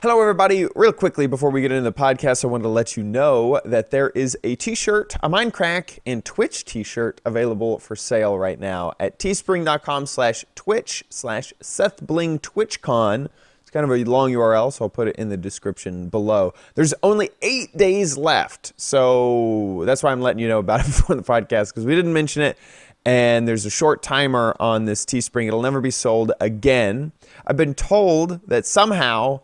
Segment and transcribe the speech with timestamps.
[0.00, 0.64] Hello, everybody.
[0.76, 3.90] Real quickly, before we get into the podcast, I wanted to let you know that
[3.90, 8.60] there is a t shirt, a Mindcrack and Twitch t shirt available for sale right
[8.60, 13.26] now at teespring.com slash twitch slash Seth Bling TwitchCon.
[13.60, 16.54] It's kind of a long URL, so I'll put it in the description below.
[16.76, 21.16] There's only eight days left, so that's why I'm letting you know about it before
[21.16, 22.56] the podcast because we didn't mention it.
[23.04, 25.48] And there's a short timer on this Teespring.
[25.48, 27.10] It'll never be sold again.
[27.44, 29.40] I've been told that somehow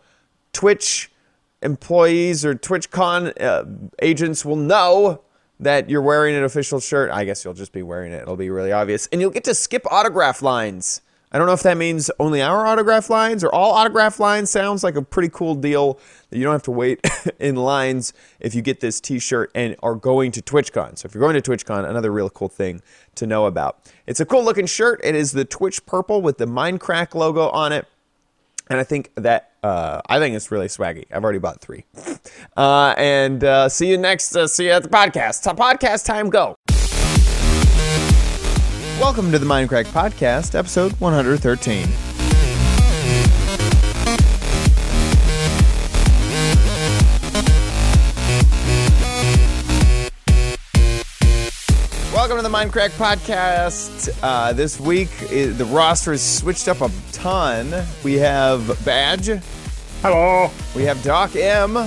[0.54, 1.10] Twitch
[1.60, 3.64] employees or TwitchCon uh,
[4.00, 5.20] agents will know
[5.60, 7.10] that you're wearing an official shirt.
[7.10, 8.22] I guess you'll just be wearing it.
[8.22, 9.06] It'll be really obvious.
[9.08, 11.00] And you'll get to skip autograph lines.
[11.32, 14.50] I don't know if that means only our autograph lines or all autograph lines.
[14.50, 15.98] Sounds like a pretty cool deal
[16.30, 17.04] that you don't have to wait
[17.40, 20.96] in lines if you get this t-shirt and are going to TwitchCon.
[20.96, 22.82] So if you're going to TwitchCon, another real cool thing
[23.16, 23.90] to know about.
[24.06, 25.00] It's a cool looking shirt.
[25.02, 27.86] It is the Twitch purple with the Mindcrack logo on it.
[28.70, 31.06] And I think that uh, I think it's really swaggy.
[31.10, 31.86] I've already bought three.
[32.56, 34.36] Uh, and uh, see you next.
[34.36, 35.42] Uh, see you at the podcast.
[35.56, 36.28] Podcast time.
[36.28, 36.56] Go.
[39.00, 41.88] Welcome to the Mindcrack Podcast, episode 113.
[52.12, 54.16] Welcome to the Mindcrack Podcast.
[54.22, 57.84] Uh, this week, the roster is switched up a ton.
[58.02, 59.42] We have Baj.
[60.04, 60.50] Hello.
[60.76, 61.78] We have Doc M.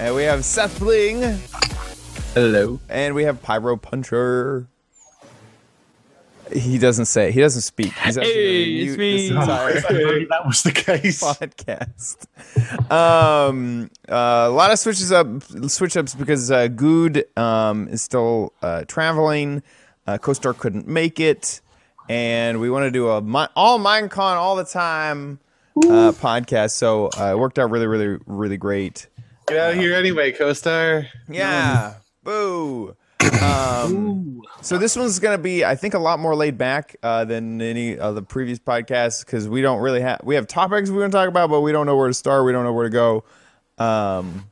[0.00, 1.20] And we have Seth Bling.
[2.32, 2.80] Hello.
[2.88, 4.66] And we have Pyro Puncher.
[6.50, 7.32] He doesn't say.
[7.32, 7.92] He doesn't speak.
[7.92, 9.28] He's Hey, it's me.
[9.28, 9.74] this entire
[10.30, 11.22] that was the case.
[11.22, 12.90] podcast.
[12.90, 15.26] Um, uh, a lot of switches up,
[15.68, 19.62] switch ups because uh, Guude um, is still uh, traveling.
[20.06, 21.60] Uh, Coestar couldn't make it,
[22.08, 25.38] and we want to do a mi- all Minecon all the time
[25.76, 26.72] uh, podcast.
[26.72, 29.06] So uh, it worked out really, really, really great.
[29.46, 31.06] Get out of here anyway, Coestar.
[31.28, 31.94] Yeah.
[32.22, 32.96] Boo.
[33.42, 37.60] Um, so this one's gonna be, I think, a lot more laid back uh, than
[37.60, 41.12] any of the previous podcasts because we don't really have we have topics we want
[41.12, 42.44] to talk about, but we don't know where to start.
[42.44, 43.24] We don't know where to go.
[43.78, 44.46] Um,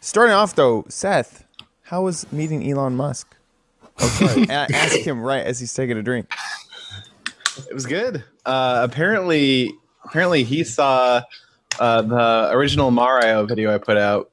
[0.00, 1.44] starting off though, Seth,
[1.82, 3.34] how was meeting Elon Musk?
[3.98, 4.42] Oh, sorry.
[4.42, 6.30] A- ask him right as he's taking a drink.
[7.70, 8.22] It was good.
[8.44, 9.72] Uh, apparently,
[10.06, 11.22] apparently he saw
[11.78, 14.30] uh, the original Mario video I put out,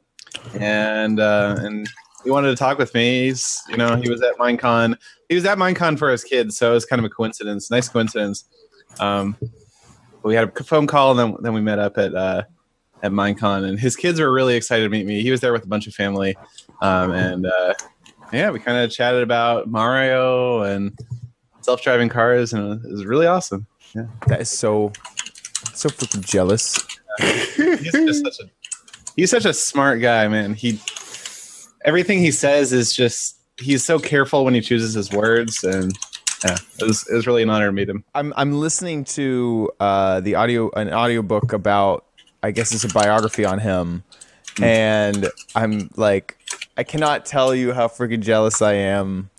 [0.59, 1.89] and uh, and
[2.23, 3.25] he wanted to talk with me.
[3.25, 4.97] He's, you know, he was at Minecon.
[5.29, 7.69] He was at Minecon for his kids, so it was kind of a coincidence.
[7.69, 8.45] Nice coincidence.
[8.99, 9.35] Um,
[10.23, 12.43] we had a phone call, and then then we met up at uh,
[13.01, 15.21] at Minecon, and his kids were really excited to meet me.
[15.21, 16.37] He was there with a bunch of family,
[16.81, 17.73] um, and uh,
[18.31, 20.97] yeah, we kind of chatted about Mario and
[21.61, 23.67] self-driving cars, and it was really awesome.
[23.93, 24.91] Yeah, That is so
[25.75, 26.77] so freaking jealous.
[27.19, 28.49] he's just such a
[29.15, 30.53] he's such a smart guy, man.
[30.53, 30.79] He
[31.85, 35.97] everything he says is just he's so careful when he chooses his words, and
[36.43, 38.03] yeah, it was it was really an honor to meet him.
[38.15, 42.05] I'm I'm listening to uh, the audio an audiobook about
[42.41, 44.03] I guess it's a biography on him,
[44.61, 46.37] and I'm like
[46.77, 49.29] I cannot tell you how freaking jealous I am.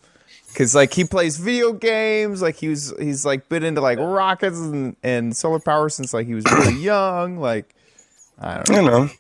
[0.55, 4.59] Cause like he plays video games, like he was he's like been into like rockets
[4.59, 7.39] and, and solar power since like he was really young.
[7.39, 7.75] Like
[8.39, 8.77] I don't know.
[8.77, 9.11] you know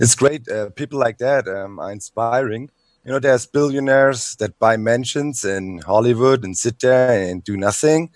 [0.00, 2.70] it's great uh, people like that um, are inspiring
[3.04, 8.10] you know there's billionaires that buy mansions in hollywood and sit there and do nothing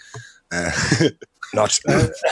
[0.50, 0.70] uh,
[1.54, 2.22] not there's,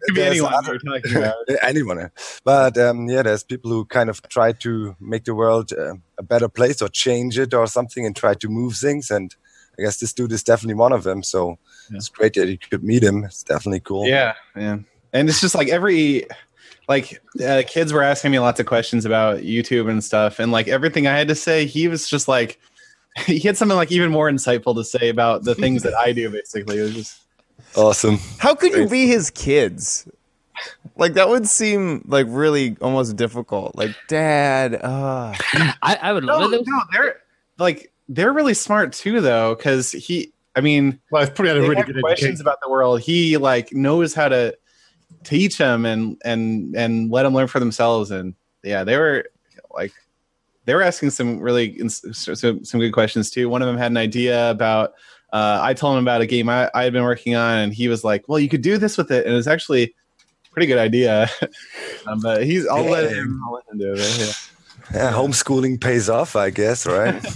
[0.04, 1.34] Could be anyone other- we're talking about.
[1.62, 2.10] anyone
[2.44, 6.22] but um, yeah there's people who kind of try to make the world uh, a
[6.22, 9.34] better place or change it or something and try to move things and
[9.78, 11.58] i guess this dude is definitely one of them so
[11.90, 11.96] Yeah.
[11.96, 14.78] it's great that you could meet him it's definitely cool Yeah, yeah.
[15.12, 16.26] And it's just like every
[16.88, 20.68] like uh, kids were asking me lots of questions about YouTube and stuff, and like
[20.68, 22.60] everything I had to say, he was just like
[23.24, 26.28] he had something like even more insightful to say about the things that I do.
[26.30, 27.22] Basically, it was just
[27.76, 30.08] awesome How could you be his kids?
[30.96, 33.76] Like that would seem like really almost difficult.
[33.76, 35.34] Like dad, uh
[35.82, 36.62] I, I would no, love it.
[36.66, 37.20] no, they're
[37.58, 40.32] like they're really smart too, though, because he.
[40.54, 42.40] I mean, Well, it's probably had a really good questions education.
[42.40, 43.00] about the world.
[43.02, 44.56] He like knows how to
[45.24, 48.10] teach them and and and let them learn for themselves.
[48.10, 49.26] And yeah, they were
[49.74, 49.92] like
[50.64, 53.50] they were asking some really some, some good questions too.
[53.50, 54.94] One of them had an idea about.
[55.32, 57.88] Uh, I told him about a game I, I had been working on, and he
[57.88, 60.78] was like, "Well, you could do this with it," and it's actually a pretty good
[60.78, 61.28] idea.
[62.06, 64.18] um, but he's I'll let him I'll let him do it.
[64.18, 65.00] Yeah.
[65.00, 67.26] yeah homeschooling pays off i guess right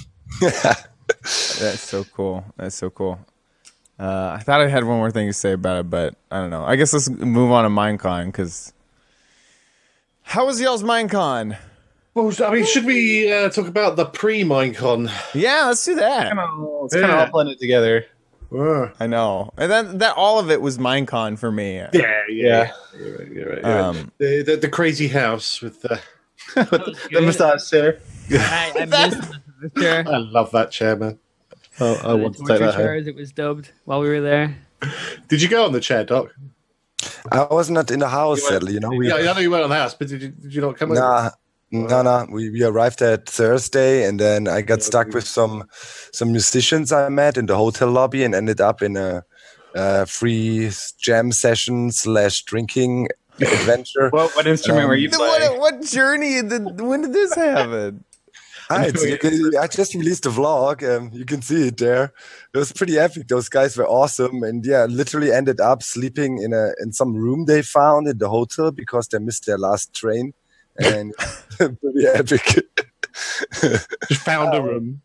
[1.22, 2.44] that's so cool.
[2.56, 3.19] That's so cool.
[3.98, 6.50] Uh, I thought I had one more thing to say about it, but I don't
[6.50, 6.64] know.
[6.64, 8.72] I guess let's move on to Minecon because.
[10.22, 11.58] How was y'all's Minecon?
[12.14, 15.10] Well, I mean, should we uh, talk about the pre-Minecon?
[15.34, 16.26] Yeah, let's do that.
[16.26, 17.28] It's kind of all Yeah.
[17.30, 18.06] blended together.
[18.52, 21.76] Uh, I know, and then that all of it was Minecon for me.
[21.76, 22.72] yeah, yeah, Yeah.
[22.98, 23.64] You're right, you're right, you're right.
[23.64, 26.00] Um, the, the the crazy house with the.
[26.56, 27.22] With was the good.
[27.24, 27.98] moustache chair.
[28.32, 29.22] I, I missed
[29.62, 30.04] the chair.
[30.08, 31.18] I love that chair, man.
[31.78, 32.82] Oh, I The want to take torture that home.
[32.82, 34.56] chair, as it was dubbed while we were there.
[35.28, 36.34] Did you go on the chair, Doc?
[37.30, 38.72] I was not in the house, You sadly.
[38.72, 40.52] You know, we yeah, I know you went on the house, but did you, did
[40.54, 41.32] you not come over?
[41.72, 42.26] Nah, no, no.
[42.32, 45.64] We, we arrived at Thursday, and then I got stuck with some
[46.12, 49.22] some musicians I met in the hotel lobby, and ended up in a,
[49.75, 50.70] uh free
[51.00, 53.08] jam session slash drinking
[53.40, 54.11] adventure.
[54.12, 55.61] What, what instrument were you playing?
[55.61, 58.05] what, what journey did when did this happen?
[58.69, 60.82] Ah, it's, you can- I just released a vlog.
[60.88, 62.12] Um, you can see it there.
[62.55, 63.26] It was pretty epic.
[63.28, 67.46] Those guys were awesome, and yeah, literally ended up sleeping in a in some room
[67.46, 70.34] they found in the hotel because they missed their last train,
[70.81, 71.15] and
[71.81, 72.67] pretty epic.
[74.09, 75.00] Just found a room.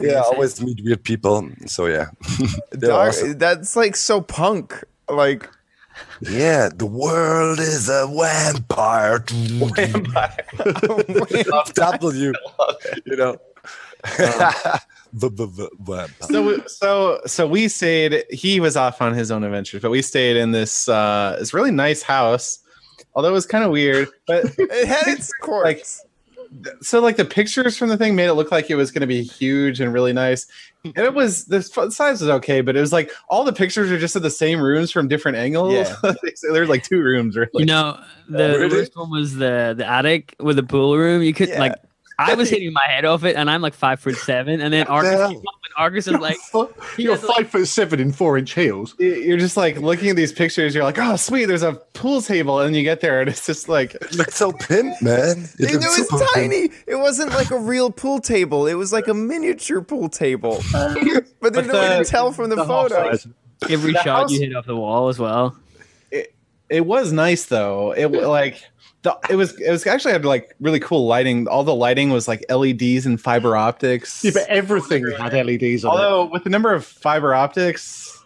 [0.00, 1.48] yeah, I always meet weird people.
[1.66, 2.06] So yeah,
[2.72, 3.38] They're awesome.
[3.38, 4.84] That's like so punk.
[5.08, 5.48] Like
[6.20, 6.68] yeah.
[6.74, 9.24] The world is a vampire.
[9.28, 10.36] Vampire.
[11.74, 12.32] W,
[13.04, 13.36] you know.
[15.12, 16.08] the, the, the vampire.
[16.20, 20.38] so so so we stayed he was off on his own adventures but we stayed
[20.38, 22.60] in this uh this really nice house
[23.14, 26.02] although it was kind of weird but it had its quirks.
[26.82, 29.06] so like the pictures from the thing made it look like it was going to
[29.06, 30.46] be huge and really nice
[30.84, 33.98] and it was the size was okay but it was like all the pictures are
[33.98, 35.94] just of the same rooms from different angles Yeah.
[36.34, 38.88] so there's like two rooms really You know, the, the really?
[38.94, 41.22] one was the the attic with the pool room.
[41.22, 41.60] You could Yeah.
[41.60, 41.74] like,
[42.18, 44.84] I was hitting my head off it, and I'm like five foot seven, and then
[44.86, 45.42] Arkas
[45.78, 45.88] Yeah.
[45.88, 46.36] came up, and Arkas is like,
[46.96, 48.94] he You're has, like- five foot seven in four inch heels.
[48.98, 52.60] you're just like looking at these pictures you're like oh sweet there's a pool table
[52.60, 55.48] and you get there and it's just like It looked so pimp, man.
[55.58, 56.30] It, looked was super pimp.
[56.34, 56.70] tiny.
[56.86, 58.66] It wasn't like a real pool table.
[58.66, 60.62] It was like a miniature pool table.
[60.72, 60.94] But
[61.54, 63.10] there's But no way to tell from the, The half photo.
[63.16, 63.26] size.
[63.68, 65.56] every The shot house- you hit off the wall as well.
[66.10, 66.34] it
[66.68, 67.92] it was nice though.
[67.92, 68.62] It wa- like
[69.02, 71.48] the, it was it was actually had like really cool lighting.
[71.48, 74.22] All the lighting was like LEDs and fiber optics.
[74.22, 76.00] Yeah, but everything had LEDs on it.
[76.00, 78.22] Although with the number of fiber optics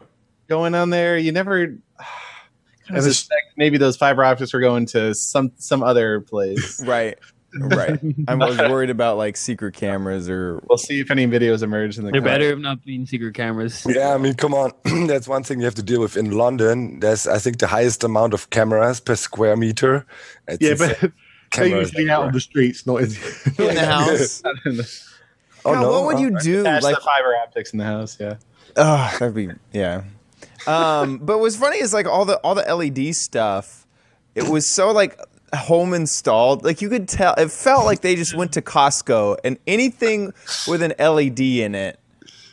[0.49, 1.67] going on there, you never
[2.87, 6.85] kind of suspect maybe those fiber optics were going to some some other place.
[6.85, 7.19] Right.
[7.61, 7.99] Right.
[8.29, 12.05] I was worried about like secret cameras or we'll see if any videos emerge in
[12.05, 12.11] the.
[12.11, 12.35] There comments.
[12.35, 13.85] better have not been secret cameras.
[13.89, 14.73] Yeah, I mean, come on.
[15.07, 17.01] That's one thing you have to deal with in London.
[17.01, 20.07] There's, I think, the highest amount of cameras per square meter.
[20.49, 21.13] It's Yeah, but they're
[21.51, 23.11] Cameras usually out on the streets, not in.
[23.59, 24.43] in the house.
[25.67, 25.91] Oh, God, no?
[25.93, 26.61] what would Oh, you do?
[26.61, 28.19] Attach Like, the fiber optics in the house.
[28.21, 28.37] Yeah.
[28.77, 30.03] oh, that'd be yeah.
[30.67, 33.87] Um, but what's funny is like all the all the LED stuff.
[34.35, 35.19] It was so like
[35.57, 36.65] home installed.
[36.65, 37.35] Like you could tell.
[37.35, 40.33] It felt like they just went to Costco and anything
[40.69, 41.99] with an LED in it,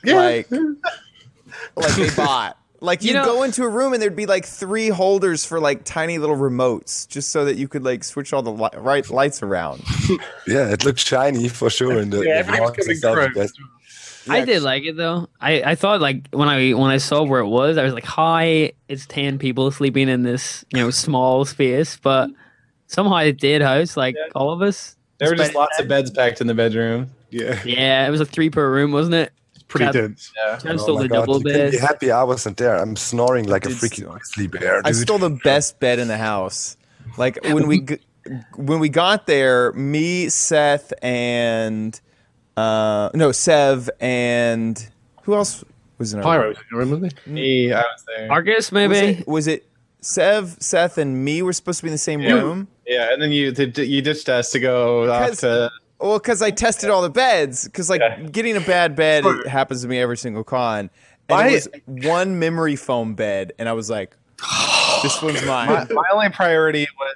[0.03, 0.49] like
[1.75, 2.57] like they bought.
[2.83, 5.59] Like you You know- go into a room and there'd be like three holders for
[5.59, 9.07] like tiny little remotes, just so that you could like switch all the li- right
[9.09, 9.83] lights around.
[10.47, 11.99] Yeah, it looked shiny for sure.
[11.99, 13.67] In the, Yeah, the everything's coming and stuff.
[14.27, 15.29] I did like it though.
[15.39, 18.05] I, I thought like when I when I saw where it was, I was like,
[18.05, 22.29] "Hi, it's ten people sleeping in this you know small space." But
[22.91, 24.95] somehow it did house like all of us.
[25.17, 27.09] There were just Despite- lots of beds packed in the bedroom.
[27.29, 29.31] Yeah, Yeah, it was like three per room, wasn't it?
[29.53, 29.91] it's pretty Yeah.
[29.91, 30.31] dense.
[30.35, 30.57] Yeah.
[30.57, 32.75] Chad Oh stole my the God, double you can be happy I wasn't there.
[32.75, 34.09] I'm snoring like a freaking steal.
[34.11, 34.87] grizzly bear, dude.
[34.87, 36.75] I stole the best bed in the house.
[37.17, 37.99] Like when we g-
[38.55, 41.99] when we got there, me, Seth, and
[42.57, 44.89] uh, no Sev and
[45.23, 45.63] who else
[45.97, 47.09] was in our Pyros, you remember?
[47.25, 48.27] Me, I was there.
[48.29, 48.95] Arkas, Was maybe.
[49.21, 49.67] it, was it
[50.01, 52.67] Sev, Seth, and me were supposed to be in the same You- room?
[52.91, 55.71] Yeah, and then you did, you ditched us to go off to.
[55.99, 57.65] Well, because I tested all the beds.
[57.65, 58.19] Because like Yeah.
[58.23, 60.89] getting a bad bed it happens to me every single con,
[61.29, 61.67] and I- it was
[62.05, 64.15] one memory foam bed, and I was like,
[65.03, 67.15] "This one's mine." My, my only priority was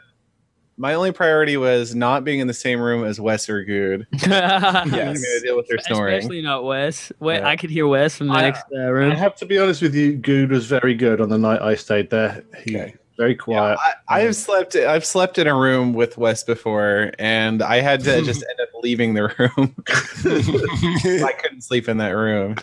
[0.77, 4.05] my only priority was not being in the same room as Wes or Guude.
[4.23, 5.21] I'm Yes.
[5.23, 6.17] gonna deal with their snoring.
[6.17, 7.11] Especially not Wes.
[7.19, 7.47] Wes Yeah.
[7.47, 9.11] I could hear Wes from the I- next uh, I room.
[9.11, 10.17] have to be honest with you.
[10.17, 12.43] Guude was very good on the night I stayed there.
[12.63, 12.95] He Okay.
[13.17, 13.77] Very quiet.
[14.09, 14.75] I, I've slept.
[14.75, 18.69] I've slept in a room with Wes before, and I had to just end up
[18.83, 19.23] leaving the
[19.57, 19.75] room.
[21.25, 22.55] I couldn't sleep in that room.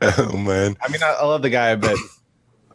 [0.00, 0.76] oh man.
[0.82, 1.96] I mean, I, I love the guy, but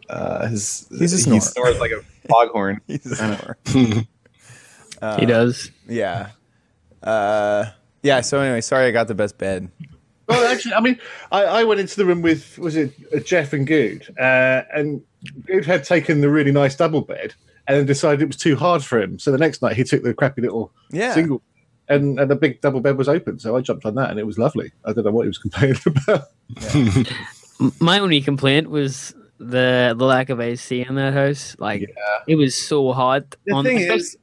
[0.09, 1.41] uh, his He's a he snorer.
[1.41, 2.81] snores like a foghorn.
[2.87, 3.57] He's a snorer.
[5.01, 5.69] Uh, he does.
[5.87, 6.29] Yeah.
[7.01, 7.65] Uh,
[8.03, 8.21] yeah.
[8.21, 9.69] So anyway, sorry I got the best bed.
[10.33, 10.99] Well, actually, I mean,
[11.31, 15.01] I, I went into the room with was it uh, Jeff and Guude, uh, and
[15.47, 17.33] Guude had taken the really nice double bed
[17.67, 19.17] and then decided it was too hard for him.
[19.19, 21.13] So the next night he took the crappy little Yeah.
[21.13, 21.41] single,
[21.87, 23.39] and and the big double bed was open.
[23.39, 24.71] So I jumped on that, and it was lovely.
[24.85, 26.27] I don't know what he was complaining about.
[27.79, 31.55] My only complaint was the the lack of AC in that house.
[31.59, 31.89] Like
[32.27, 33.35] it was so hot.
[33.45, 34.17] The on- thing especially- is,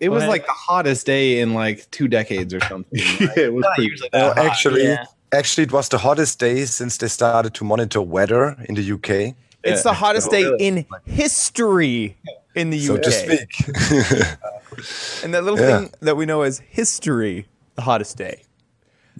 [0.00, 2.88] it was like the hottest day in like two decades or something.
[3.20, 3.92] yeah, it was pretty.
[4.12, 5.04] Uh, actually, yeah.
[5.32, 9.34] Actually, it was the hottest day since they started to monitor weather in the UK,
[9.64, 12.16] It's the hottest day in history
[12.54, 13.02] in the so UK.
[13.02, 13.50] to speak.
[15.24, 15.78] And that little Yeah.
[15.80, 18.42] thing that we know as history, the hottest day.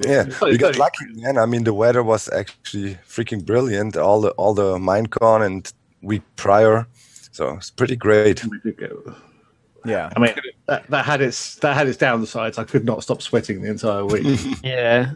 [0.06, 1.36] yeah, we got lucky, man.
[1.36, 3.96] I mean, the weather was actually freaking brilliant.
[3.96, 6.86] All the all the Minecon and week prior,
[7.32, 8.44] so it's pretty great.
[9.84, 10.10] Yeah.
[10.16, 10.34] I mean,
[10.66, 12.58] that, that had its that had its downsides.
[12.58, 14.38] I could not stop sweating the entire week.
[14.62, 15.12] yeah,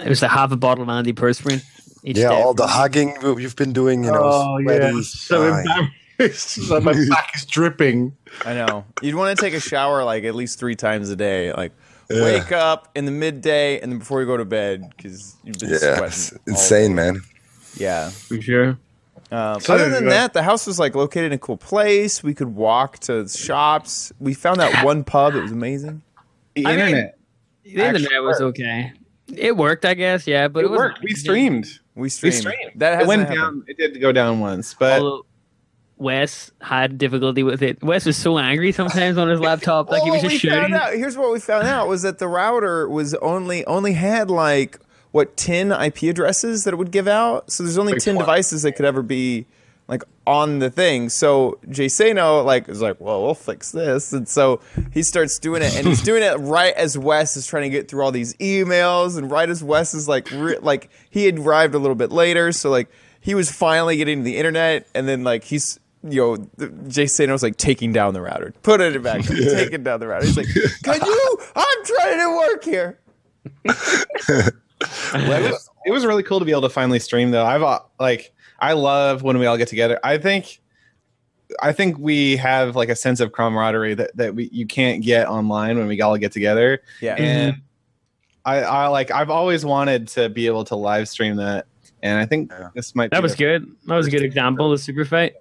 [0.00, 1.62] it was like half a bottle of antiperspirant.
[2.04, 2.34] Each Yeah, day.
[2.42, 6.58] all the hugging you've been doing, you know, oh yeah, so embarrassed.
[6.70, 8.16] like my back is dripping.
[8.44, 8.84] I know.
[9.02, 11.52] You'd want to take a shower like at least three times a day.
[11.52, 11.72] Like
[12.10, 12.22] Yeah.
[12.22, 15.70] wake up in the midday and then before you go to bed because you've been
[15.70, 16.06] Yeah, sweating.
[16.08, 17.20] it's all insane, man.
[17.76, 18.10] Yeah.
[18.10, 18.78] for sure.
[19.30, 22.22] Um, So, other than uh, that, the house was like located in a cool place.
[22.22, 24.12] We could walk to shops.
[24.18, 25.34] We found that one pub.
[25.36, 26.02] It was amazing.
[26.54, 27.18] the I mean, internet.
[27.64, 28.92] The internet was okay.
[29.34, 30.26] It worked, I guess.
[30.26, 31.00] Yeah, but it it, was worked.
[31.02, 31.66] We streamed.
[31.94, 32.34] We We streamed.
[32.36, 32.72] streamed.
[32.76, 33.38] That it went happened.
[33.38, 33.64] down.
[33.68, 35.26] It did go down once, but Although
[35.98, 37.82] Wes had difficulty with it.
[37.82, 40.74] Wes was so angry sometimes on his laptop, like he was just we found shooting.
[40.74, 40.92] out.
[40.94, 44.78] Here's what we found out was that the router was only only had like
[45.12, 47.52] what ten IP addresses that it would give out.
[47.52, 49.46] So there's only ten devices that could ever be
[49.92, 51.10] like on the thing.
[51.10, 55.60] So Jay Sano like is like, well, we'll fix this, and so he starts doing
[55.60, 58.32] it, and he's doing it right as Wes is trying to get through all these
[58.36, 62.10] emails, and right as Wes is like, re- like he had arrived a little bit
[62.10, 65.78] later, so like he was finally getting to the internet, and then like he's.
[66.04, 70.00] You know, Jay Sano was like taking down the router, putting it back, taking down
[70.00, 70.26] the router.
[70.26, 70.48] He's like,
[70.82, 71.38] "Can you?
[71.54, 72.98] I'm trying to work here."
[73.64, 74.54] it
[75.14, 77.46] was, it was really cool to be able to finally stream though.
[77.46, 79.98] I've uh, like I love when we all get together.
[80.02, 80.60] I think
[81.60, 85.28] I think we have like a sense of camaraderie that that we you can't get
[85.28, 86.80] online when we all get together.
[87.02, 87.56] Yeah, And
[88.46, 91.66] I, I like I've always wanted to be able to live stream that,
[92.02, 92.68] and I think Yeah.
[92.74, 93.10] this might.
[93.10, 93.76] That be was the- good.
[93.86, 95.34] That was a good example The super fight.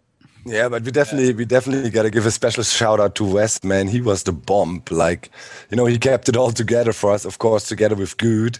[0.43, 3.63] Yeah, but we definitely we definitely got to give a special shout out to West,
[3.63, 3.87] man.
[3.87, 4.81] He was the bomb.
[4.89, 5.29] Like,
[5.69, 8.59] you know, he kept it all together for us, of course, together with Guude.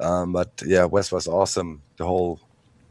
[0.00, 1.82] Um, but yeah, West was awesome.
[1.98, 2.40] The whole,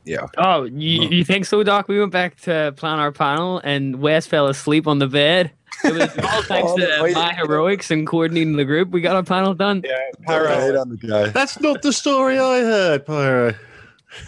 [0.09, 0.25] yeah.
[0.37, 1.21] Oh, you, you mm-hmm.
[1.23, 1.87] think so, Doc?
[1.87, 5.51] We went back to plan our panel, and Wes fell asleep on the bed.
[5.83, 7.15] It was all thanks to wait.
[7.15, 8.89] my heroics and coordinating the group.
[8.89, 9.83] We got our panel done.
[9.85, 10.47] Yeah, Pyro.
[10.47, 10.81] Pyro.
[10.81, 11.29] on the guy.
[11.29, 13.53] That's not the story I heard, Pyro.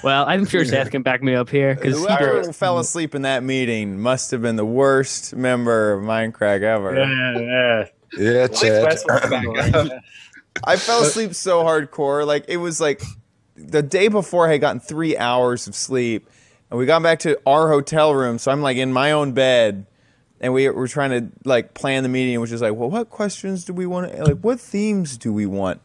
[0.03, 3.43] Well, I'm sure Seth can back me up here because Whoever fell asleep in that
[3.43, 6.95] meeting must have been the worst member of Mindcrack ever.
[6.95, 7.87] Yeah, yeah.
[8.17, 8.83] Yeah, Chad.
[8.83, 10.03] Wes was back.
[10.63, 12.27] I fell asleep so hardcore.
[12.27, 13.01] Like it was like
[13.67, 16.29] the day before I had gotten three hours of sleep,
[16.69, 18.37] and we got back to our hotel room.
[18.39, 19.85] So I'm like in my own bed,
[20.39, 23.63] and we were trying to like plan the meeting, which is like, well, what questions
[23.65, 24.11] do we want?
[24.11, 25.81] to Like, what themes do we want?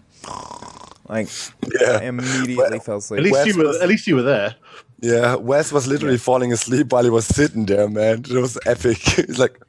[1.08, 3.20] Like, I yeah, immediately fell At asleep.
[3.22, 3.64] least Wes you were.
[3.68, 4.56] was- At least you were there.
[5.00, 5.36] yeah.
[5.36, 8.24] Wes was literally falling asleep while he was sitting there, man.
[8.28, 8.98] It was epic.
[8.98, 9.60] He's like,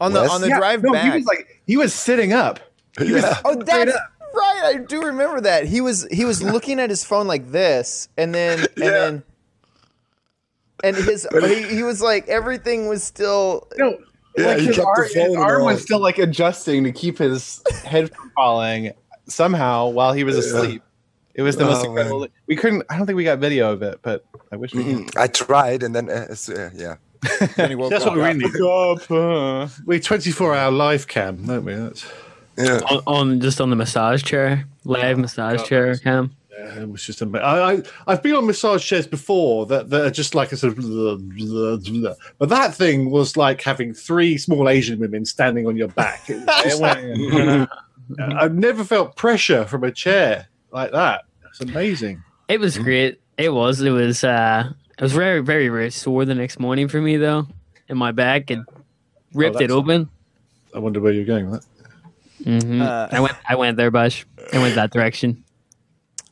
[0.00, 0.30] on the Wes?
[0.30, 1.04] on the Yeah, drive no, back.
[1.12, 2.60] he was like he was sitting up.
[3.00, 3.96] yeah, Oh, that's
[4.36, 4.62] right.
[4.66, 5.66] I do remember that.
[5.66, 8.90] He was he was looking at his phone like this, and then and Yeah.
[8.90, 9.22] then
[10.84, 13.68] and his he, he was like everything was still.
[13.76, 13.98] No,
[14.36, 16.84] Yeah, like he his, kept the arm, his phone and arm was still like adjusting
[16.84, 18.92] to keep his head from falling
[19.28, 20.82] somehow while he was asleep.
[21.34, 22.28] It was the most Oh, incredible.
[22.46, 22.84] We couldn't.
[22.88, 24.96] I don't think we got video of it, but I wish we could.
[25.08, 26.96] Mm, I tried, and then uh, uh, yeah.
[27.56, 28.16] Then he woke That's up.
[28.16, 28.60] what we need.
[28.60, 31.74] Up, uh, We 24 hour live cam, don't we?
[31.74, 32.06] That's,
[32.58, 36.34] Yeah, on, on just on the massage chair, live massage chair cam.
[36.58, 37.44] yeah, it was just amazing.
[37.44, 40.72] I, I, I've been on massage chairs before that, that are just like a sort
[40.78, 40.78] of.
[42.38, 46.30] But that thing was like having three small Asian women standing on your back.
[46.30, 47.68] It was just like-
[48.18, 51.24] I've never felt pressure from a chair like that.
[51.48, 52.22] It's amazing.
[52.48, 53.20] It was great.
[53.36, 53.80] It was.
[53.82, 54.22] It was.
[54.24, 57.48] uh It was very, very, very sore the next morning for me though.
[57.88, 58.60] In my back, it
[59.34, 60.08] ripped it open.
[60.74, 61.75] I wonder where you're going with that.
[62.46, 63.36] Hmm Uh, I went.
[63.48, 64.24] I went there, Bush.
[64.52, 65.42] I went that direction.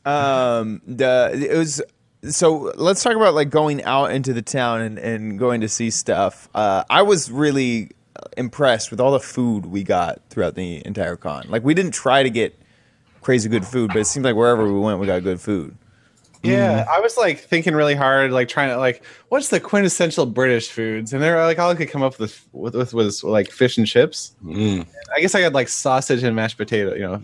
[0.05, 1.81] Um, the it was
[2.29, 2.71] so.
[2.75, 6.47] Let's talk about like going out into the town and, and going to see stuff.
[6.55, 7.89] Uh, I was really
[8.37, 11.45] impressed with all the food we got throughout the entire con.
[11.49, 12.57] Like we didn't try to get
[13.21, 15.75] crazy good food, but it seemed like wherever we went, we got good food.
[16.51, 20.69] Yeah, I was like thinking really hard, like trying to like, what's the quintessential British
[20.69, 21.13] foods?
[21.13, 23.85] And they're like, all I could come up with with, with was like fish and
[23.87, 24.35] chips.
[24.43, 24.85] Mm.
[25.15, 27.23] I guess I got like sausage and mashed potato, you know,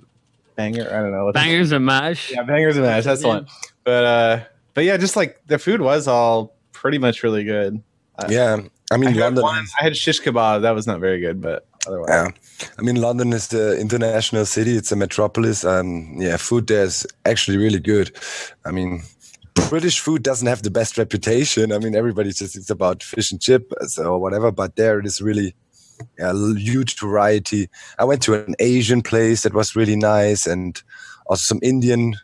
[0.56, 0.88] banger.
[0.92, 1.26] I don't know.
[1.26, 2.32] what Bangers and mash.
[2.32, 3.04] Yeah, bangers and mash.
[3.06, 3.34] That's the Yeah.
[3.36, 3.48] one.
[3.84, 4.40] But uh,
[4.74, 7.82] but yeah, just like the food was all pretty much really good.
[8.30, 8.62] Yeah,
[8.92, 9.44] I mean I had, London.
[9.44, 10.62] one, I had shish kebab.
[10.62, 12.28] That was not very good, but otherwise, Yeah,
[12.78, 14.76] I mean London is the international city.
[14.78, 18.12] It's a metropolis, and yeah, food there is actually really good.
[18.66, 19.02] I mean,
[19.70, 21.72] British food doesn't have the best reputation.
[21.72, 25.06] I mean, everybody just it's about fish and chips uh, or whatever, but there it
[25.06, 25.56] is really
[26.20, 27.70] a huge variety.
[28.00, 30.82] I went to an Asian place that was really nice, and
[31.28, 32.16] also some Indian.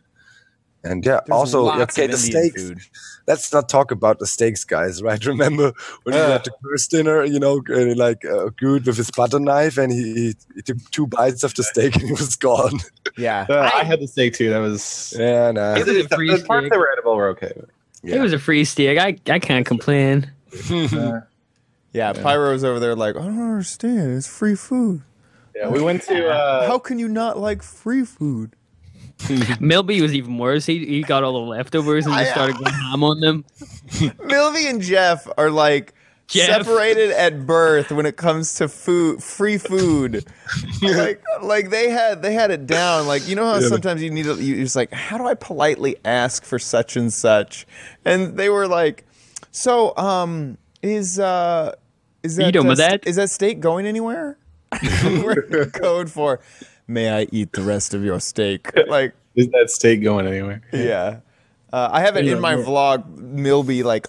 [0.83, 2.63] And yeah, There's also lots okay, of the Indian steaks.
[2.63, 2.79] food.
[3.27, 5.01] Let's not talk about the steaks, guys.
[5.07, 5.23] Right?
[5.25, 6.29] Remember when we Yeah.
[6.29, 7.23] had the first dinner?
[7.25, 7.61] You know,
[7.95, 11.53] like uh, Guude with his butter knife, and he, he, he took two bites of
[11.55, 12.79] the steak and it was gone.
[13.17, 13.47] Yeah.
[13.49, 14.49] Uh, I had the steak too.
[14.51, 15.73] That was yeah, nah.
[15.75, 16.71] It was a free the parts steak.
[16.71, 17.51] that were edible were okay.
[18.03, 18.99] It was a free steak.
[18.99, 20.31] I, I can't complain.
[21.93, 24.15] Yeah, Pyro's over there like, I don't understand.
[24.17, 25.01] It's free food.
[25.55, 28.55] Yeah, we went to uh, How can you not like free food?
[29.59, 30.65] Millbee was even worse.
[30.65, 33.45] He, he got all the leftovers and just started going ham on them.
[33.89, 35.93] Millbee and Jeff are like
[36.27, 36.45] Jeff.
[36.45, 40.25] separated at birth when it comes to food, free food.
[40.81, 43.07] like, like they had they had it down.
[43.07, 45.95] Like you know how sometimes you need to, you just like, how do I politely
[46.05, 47.65] ask for such and such?
[48.05, 49.05] And they were like,
[49.51, 51.73] so um, is uh,
[52.21, 53.07] is that you done uh, with that?
[53.07, 54.37] Is that steak going anywhere?
[55.03, 56.39] We're code for.
[56.87, 58.69] May I eat the rest of your steak?
[58.87, 60.61] Like, is that steak going anywhere?
[60.71, 61.19] yeah.
[61.73, 64.07] Uh, I have it in my vlog, Millbee like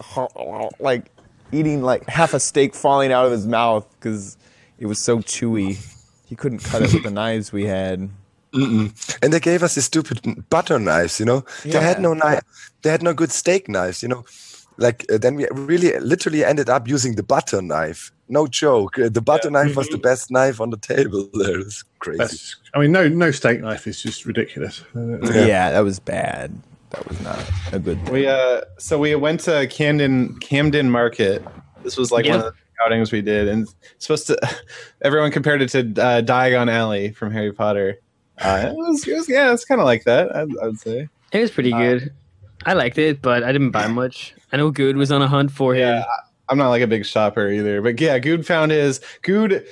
[0.79, 1.11] like
[1.51, 4.37] eating like half a steak falling out of his mouth because
[4.79, 5.77] it was so chewy.
[6.25, 8.09] He couldn't cut it with the knives we had.
[8.53, 8.93] And
[9.33, 11.19] they gave us these stupid butter knives.
[11.19, 11.73] You know, Yeah.
[11.73, 12.41] they had no knife.
[12.81, 14.01] They had no good steak knives.
[14.01, 14.23] You know,
[14.79, 18.11] like uh, then we really literally ended up using the butter knife.
[18.27, 18.97] No joke.
[18.97, 21.29] Uh, the butter knife was the best knife on the table.
[21.33, 22.17] There, it's crazy.
[22.17, 24.83] That's, I mean, no, no steak knife is just ridiculous.
[24.95, 25.71] Uh, Yeah.
[25.71, 26.57] that was bad.
[26.91, 27.39] That was not
[27.71, 28.13] a good thing.
[28.13, 31.43] We uh, so we went to Camden Camden Market.
[31.83, 34.37] This was like one of the outings we did, and it's supposed to.
[35.01, 37.99] Everyone compared it to uh, Diagon Alley from Harry Potter.
[38.39, 40.35] Uh, it was, it was yeah, it's kind of like that.
[40.35, 41.09] I, I would say.
[41.31, 42.11] It was pretty good.
[42.65, 44.33] I liked it, but I didn't buy much.
[44.51, 45.81] I know Guude was on a hunt for him.
[45.81, 46.05] Yeah,
[46.49, 49.65] I'm not like a big shopper either, but yeah, Guude found his Guude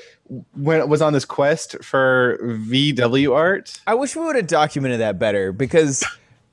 [0.56, 3.80] went was on this quest for VW art.
[3.88, 6.04] I wish we would have documented that better because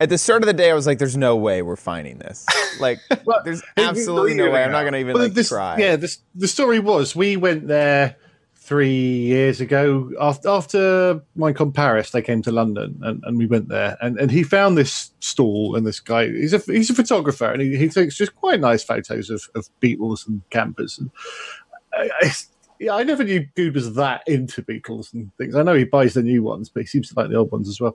[0.00, 2.46] at the start of the day, I was like, "There's no way we're finding this.
[2.80, 2.98] Like,
[3.44, 4.64] there's absolutely no way.
[4.64, 7.36] I'm not going to even Well, like this, try." Yeah, this, the story was we
[7.36, 8.16] went there
[8.64, 12.10] three years ago after after Minecon Paris.
[12.10, 15.76] They came to London and, and we went there and, and he found this stall
[15.76, 16.28] and this guy.
[16.28, 19.68] He's a he's a photographer and he, he takes just quite nice photos of, of
[19.80, 20.98] beetles and campers.
[20.98, 21.10] And
[21.92, 22.30] I, I,
[22.80, 25.54] yeah, I never knew Guude was that into beetles and things.
[25.54, 27.68] I know he buys the new ones, but he seems to like the old ones
[27.68, 27.94] as well.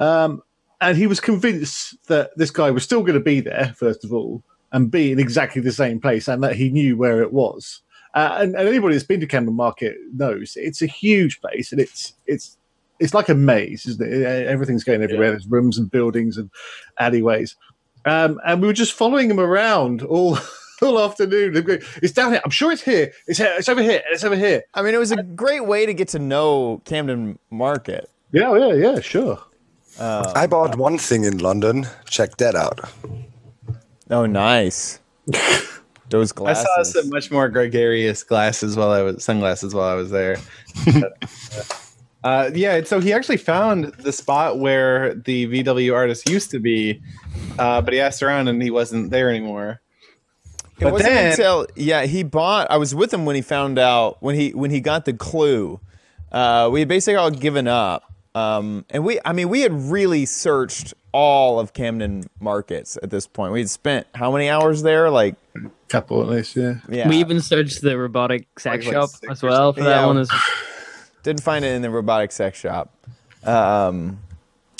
[0.00, 0.42] Um,
[0.80, 4.12] and he was convinced that this guy was still going to be there, first of
[4.12, 7.82] all, and be in exactly the same place, and that he knew where it was.
[8.18, 11.80] Uh, and, and anybody that's been to Camden Market knows it's a huge place, and
[11.80, 12.58] it's it's
[12.98, 14.24] it's like a maze, isn't it?
[14.48, 15.30] Everything's going everywhere.
[15.30, 16.50] There's rooms and buildings and
[16.98, 17.54] alleyways,
[18.06, 20.36] um, and we were just following him around all
[20.82, 21.64] all afternoon.
[22.02, 22.40] It's down here.
[22.44, 23.12] I'm sure it's here.
[23.28, 23.54] It's here.
[23.56, 24.02] It's over here.
[24.10, 24.64] It's over here.
[24.74, 28.10] I mean, it was a great way to get to know Camden Market.
[28.32, 29.00] Yeah, yeah, yeah.
[29.00, 29.38] Sure.
[30.00, 31.86] I bought one thing in London.
[32.06, 32.80] Check that out.
[34.10, 34.98] Oh, nice.
[36.10, 40.10] Those I saw some much more gregarious glasses while I was sunglasses while I was
[40.10, 40.38] there.
[42.24, 47.00] uh, yeah, so he actually found the spot where the VW artist used to be,
[47.58, 49.80] uh, but he asked around and he wasn't there anymore.
[50.78, 52.70] It But wasn't then- until yeah he bought.
[52.70, 55.80] I was with him when he found out when he when he got the clue.
[56.30, 60.24] Uh, we had basically all given up, um, and we I mean we had really
[60.26, 63.52] searched all of Camden markets at this point.
[63.52, 65.10] We had spent how many hours there?
[65.10, 66.54] Like a Couple at least.
[66.54, 66.74] Yeah.
[66.88, 69.86] yeah, We even searched the robotic sex like shop six as well for Yeah.
[69.86, 70.18] that one.
[70.18, 70.30] As
[71.24, 72.94] didn't find it in the robotic sex shop.
[73.42, 74.20] Um,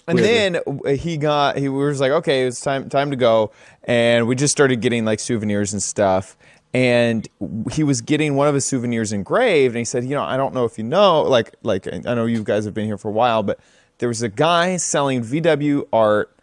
[0.06, 0.60] and then
[0.96, 3.50] he got he was like, okay, it's time time to go,
[3.84, 6.36] and we just started getting like souvenirs and stuff.
[6.72, 7.26] And
[7.72, 10.54] he was getting one of his souvenirs engraved, and he said, you know, I don't
[10.54, 13.12] know if you know, like like I know you guys have been here for a
[13.12, 13.58] while, but
[13.98, 16.34] there was a guy selling VW art.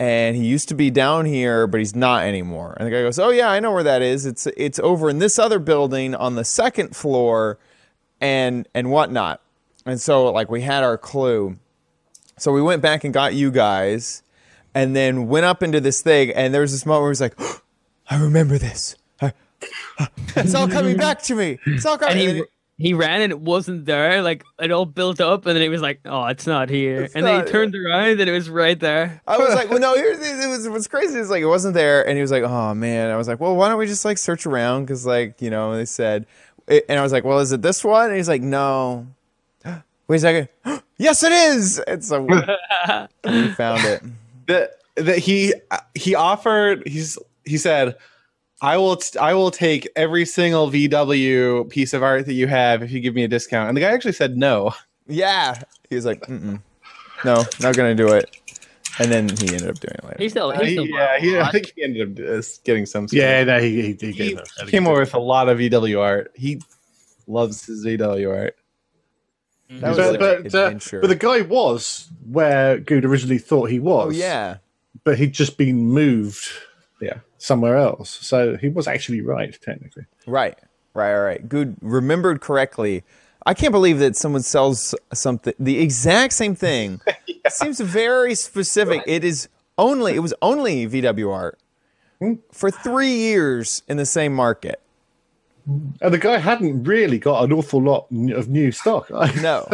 [0.00, 2.76] And he used to be down here, but he's not anymore.
[2.78, 4.26] And the guy goes, "Oh yeah, I know where that is.
[4.26, 7.58] It's it's over in this other building on the second floor."
[8.20, 9.40] and and whatnot.
[9.86, 11.56] And so like we had our clue.
[12.38, 14.22] So we went back and got you guys.
[14.74, 17.38] and then went up into this thing, and there was this moment where he's like,
[18.10, 18.96] "I remember this.
[19.20, 19.32] I,
[20.36, 21.58] it's all coming back to me.
[21.66, 22.44] It's all coming."
[22.76, 24.22] He and it- he ran and it wasn't there.
[24.22, 27.24] Like it all built up, and then he was like, "Oh, it's not here." and
[27.26, 29.20] then he turned around and it was right there.
[29.26, 31.74] I was like, well, no, here's the- it was what's crazy is like it wasn't
[31.74, 33.10] there, and he was like, oh man.
[33.10, 34.84] I was like, well, why don't we just like search around?
[34.84, 36.26] Because like you know they said,
[36.66, 38.06] it, and I was like, well, is it this one?
[38.08, 39.06] And he's like, no.
[40.08, 40.48] Wait a second.
[40.98, 41.80] yes, it is.
[41.86, 42.34] And so we,
[43.24, 44.02] we found it.
[44.46, 45.54] that that he
[45.94, 47.96] he offered he's he said
[48.64, 52.82] I will t- I will take every single VW piece of art that you have
[52.82, 53.68] if you give me a discount.
[53.68, 54.72] And the guy actually said no.
[55.06, 56.62] Yeah, he's like, Mm-mm.
[57.24, 58.30] no, not gonna do it.
[58.98, 60.16] And then he ended up doing it later.
[60.18, 62.86] He's still, Uh, he's he- still yeah, he, I think he ended up uh, getting
[62.86, 63.08] some.
[63.08, 65.58] sort Yeah, no, he, he, he, he gave us- came over with a lot of
[65.58, 66.30] VW art.
[66.34, 66.62] He
[67.26, 68.56] loves his VW art.
[69.68, 73.80] That was But, like but, uh, but the guy was where Guude originally thought he
[73.80, 74.06] was.
[74.06, 74.58] oh yeah,
[75.02, 76.46] But he'd just been moved
[77.00, 77.18] Yeah.
[77.44, 78.08] Somewhere else.
[78.22, 80.06] So he was actually right, technically.
[80.26, 80.58] right,
[80.94, 81.46] right, right, right.
[81.46, 83.04] Guude, remembered correctly.
[83.44, 87.02] I can't believe that someone sells something the exact same thing.
[87.50, 89.02] Seems very specific.
[89.06, 91.58] It is only it was only VW art
[92.18, 92.34] hmm?
[92.50, 94.80] for three years in the same market.
[95.66, 99.10] And the guy hadn't really got an awful lot of new stock.
[99.42, 99.68] No,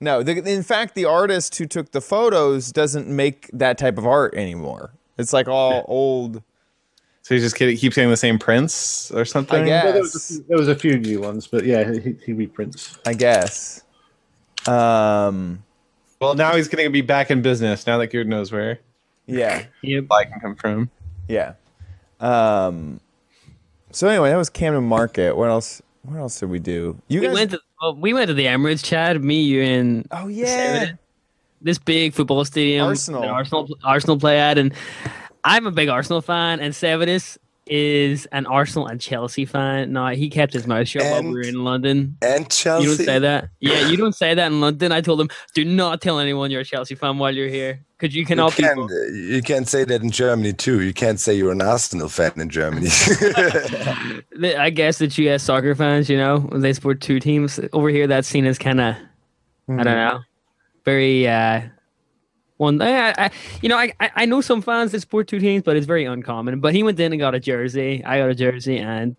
[0.00, 0.22] no.
[0.22, 4.32] The, in fact, the artist who took the photos doesn't make that type of art
[4.34, 4.92] anymore.
[5.18, 6.42] It's like all old.
[7.30, 9.62] So he's just kidding, keeps getting the same prints or something.
[9.62, 9.84] I guess.
[9.92, 12.98] there, was a few, there was a few new ones, but yeah, he, he reprints.
[13.06, 13.84] I guess.
[14.66, 15.62] Um.
[16.20, 18.80] Well, now he's going to be back in business now that Guude knows where
[19.26, 19.64] Yeah.
[19.82, 20.06] Yep.
[20.10, 20.90] I can come from.
[21.28, 21.52] Yeah.
[22.18, 22.98] Um.
[23.92, 25.36] So anyway, that was Camden Market.
[25.36, 25.80] What else?
[26.02, 27.00] What else did we do?
[27.06, 27.34] You We guys.
[27.34, 29.22] went to well, we went to the Emirates, Chad.
[29.22, 30.94] Me, you, and oh yeah.
[31.62, 32.88] this big football stadium.
[32.88, 33.22] Arsenal.
[33.22, 34.74] Arsenal, Arsenal play at, and
[35.44, 39.92] I'm a big Arsenal fan, and Sevadus is an Arsenal and Chelsea fan.
[39.92, 42.16] No, he kept his mouth shut while we were in London.
[42.20, 42.82] And Chelsea.
[42.88, 43.48] You don't say that.
[43.60, 44.90] Yeah, you don't say that in London.
[44.90, 48.12] I told him, do not tell anyone you're a Chelsea fan while you're here, because
[48.14, 48.64] you You cannot be.
[48.64, 50.80] can, you can say that in Germany too.
[50.80, 52.88] You can't say you're an Arsenal fan in Germany.
[54.58, 57.60] I guess the US soccer fans, you know, they support two teams.
[57.72, 58.96] Over here, that's seen as kind of,
[59.68, 60.20] I don't know,
[60.84, 61.28] very.
[61.28, 61.62] uh
[62.60, 63.30] one, I, I,
[63.62, 66.04] you know, I, I I know some fans that support two teams, but it's very
[66.04, 66.60] uncommon.
[66.60, 68.04] But he went in and got a jersey.
[68.04, 69.16] I got a jersey, and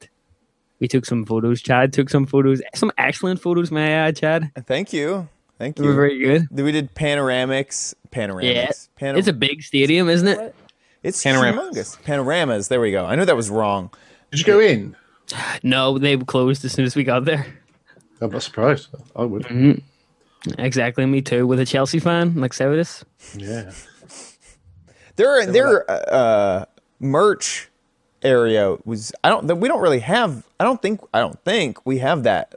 [0.80, 1.62] we took some photos.
[1.62, 4.52] Chad took some photos, some excellent photos, may I add, Chad?
[4.66, 5.28] Thank you.
[5.58, 5.96] Thank They were you.
[5.96, 6.48] very good.
[6.52, 7.94] we did panoramics.
[8.12, 8.90] Panoramics.
[9.00, 10.56] Panor- It's a big stadium, isn't it?
[11.04, 11.76] It's Panoramas.
[11.76, 12.04] humongous.
[12.04, 12.68] Panoramas.
[12.68, 13.06] There we go.
[13.06, 13.92] I knew that was wrong.
[14.32, 14.96] Did you go in?
[15.64, 17.46] No, they closed as soon as we got there.
[18.22, 18.88] I'm not surprised.
[19.16, 19.44] I would.
[19.44, 19.82] Mm.
[20.58, 21.46] Exactly, me too.
[21.48, 23.04] With a Chelsea fan like Sevadus.
[23.38, 23.72] Yeah.
[25.18, 26.66] Their their uh,
[27.00, 27.70] merch
[28.24, 32.00] area was I don't we don't really have I don't think I don't think we
[32.00, 32.56] have that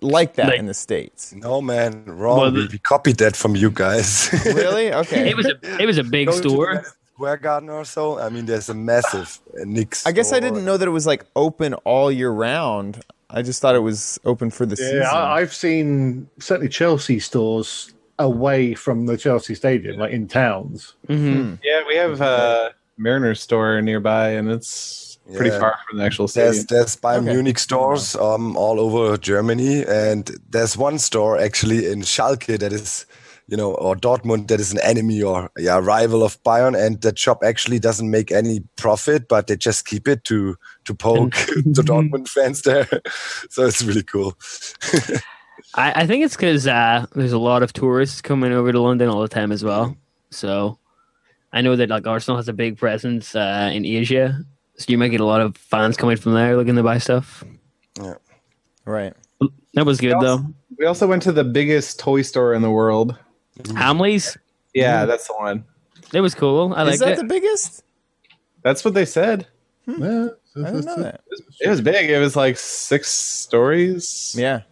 [0.00, 1.34] like that Like- in the states.
[1.34, 2.38] no man, wrong.
[2.38, 4.30] Well, we, the- we copied that from you guys.
[4.46, 4.92] Really?
[4.94, 5.28] Okay.
[5.30, 6.84] It was a it was a big Go store.
[7.14, 8.18] Square Garden or so.
[8.20, 10.06] I mean, there's a massive uh, Nick's.
[10.06, 13.02] I guess I didn't know that it was like open all year round.
[13.30, 14.98] I just thought it was open for the season.
[15.00, 20.94] Yeah, I, I've seen certainly Chelsea stores away from the Chelsea Stadium, like in towns.
[21.06, 25.60] hmm Yeah, we have a Mariners store nearby, and it's pretty Yeah.
[25.60, 26.66] far from the actual There's stadium.
[26.70, 27.32] there's Bayern Okay.
[27.34, 33.04] Munich stores um all over Germany, and there's one store actually in Schalke that is,
[33.48, 37.18] you know, or Dortmund that is an enemy or yeah rival of Bayern, and that
[37.18, 41.32] shop actually doesn't make any profit, but they just keep it to to poke
[41.64, 42.86] the Dortmund fans there.
[43.50, 44.36] so it's really cool.
[45.74, 49.08] I, I think it's because uh, there's a lot of tourists coming over to London
[49.08, 49.96] all the time as well.
[50.30, 50.78] So
[51.52, 54.38] I know that like Arsenal has a big presence uh, in Asia,
[54.76, 57.42] so you might get a lot of fans coming from there looking to buy stuff.
[57.98, 58.16] Yeah,
[58.84, 59.14] right.
[59.72, 60.44] That was good though.
[60.76, 63.16] We also went to the biggest toy store in the world.
[63.62, 63.76] Mm.
[63.76, 64.36] Hamleys,
[64.74, 65.08] Yeah, mm.
[65.08, 65.64] that's the one.
[66.12, 66.72] it was cool.
[66.74, 67.16] I Is liked that it.
[67.16, 67.82] the biggest?
[68.62, 69.46] That's what they said.
[69.86, 70.02] Hmm.
[70.02, 71.20] Yeah, I didn't know that.
[71.60, 72.10] It was big.
[72.10, 74.34] It was like six stories.
[74.36, 74.62] Yeah.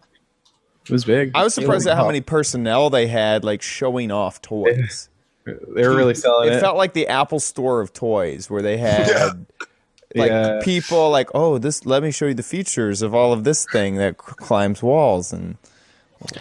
[0.85, 1.31] It was big.
[1.35, 5.09] I was surprised at how many personnel they had like showing off toys.
[5.45, 6.59] They were really selling It it.
[6.59, 9.07] felt like the Apple store of toys where they had
[10.15, 10.59] like Yeah.
[10.63, 13.95] people like, "Oh, this let me show you the features of all of this thing
[13.95, 15.57] that c- climbs walls and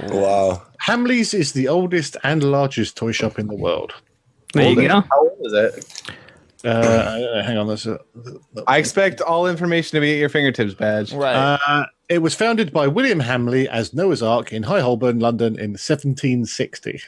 [0.08, 0.62] Wow.
[0.86, 3.92] Hamleys is the oldest and largest toy shop in the world.
[4.52, 5.00] There you go.
[5.00, 6.02] How old is it?
[6.64, 8.00] Uh, hang on, there's a,
[8.66, 11.16] I expect all information to be at your fingertips, Baj.
[11.16, 11.58] right.
[11.66, 15.72] Uh, it was founded by William Hamley as Noah's Ark in High Holborn, London in
[15.76, 17.00] 1760.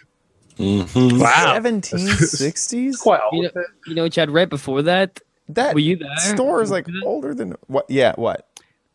[0.59, 1.20] Mhm.
[1.20, 1.59] Wow.
[1.59, 2.98] 1760s.
[3.00, 3.35] Quite old.
[3.44, 4.31] You know, you know, Chad.
[4.31, 6.16] Right before that, That were you there?
[6.18, 7.09] store is like Were you there?
[7.09, 7.87] older than what?
[7.88, 8.47] Yeah, what?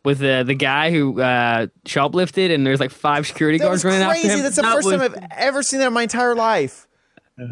[0.04, 3.92] With uh, the guy who uh, shoplifted, and there's like five security That guards was
[3.92, 4.28] running crazy.
[4.28, 4.42] after him.
[4.44, 6.86] That's the That first was- time I've ever seen that in my entire life.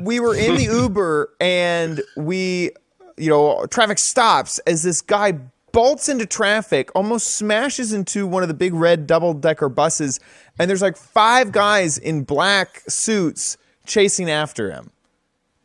[0.05, 2.71] We were in the Uber and we,
[3.17, 5.33] you know, traffic stops as this guy
[5.73, 10.21] bolts into traffic, almost smashes into one of the big red double decker buses,
[10.59, 14.91] and there's like five guys in black suits chasing after him.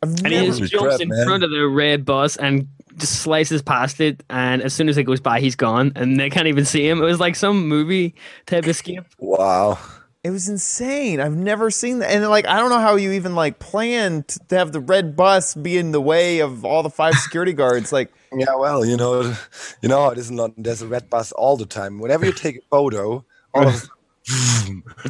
[0.02, 1.24] I've And he just jumps in man.
[1.26, 2.66] front of the red bus and
[2.98, 4.22] just slices past it.
[4.28, 6.98] And as soon as it goes by, he's gone, and they can't even see him.
[6.98, 8.14] It was like some movie
[8.46, 9.04] type escape.
[9.18, 9.78] Wow.
[10.24, 11.20] It was insane.
[11.20, 12.10] I've never seen that.
[12.10, 15.54] And like, I don't know how you even like planned to have the red bus
[15.54, 17.92] be in the way of all the five security guards.
[17.92, 19.34] Like, Yeah, well, you know,
[19.80, 20.62] you know it is in London.
[20.64, 21.98] There's a red bus all the time.
[21.98, 23.90] Whenever you take a photo, all of a sudden,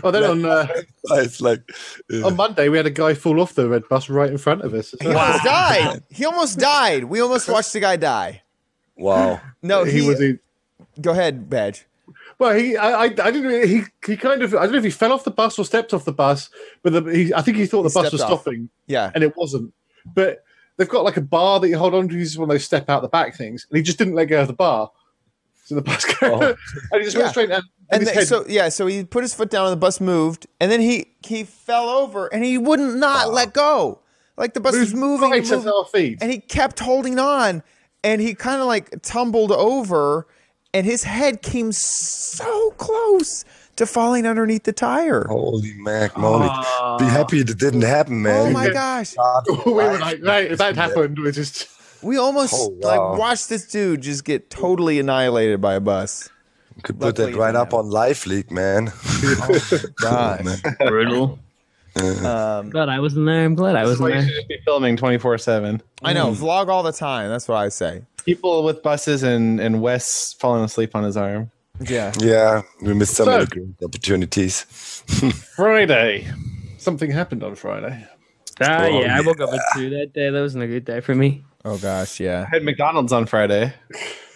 [0.04, 0.66] Oh, then on uh,
[1.12, 1.60] it's like,
[2.12, 4.62] uh, on Monday we had a guy fall off the red bus right in front
[4.62, 4.94] of us.
[5.00, 6.02] he almost died.
[6.10, 7.04] He almost died.
[7.04, 8.42] We almost watched the guy die.
[8.96, 9.40] wow.
[9.62, 10.18] No, he, he was.
[10.20, 10.38] He,
[11.00, 11.84] go ahead, Baj.
[12.38, 12.76] well, he.
[12.76, 12.90] I.
[12.92, 13.44] I, I didn't.
[13.46, 13.82] Really, he.
[14.06, 14.54] He kind of.
[14.54, 16.50] I don't know if he fell off the bus or stepped off the bus,
[16.82, 18.42] but the, he, I think he thought the He bus was off.
[18.42, 19.10] stopping, Yeah.
[19.14, 19.72] and it wasn't.
[20.14, 20.44] But
[20.76, 22.18] they've got like a bar that you hold on to.
[22.18, 24.40] It's one of those step out the back things, and he just didn't let go
[24.42, 24.90] of the bar.
[25.64, 26.40] So the bus, Oh.
[26.40, 26.56] and
[27.00, 27.22] he just Yeah.
[27.22, 27.50] went straight.
[27.50, 30.46] And, And his so yeah, so he put his foot down and the bus moved,
[30.60, 34.00] and then he he fell over and he wouldn't not let go.
[34.36, 36.18] Like the bus was moving, right and, at moving our feet.
[36.20, 37.62] and he kept holding on,
[38.04, 40.26] and he kind of like tumbled over,
[40.72, 43.44] and his head came so close
[43.76, 45.26] to falling underneath the tire.
[45.28, 46.44] Holy mac, moly.
[46.44, 46.98] Be ah.
[47.00, 48.48] happy it didn't happen, man.
[48.48, 49.14] Oh my gosh.
[49.66, 51.68] we were like, right, if that happened, we just.
[52.00, 53.10] We almost Oh, wow.
[53.10, 56.28] like watched this dude just get totally annihilated by a bus.
[56.82, 58.92] Could put that right up on LiveLeak, man.
[60.00, 60.62] Gosh.
[60.88, 61.38] Brutal.
[61.96, 63.44] Um, Glad I wasn't there.
[63.44, 64.30] I'm glad I wasn't why you there.
[64.32, 65.82] should be filming 24 7.
[66.04, 67.28] I know, vlog all the time.
[67.28, 68.02] That's what I say.
[68.24, 71.50] People with buses and, and Wes falling asleep on his arm.
[71.80, 72.12] Yeah.
[72.20, 74.62] Yeah, we missed some So- of the great opportunities.
[75.56, 76.28] Friday.
[76.76, 78.06] Something happened on Friday.
[78.60, 80.30] Ah, Oh, yeah, I woke up at two that day.
[80.30, 81.44] That wasn't a good day for me.
[81.64, 82.46] Oh gosh, yeah.
[82.46, 83.72] I had McDonald's on Friday.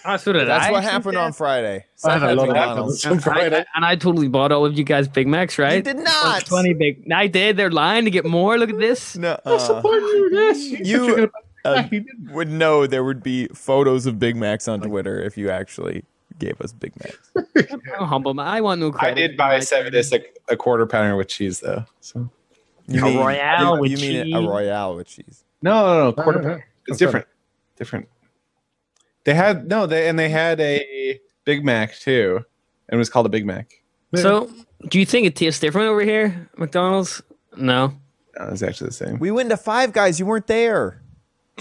[0.05, 1.85] Ah, so did That's what happened on Friday.
[2.05, 3.05] I had a lot McDonald's.
[3.05, 5.77] McDonald's on And I, and I totally bought all of you guys Big Macs, right?
[5.77, 6.45] You did not.
[6.45, 7.13] 20 big.
[7.13, 7.57] I did.
[7.57, 8.59] They're lying to get more.
[8.59, 9.17] Look at this.
[9.17, 10.59] No, What's the uh, point of you this?
[10.65, 11.33] You, you,
[11.65, 11.85] uh,
[12.31, 16.05] would know there would be photos of Big Macs on Twitter if you actually
[16.39, 17.71] gave us Big Macs.
[17.99, 18.35] I'm humble.
[18.35, 18.47] man.
[18.47, 19.29] I want no I credit.
[19.29, 21.85] did buy seven disc a, a quarter pounder with cheese though.
[22.01, 22.29] So
[22.89, 24.35] You A Royale you, with you mean a cheese.
[24.35, 25.45] Royale with cheese?
[25.63, 26.55] no, no, no, quarter no, no.
[26.55, 26.67] pounder.
[26.89, 27.27] It's different.
[27.77, 28.09] Different.
[29.25, 32.37] They had no, they and they had a Big Mac too,
[32.89, 33.71] and it was called a Big Mac.
[34.15, 34.51] So,
[34.89, 37.23] do you think it tastes different over here, McDonald's?
[37.57, 37.95] No.
[38.39, 39.19] No, it's actually the same.
[39.19, 40.19] We went to Five Guys.
[40.19, 41.01] You weren't there.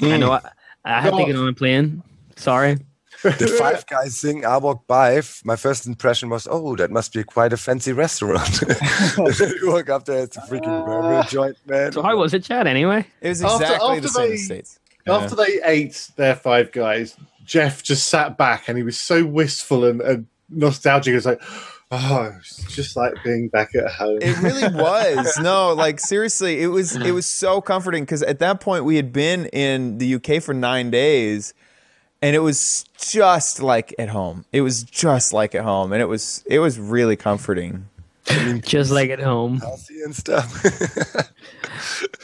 [0.01, 0.31] I know.
[0.31, 0.41] I,
[0.85, 1.25] I had to No.
[1.25, 2.03] get on a plane.
[2.35, 2.77] Sorry.
[3.23, 5.21] The Five Guys thing, I walked by.
[5.43, 8.61] My first impression was, oh, that must be quite a fancy restaurant.
[9.17, 11.91] you walk up there, it's a freaking burger joint, man.
[11.91, 13.05] So, how was it, Chad, anyway?
[13.21, 14.79] It was exactly after the same they- States.
[15.07, 19.85] After they ate their five guys, Jeff just sat back and he was so wistful
[19.85, 21.11] and, and nostalgic.
[21.11, 21.41] He was like,
[21.91, 24.19] oh, it's just like being back at home.
[24.21, 25.37] It really was.
[25.39, 29.11] No, like seriously, it was it was so comforting because at that point we had
[29.11, 31.53] been in the UK for nine days,
[32.21, 34.45] and it was just like at home.
[34.51, 37.87] It was just like at home, and it was it was really comforting.
[38.61, 39.57] Just like at home.
[39.59, 40.63] Healthy and stuff.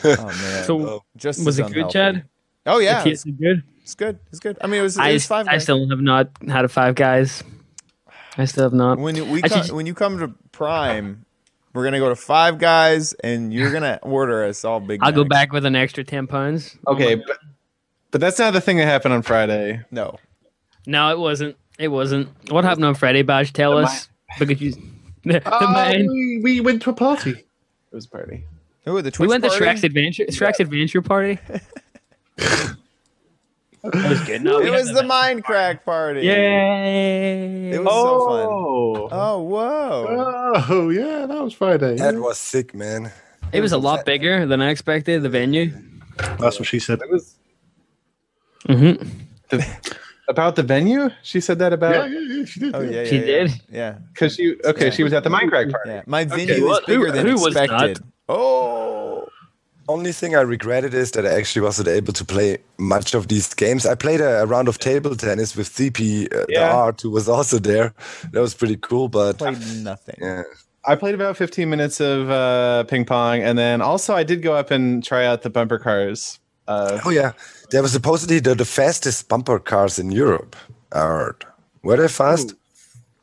[0.06, 1.94] Oh man, So, just was it good, unhealthy.
[1.94, 2.24] Chad?
[2.68, 3.64] Oh yeah, It it's, tasted good.
[3.82, 4.20] it's good.
[4.30, 4.58] It's good.
[4.62, 5.48] I mean, it was, it I, was five.
[5.48, 7.44] I still have not had a Five Guys.
[8.38, 9.00] I still have not.
[9.00, 11.26] when you, we I come, should- when you come to Prime,
[11.74, 15.00] we're gonna go to Five Guys, and you're gonna order us all big.
[15.02, 16.78] I'll go back with an extra 10 pounds.
[16.88, 17.38] Okay, but
[18.12, 19.82] but that's not the thing that happened on Friday.
[19.92, 20.18] No,
[20.86, 21.56] No, it wasn't.
[21.80, 22.30] It wasn't.
[22.52, 23.52] What happened on Friday, Baj?
[23.54, 24.10] Tell The us.
[24.40, 24.74] Because you.
[25.24, 26.08] The, uh, the man.
[26.08, 27.32] we, we went to a party.
[27.32, 27.46] It
[27.92, 28.46] was a party.
[28.88, 29.66] Ooh, the Twitch We went to party?
[29.66, 31.38] Shrek's Adventure Shrek's Adventure Party.
[32.38, 34.42] That was good.
[34.44, 36.22] No, It was the Minecraft crack party.
[36.22, 37.70] Yay!
[37.72, 38.48] It was so fun.
[38.50, 40.64] Oh, Oh whoa!
[40.70, 41.96] Oh, yeah, that was Friday.
[41.98, 43.12] that was sick, man.
[43.54, 45.24] it was a lot bigger than I expected.
[45.24, 45.72] The venue.
[46.40, 47.02] That's what she said.
[47.02, 47.36] it was
[48.68, 49.58] Mm-hmm.
[50.28, 51.10] about the venue.
[51.24, 52.76] She said that about Yeah, yeah, yeah, she did.
[52.76, 53.26] Oh yeah, yeah, She yeah.
[53.26, 53.62] did?
[53.72, 54.90] Yeah, because she okay.
[54.92, 55.90] She was at the Mindcrack party.
[55.92, 56.02] yeah.
[56.06, 56.82] My venue what?
[56.82, 57.64] is bigger Who- than who was not?
[57.66, 58.04] expected.
[58.28, 59.30] Oh,
[59.90, 63.54] Only thing I regretted is that I actually wasn't able to play much of these
[63.54, 63.86] games.
[63.86, 67.30] I played a, a round of table tennis with CP, uh, the art, who was
[67.30, 67.94] also there.
[68.32, 70.16] That was pretty cool, but played nothing.
[70.22, 70.44] yeah,
[70.86, 74.56] I played about 15 minutes of uh, ping pong, and then also I did go
[74.56, 76.40] up and try out the bumper cars.
[76.68, 77.32] Uh, Oh yeah,
[77.72, 80.56] they were supposedly the, the fastest bumper cars in Europe.
[80.92, 81.46] I heard.
[81.84, 82.56] Were they fast?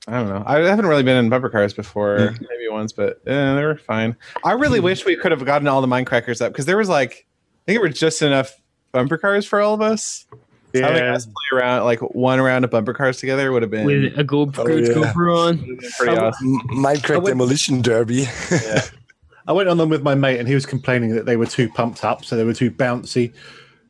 [0.07, 0.43] I don't know.
[0.47, 4.17] I haven't really been in bumper cars before, maybe once, but eh, they were fine.
[4.45, 7.27] I really wish we could have gotten all the Minecrackers up because there was like,
[7.63, 8.55] I think it was just enough
[8.93, 10.27] bumper cars for all of us.
[10.75, 11.15] So having Yeah.
[11.15, 14.25] us play around like one round of bumper cars together would have been with a
[14.25, 14.95] Go Oh, Coach yeah.
[14.95, 15.79] GoPro on.
[15.99, 16.61] pretty awesome.
[16.71, 18.27] Minecraft went- Demolition Derby.
[19.47, 21.69] I went on them with my mate, and he was complaining that they were too
[21.69, 23.33] pumped up, so they were too bouncy.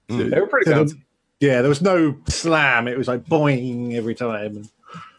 [0.08, 1.00] They were pretty bouncy.
[1.40, 2.86] Yeah, there was no slam.
[2.88, 4.68] It was like boing every time.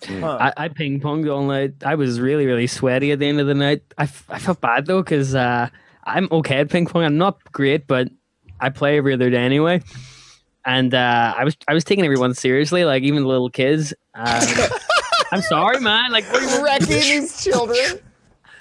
[0.10, 1.74] I, I ping ponged all night.
[1.84, 3.82] I was really, really sweaty at the end of the night.
[3.98, 5.70] I, f- I felt bad though because uh,
[6.04, 7.04] I'm okay at ping pong.
[7.04, 8.10] I'm not great, but
[8.60, 9.82] I play every other day anyway.
[10.66, 13.94] And uh, I was I was taking everyone seriously, like even the little kids.
[14.14, 14.26] Um,
[15.32, 16.12] I'm sorry, man.
[16.12, 18.00] Like what do you want- Wrecking these children.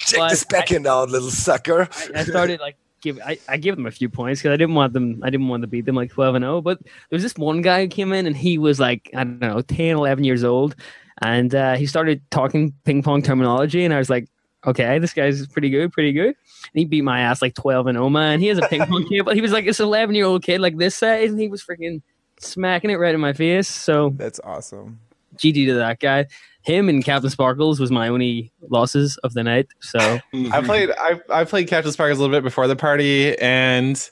[0.01, 1.89] Check But this back end out, little sucker.
[2.15, 4.93] I started like give I, I gave them a few points because I didn't want
[4.95, 7.37] them I didn't want to beat them like 12 and 0 but there was this
[7.37, 10.43] one guy who came in and he was like I don't know 10 11 years
[10.43, 10.75] old
[11.23, 14.27] and uh, he started talking ping pong terminology and I was like
[14.67, 16.29] okay this guy's pretty good pretty good.
[16.29, 18.41] And he beat my ass like 12 and 0 man.
[18.41, 20.79] He has a ping pong table he was like this 11 year old kid like
[20.79, 22.03] this size and he was freaking
[22.41, 24.99] smacking it right in my face so That's awesome.
[25.37, 26.27] GG to that guy
[26.65, 29.99] him and CaptainSparklez was my only losses of the night so
[30.53, 34.11] I played I I played CaptainSparklez a little bit before the party, and he's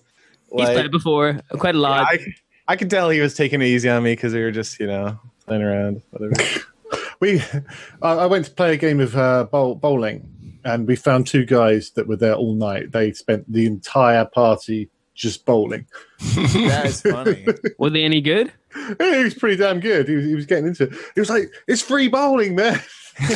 [0.69, 2.19] played before quite a lot I
[2.69, 4.87] I could tell he was taking it easy on me because we were just you
[4.87, 6.03] know playing around.
[6.11, 6.35] Whatever.
[7.21, 7.41] We,
[8.03, 11.47] I I went to play a game of uh, bowl, bowling, and we found two
[11.47, 12.91] guys that were there all night.
[12.91, 14.91] They spent the entire party
[15.23, 15.87] just bowling.
[16.19, 17.47] That is funny.
[17.79, 18.53] were they any good
[19.01, 20.09] Yeah, he was pretty damn good.
[20.09, 20.93] He was, he was getting into it.
[21.15, 22.81] He was like, "It's free bowling, man."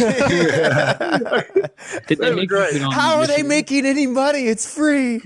[2.06, 2.80] Did They make great.
[2.80, 4.46] How are they making any money?
[4.46, 5.20] It's free.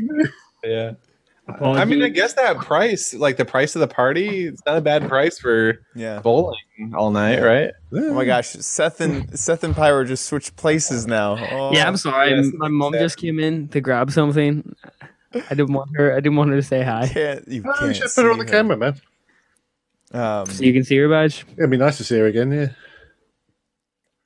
[0.65, 0.93] yeah.
[1.61, 4.81] I mean, I guess that price, like the price of the party, it's not a
[4.81, 6.21] bad price for Yeah.
[6.21, 6.59] bowling
[6.95, 7.73] all night, right?
[7.93, 11.33] Oh my gosh, Seth and Seth and Pyro just switched places now.
[11.51, 11.73] Oh.
[11.73, 11.97] Yeah, I'm oh.
[11.97, 12.31] sorry.
[12.31, 14.75] Yes, my mom just came in to grab something.
[15.35, 16.13] I didn't want her.
[16.13, 17.07] I didn't want her to say hi.
[17.09, 18.57] Can't, you Oh, can't you should put her on the see her.
[18.59, 19.01] camera, man.
[20.13, 21.45] Um, So you can see her badge.
[21.57, 22.51] It'd be nice to see her again.
[22.51, 22.69] Yeah.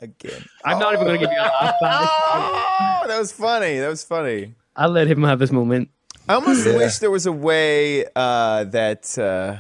[0.00, 0.44] again.
[0.64, 2.08] I'm not even going to give you a laugh badge.
[2.10, 3.78] Oh, that was funny.
[3.78, 4.54] That was funny.
[4.76, 5.90] I'll let him have his moment.
[6.28, 6.76] I almost Yeah.
[6.76, 9.58] wish there was a way uh, that uh,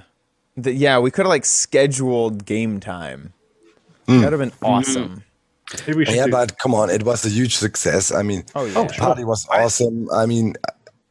[0.56, 3.32] that yeah we could have like scheduled game time.
[4.06, 5.24] That'd have been awesome.
[5.86, 8.12] Maybe we Yeah, do- but come on, it was a huge success.
[8.12, 8.84] I mean, Oh yeah.
[8.86, 10.08] the party was awesome.
[10.10, 10.54] I mean,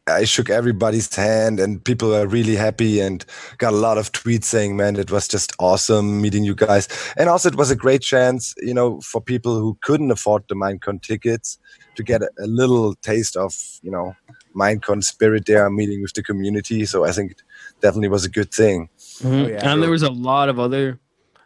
[0.07, 3.23] I shook everybody's hand, and people were really happy, and
[3.57, 7.29] got a lot of tweets saying, "Man, it was just awesome meeting you guys." And
[7.29, 11.01] also, it was a great chance, you know, for people who couldn't afford the Minecon
[11.01, 11.57] tickets
[11.95, 14.13] to get a, a little taste of, you know,
[14.53, 16.85] Minecon spirit there, meeting with the community.
[16.85, 17.41] So I think it
[17.79, 18.89] definitely was a good thing.
[19.21, 19.49] Mhm.
[19.49, 19.71] yeah.
[19.71, 20.99] and there was a lot of other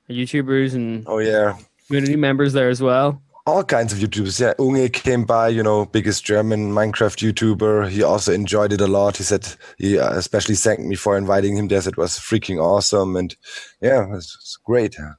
[0.10, 3.22] YouTubers and Oh yeah, community members there as well.
[3.48, 4.40] All kinds of YouTubers.
[4.40, 7.90] Yeah, Unge came by, you know, biggest German Minecraft YouTuber.
[7.90, 9.18] He also enjoyed it a lot.
[9.18, 11.82] He said he uh, especially thanked me for inviting him there.
[11.82, 13.36] Said It was freaking awesome, and
[13.82, 14.96] yeah, it was, it was great.
[15.00, 15.14] Yeah.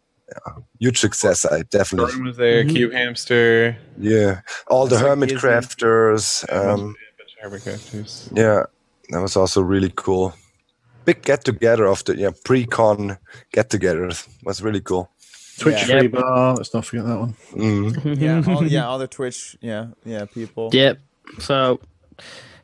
[0.78, 1.46] Huge success.
[1.46, 2.70] I definitely, Jordan was there, Mhm.
[2.70, 4.42] Cube Hamster, yeah.
[4.66, 6.44] All the That's like hermit crafters.
[6.52, 6.94] Um,
[7.40, 8.30] Herbert Crafters.
[8.36, 8.64] yeah,
[9.10, 10.34] that was also really cool.
[11.06, 13.16] Big get together of the yeah pre-con
[13.52, 15.08] get togethers was really cool.
[15.58, 15.98] Twitch Yeah.
[15.98, 16.54] free bar.
[16.54, 17.34] Let's not forget that one.
[17.52, 18.20] Mm.
[18.20, 20.70] yeah, all, yeah, all the Twitch, yeah, yeah, people.
[20.72, 20.98] Yep.
[21.40, 21.80] So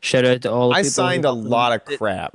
[0.01, 0.69] shout out to all.
[0.71, 2.35] the I people signed a lot of crap.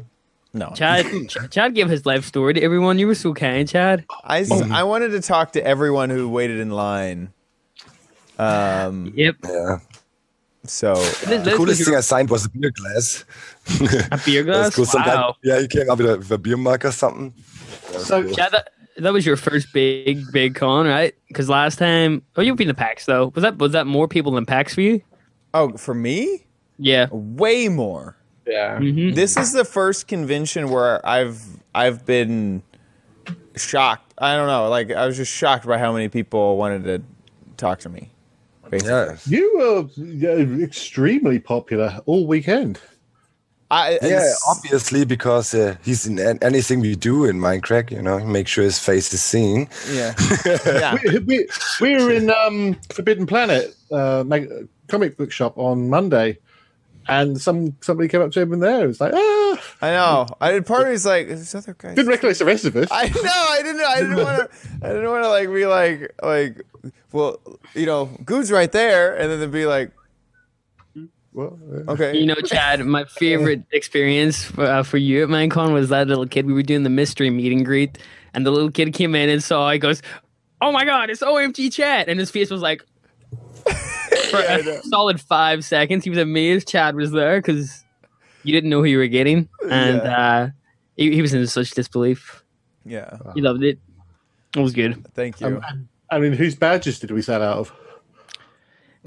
[0.54, 1.06] No, Chad,
[1.52, 2.98] Chad gave his life story to everyone.
[2.98, 4.06] You were so kind, Chad.
[4.24, 7.32] I I wanted to talk to everyone who waited in line.
[8.38, 9.36] Um, Yep.
[9.46, 9.80] Yeah.
[10.66, 13.26] so This, The coolest thing I signed was a beer glass.
[14.12, 14.76] a beer glass.
[14.76, 14.86] cool.
[14.86, 15.36] Some guy- Wow.
[15.44, 17.34] yeah, he came up with a, with a beer mug or something.
[18.00, 18.34] So- cool.
[18.34, 18.70] Chad, that,
[19.00, 21.14] that was your first big, big con, right?
[21.28, 23.32] Because last time, oh, you've been to PAX though.
[23.36, 25.02] Was that was that more people than PAX for you?
[25.54, 26.46] oh, for me,
[26.78, 27.08] Yeah.
[27.12, 28.16] way more.
[28.48, 28.78] Yeah.
[28.78, 31.42] hmm This is the first convention where I've
[31.76, 32.62] I've been
[33.56, 34.14] shocked.
[34.18, 37.02] I don't know, like I was just shocked by how many people wanted to
[37.58, 38.10] talk to me.
[38.70, 38.92] Basically.
[38.94, 39.16] yeah.
[39.26, 42.80] You were yeah, extremely popular all weekend.
[43.72, 48.48] I, Yeah, obviously because uh, he's in anything we do in Minecraft, you know, make
[48.48, 49.70] sure his face is seen.
[49.92, 50.16] yeah,
[50.66, 50.98] yeah.
[51.04, 51.48] we, we,
[51.80, 56.40] we were in um, Forbidden Planet uh, mag- comic book shop on Monday,
[57.08, 58.84] and some somebody came up to him in there.
[58.84, 60.28] It was like, ah, I know.
[60.42, 60.66] I did.
[60.66, 61.94] Part of me's like, this other guy.
[61.94, 62.88] didn't recognize the rest of us.
[62.92, 63.22] I know.
[63.24, 63.82] I didn't.
[63.82, 64.60] I didn't want to.
[64.84, 66.66] I didn't want to like be like like.
[67.12, 67.40] Well,
[67.74, 69.92] you know, Guude's right there, and then they'd be like,
[71.34, 72.18] Well, Okay.
[72.18, 76.26] You know, Chad, my favorite experience for, uh, for you at Minecon was that little
[76.28, 76.46] kid.
[76.46, 77.98] We were doing the mystery meet and greet,
[78.34, 79.70] and the little kid came in and saw.
[79.72, 80.02] He goes,
[80.62, 82.82] "Oh my god, it's OMG Chad!" And his face was like,
[84.32, 84.82] for Yeah, I a know.
[84.90, 87.84] solid five seconds, he was amazed Chad was there because
[88.44, 90.48] you didn't know who you were getting, and uh,
[90.98, 92.44] he, he was in such disbelief.
[92.86, 93.18] yeah.
[93.36, 93.78] He loved it.
[94.58, 95.06] It was good.
[95.14, 95.48] Thank you.
[95.48, 97.74] um, I mean, whose badges did we sell out of?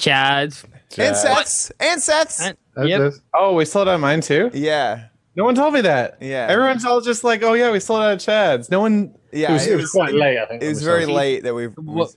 [0.03, 0.65] Chad's.
[0.99, 1.71] and Seth's.
[1.81, 2.41] And Seth's.
[2.41, 2.57] And-
[2.89, 3.13] Yep.
[3.35, 4.51] Oh, we sold out mine too.
[4.55, 5.07] yeah.
[5.37, 6.17] No one told me that.
[6.21, 6.47] Yeah.
[6.51, 9.15] Everyone's all just like, "Oh yeah, we sold out Chad's." No one.
[9.33, 9.51] Yeah.
[9.51, 10.39] it was, it was quite late.
[10.39, 10.63] I think.
[10.63, 11.67] It was very sold late that we.
[11.67, 12.15] What-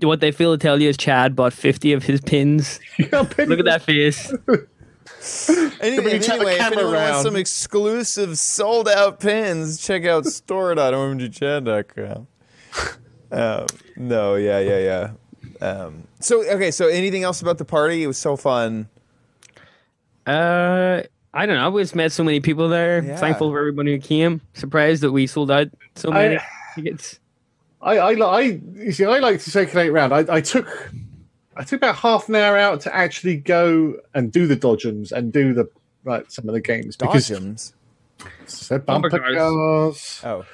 [0.00, 2.80] What they fail to tell you is Chad bought 50 of his pins.
[2.98, 4.32] Look at that face.
[5.80, 9.80] Any, But you turn the anyway, if camera anyone wants some exclusive sold out pins,
[9.80, 12.26] check out store.omgchad.com.
[13.32, 13.66] Um,
[13.96, 15.10] no, yeah, yeah, yeah.
[15.62, 18.02] Um, so, okay, so anything else about the party?
[18.02, 18.88] It was so fun.
[20.26, 21.02] Uh,
[21.34, 21.70] I don't know.
[21.70, 23.02] We just met so many people there.
[23.02, 23.16] Yeah.
[23.16, 24.40] Thankful for everybody who came.
[24.54, 26.38] Surprised that we sold out so many
[26.74, 27.18] tickets.
[27.80, 28.40] I, I, li- I,
[28.82, 30.12] you see, I like to circulate around.
[30.12, 30.92] I, I took,
[31.56, 35.32] I took about half an hour out to actually go and do the dodgems and
[35.32, 35.68] do the
[36.04, 37.72] like some of the games because Dodgems.
[38.46, 40.20] so Bumper bumper cars.
[40.20, 40.20] cars.
[40.24, 40.44] Oh,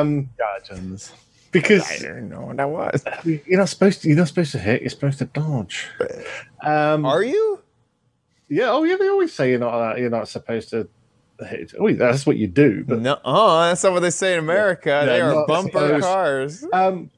[0.00, 1.12] Um, Gotchans.
[1.52, 3.04] Because I didn't know what that was.
[3.24, 4.08] you're not supposed to.
[4.08, 4.80] You're not supposed to hit.
[4.82, 5.88] You're supposed to dodge.
[6.62, 7.60] Um, Are you?
[8.48, 8.70] yeah.
[8.70, 8.96] Oh, yeah.
[8.96, 9.74] They always say you're not.
[9.74, 10.88] Uh, you're not supposed to
[11.46, 11.72] hit.
[11.78, 12.84] Oh, that's what you do.
[12.86, 15.02] But No, oh, that's not what they say in America.
[15.06, 16.64] they Yeah, are not bumper cars.
[16.72, 17.10] um,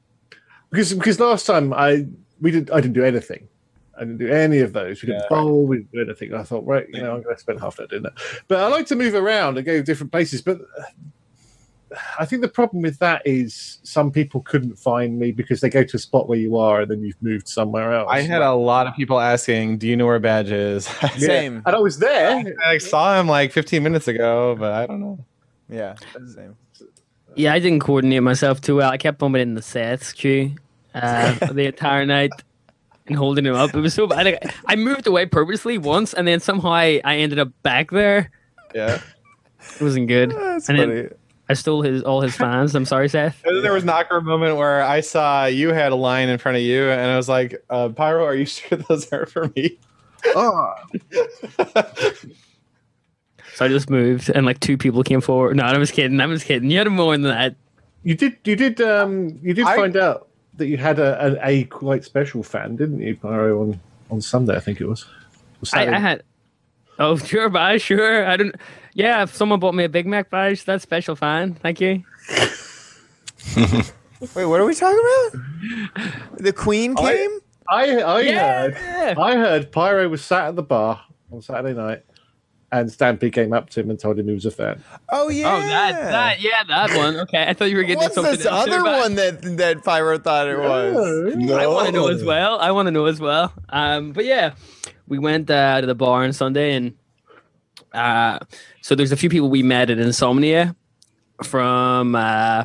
[0.70, 2.06] because because last time I
[2.40, 3.48] we did I didn't do anything.
[3.94, 5.02] I didn't do any of those.
[5.02, 5.66] We didn't bowl.
[5.66, 6.32] We didn't do anything.
[6.34, 8.14] I thought, right, you know, I'm going to spend half that doing that.
[8.48, 10.40] But I like to move around and go to different places.
[10.40, 10.60] But
[12.18, 15.82] I think the problem with that is some people couldn't find me because they go
[15.84, 18.08] to a spot where you are and then you've moved somewhere else.
[18.10, 21.08] I had a lot of people asking, "Do you know where Baj is?" Yeah.
[21.18, 21.62] Same.
[21.66, 22.44] and I was there.
[22.66, 25.24] I saw him like 15 minutes ago, but I don't know.
[25.68, 25.94] Yeah,
[26.34, 26.56] same.
[27.34, 28.90] Yeah, I didn't coordinate myself too well.
[28.90, 30.54] I kept bumping in the sets queue
[30.94, 32.30] uh, the entire night
[33.06, 33.74] and holding him up.
[33.74, 34.26] It was so bad.
[34.26, 38.30] I, I moved away purposely once, and then somehow I, I ended up back there.
[38.74, 39.00] Yeah.
[39.76, 40.30] It wasn't good.
[40.30, 40.94] That's and funny.
[40.94, 41.14] then
[41.48, 42.74] I stole his all his fans.
[42.74, 43.42] I'm sorry, Seth.
[43.44, 46.38] And then there was an awkward moment where I saw you had a line in
[46.38, 49.50] front of you, and I was like, uh, "Pyro, are you sure those are for
[49.56, 49.78] me?"
[50.26, 50.72] Oh,
[53.54, 55.56] So I just moved, and like two people came forward.
[55.56, 56.20] No, I was kidding.
[56.20, 56.70] I was kidding.
[56.70, 57.54] You had more than that.
[58.02, 58.36] you did.
[58.44, 58.80] You did.
[58.80, 62.76] Um, you did I- find out that you had a, a, a quite special fan,
[62.76, 63.60] didn't you, Pyro?
[63.60, 63.80] On
[64.10, 65.04] on Sunday, I think it was.
[65.74, 66.22] Or I, I had.
[66.98, 68.26] Oh, sure, bye, sure.
[68.26, 68.54] I don't.
[68.94, 71.16] Yeah, if someone bought me a Big Mac badge, that's special.
[71.16, 72.02] Fine, thank you.
[74.34, 76.38] Wait, what are we talking about?
[76.38, 77.38] The Queen I- came?
[77.68, 78.68] I I Yeah.
[78.70, 81.00] heard I heard Pyro was sat at the bar
[81.32, 82.02] on Saturday night,
[82.70, 84.82] and Stampy came up to him and told him he was a fan.
[85.10, 85.54] Oh, yeah.
[85.56, 87.16] Oh, that, that, yeah, that one.
[87.20, 89.84] Okay, I thought you were getting What's something this else other but one that that
[89.84, 91.34] Pyro thought it was?
[91.36, 91.56] No.
[91.56, 92.58] I want to know as well.
[92.58, 93.52] I want to know as well.
[93.70, 94.54] Um, but yeah,
[95.08, 96.94] we went uh, to the bar on Sunday, and
[97.94, 98.38] uh,
[98.80, 100.74] so there's a few people we met at Insomnia
[101.42, 102.64] from uh,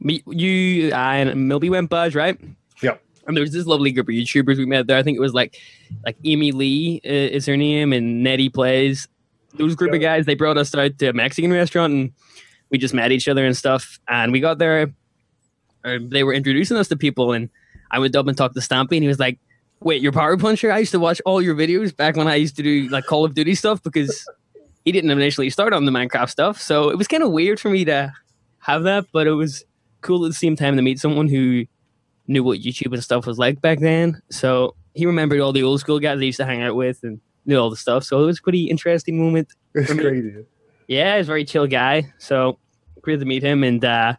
[0.00, 2.38] me, you, I, and Millbee went Buzz, right?
[2.82, 3.02] Yep.
[3.26, 4.96] And there was this lovely group of YouTubers we met there.
[4.96, 5.58] I think it was like
[6.04, 9.08] like Amy Lee uh, is her name, and Nettie plays.
[9.54, 12.12] Those group of guys they brought us out to a Mexican restaurant, and
[12.70, 13.98] we just met each other and stuff.
[14.08, 14.92] And we got there,
[15.84, 17.50] or they were introducing us to people, and
[17.90, 19.40] I went up and talked to Stampy, and he was like,
[19.80, 20.70] "Wait, you're PyroPuncher?
[20.70, 23.24] I used to watch all your videos back when I used to do like Call
[23.24, 24.24] of Duty stuff because
[24.86, 27.68] he didn't initially start on the Minecraft stuff, so it was kind of weird for
[27.68, 28.12] me to
[28.60, 29.64] have that, but it was
[30.00, 31.66] cool at the same time to meet someone who
[32.28, 34.22] knew what YouTube and stuff was like back then.
[34.30, 37.20] So he remembered all the old school guys he used to hang out with and
[37.46, 38.04] knew all the stuff.
[38.04, 39.48] So it was a pretty interesting moment.
[39.74, 40.44] It's crazy.
[40.86, 42.12] Yeah, he's a very chill guy.
[42.18, 42.58] So
[43.02, 44.14] great to meet him, and uh,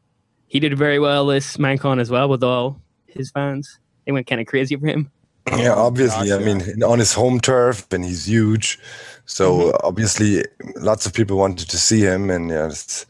[0.48, 3.80] he did very well this Minecon as well with all his fans.
[4.06, 5.10] They went kind of crazy for him.
[5.50, 6.32] Yeah, obviously.
[6.32, 8.80] I mean, on his home turf, and he's huge.
[9.28, 10.44] So obviously,
[10.78, 13.06] lots of people wanted to see him, and yeah, it's,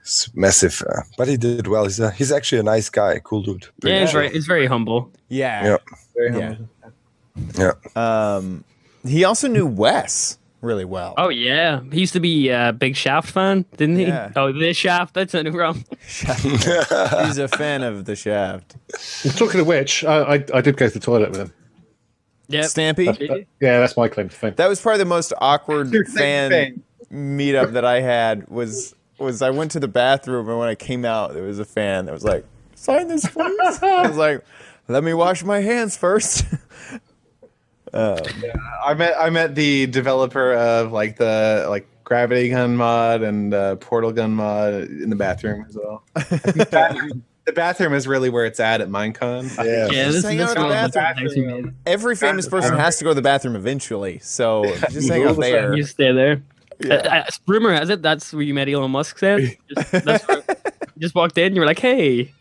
[0.00, 0.82] it's massive.
[0.88, 1.84] Uh, but he did well.
[1.84, 3.66] He's a, he's actually a nice guy, cool dude.
[3.80, 4.20] Pretty Yeah, he's chill.
[4.20, 5.12] very, he's very humble.
[5.28, 5.64] Yeah.
[5.64, 5.76] Yeah.
[6.16, 6.54] Very Yeah.
[7.58, 7.72] Yeah.
[7.96, 8.64] Um,
[9.06, 11.14] he also knew Wes really well.
[11.18, 14.06] Oh yeah, he used to be a big Shaft fan, didn't he?
[14.06, 14.32] Yeah.
[14.34, 15.14] Oh, this Shaft.
[15.14, 15.84] That's sounded wrong.
[16.00, 18.76] He's a fan of the Shaft.
[19.36, 21.52] Talking of which, I, I I did go to the toilet with him.
[22.52, 22.64] Yep.
[22.66, 23.18] Stampy.
[23.18, 23.46] Did you?
[23.60, 24.54] Yeah, that's my claim to fame.
[24.56, 26.82] That was probably the most awkward Your claim to fan fame.
[27.38, 28.48] meetup that I had.
[28.48, 31.64] Was was I went to the bathroom and when I came out, there was a
[31.64, 32.44] fan that was like,
[32.74, 34.44] "Sign this, please." I was like,
[34.88, 36.44] "Let me wash my hands first.
[37.94, 38.16] Um,
[38.86, 43.76] I met I met the developer of like the like gravity gun mod and uh,
[43.76, 46.02] portal gun mod in the bathroom as well.
[47.44, 49.56] the bathroom is really where it's at at Minecon.
[49.56, 49.64] Yeah.
[49.90, 51.28] Yeah, this, Just this out the one of the bathroom.
[51.28, 51.74] things we made.
[51.86, 55.74] every famous person has to go to the bathroom eventually, so just hang out there.
[55.74, 56.42] You stay there.
[56.78, 56.94] Yeah.
[56.94, 59.18] Uh, uh, rumor has it that's where you met Elon Musk.
[59.18, 59.56] Said
[59.92, 60.42] just, you
[60.98, 61.54] just walked in.
[61.54, 62.32] You were like, "Hey,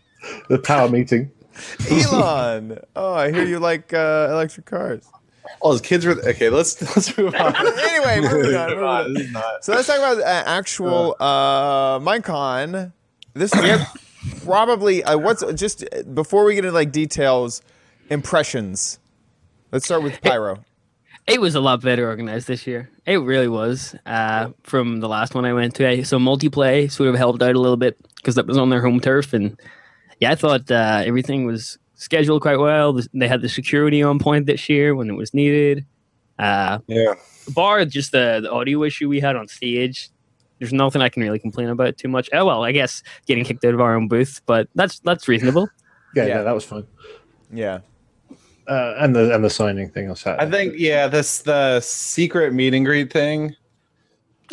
[0.49, 1.31] The power meeting.
[1.91, 2.79] Elon.
[2.95, 5.05] Oh, I hear you like uh, electric cars.
[5.59, 6.49] All his kids were okay.
[6.49, 7.55] Let's let's move on.
[7.55, 8.69] anyway, moving on.
[8.69, 9.13] moving on.
[9.13, 12.93] This is not- So let's talk about uh, actual uh, Minecon.
[13.33, 13.87] This we have
[14.43, 17.61] probably uh, what's just before we get into like details,
[18.09, 18.99] impressions.
[19.71, 20.65] Let's start with Pyro.
[21.27, 22.89] it was a lot better organized this year.
[23.05, 23.95] It really was.
[24.05, 27.59] Uh, from the last one I went to, so multiplay sort of helped out a
[27.59, 29.57] little bit because that was on their home turf, and
[30.19, 32.99] yeah, I thought uh, everything was scheduled quite well.
[33.13, 35.85] They had the security on point this year when it was needed.
[36.37, 37.13] Uh, Yeah.
[37.49, 40.09] bar just the, the audio issue we had on stage
[40.61, 43.65] there's nothing i can really complain about too much oh well i guess getting kicked
[43.65, 45.67] out of our own booth but that's that's reasonable
[46.15, 46.35] Yeah, Yeah.
[46.35, 46.85] yeah, that was fun.
[47.53, 47.79] Yeah.
[48.67, 50.45] Uh, and the and the signing thing on Saturday.
[50.45, 53.55] I think yeah, this the secret meet and greet thing.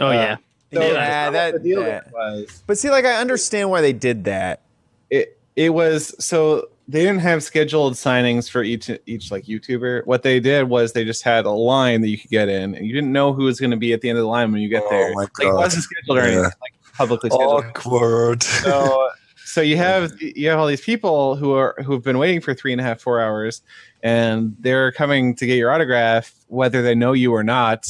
[0.00, 0.36] oh Uh, yeah
[0.72, 2.62] So Yeah, what that- the deal that- was.
[2.66, 4.62] But see, like I understand why they did that.
[5.11, 10.07] it it was so they didn't have scheduled signings for each each like YouTuber.
[10.07, 12.86] What they did was they just had a line that you could get in, and
[12.86, 14.62] you didn't know who was going to be at the end of the line when
[14.62, 15.12] you get Oh there.
[15.14, 16.26] my Like, it wasn't scheduled or Yeah.
[16.28, 17.64] anything, like publicly scheduled.
[17.66, 18.43] Awkward.
[18.43, 19.09] So
[19.45, 22.55] so you have you have all these people who are who have been waiting for
[22.55, 23.61] three and a half four hours,
[24.03, 27.86] and they're coming to get your autograph whether they know you or not,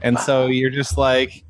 [0.00, 1.44] and so you're just like.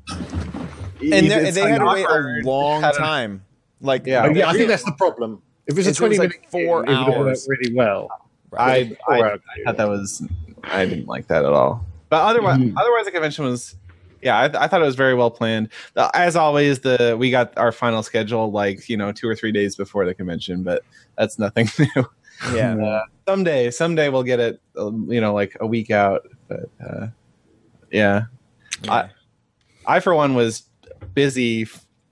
[1.01, 3.45] And they had to wait a long time.
[3.79, 4.29] Like Yeah.
[4.33, 5.41] Yeah, I think that's the problem.
[5.69, 7.47] If it's a It was twenty like minute four it would've hours.
[7.49, 8.09] really well.
[8.57, 9.21] I, I.
[9.21, 10.21] I thought that was
[10.63, 11.85] I didn't like that at all.
[12.09, 12.73] But otherwise, Mhm.
[12.75, 13.75] otherwise the convention was
[14.21, 15.69] yeah, I, I thought it was very well planned.
[16.13, 19.75] As always, the we got our final schedule like you know two or three days
[19.77, 20.83] before the convention, but
[21.17, 22.05] that's nothing new.
[22.53, 22.75] yeah.
[22.75, 26.27] Uh, someday, someday we'll get it, um, you know, like a week out.
[26.49, 27.07] But uh,
[27.91, 28.23] yeah,
[28.89, 29.09] I,
[29.87, 30.63] I for one was
[31.13, 31.67] busy.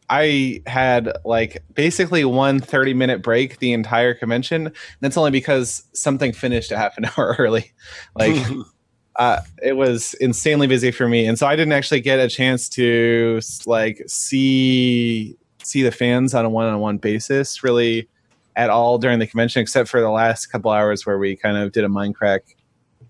[0.09, 4.71] I had like basically one 30 minute break the entire convention.
[5.01, 7.73] That's only because something finished a half an hour early.
[8.15, 8.37] Like
[9.17, 12.69] uh, it was insanely busy for me, and so I didn't actually get a chance
[12.69, 18.07] to like see see the fans on a one on one basis really
[18.55, 21.71] at all during the convention, except for the last couple hours where we kind of
[21.71, 22.55] did a Minecraft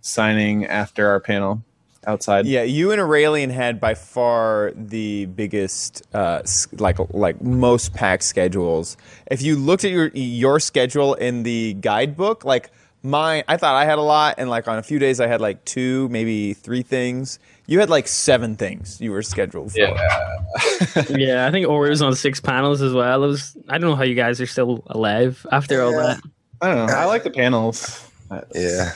[0.01, 1.63] signing after our panel
[2.07, 2.45] outside.
[2.47, 6.41] Yeah, you and Aureylian had by far the biggest, uh,
[6.73, 8.97] like like most packed schedules.
[9.29, 12.71] If you looked at your your schedule in the guidebook, like
[13.03, 15.41] mine, I thought I had a lot, and like on a few days I had
[15.41, 17.37] like two, maybe three things.
[17.69, 19.77] You had like seven things you were scheduled for.
[19.77, 23.95] yeah i think ori was on six panels as well it was i don't know
[23.97, 25.97] how you guys are still alive after all Yeah.
[26.15, 26.21] that
[26.61, 26.93] I don't know.
[26.93, 28.06] I like the panels.
[28.53, 28.91] Yeah,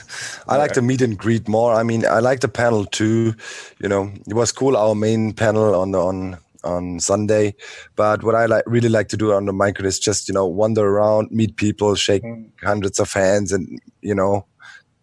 [0.47, 1.73] I like the meet and greet more.
[1.73, 3.33] I mean, I like the panel too.
[3.79, 7.55] You know, it was cool our main panel on on on Sunday,
[7.95, 10.45] but what I like really like to do on the Minecraft is just you know
[10.45, 12.49] wander around, meet people, shake mm.
[12.61, 14.45] hundreds of hands, and you know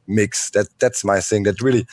[0.07, 0.51] mix.
[0.51, 1.45] That that's my thing.
[1.45, 1.87] That really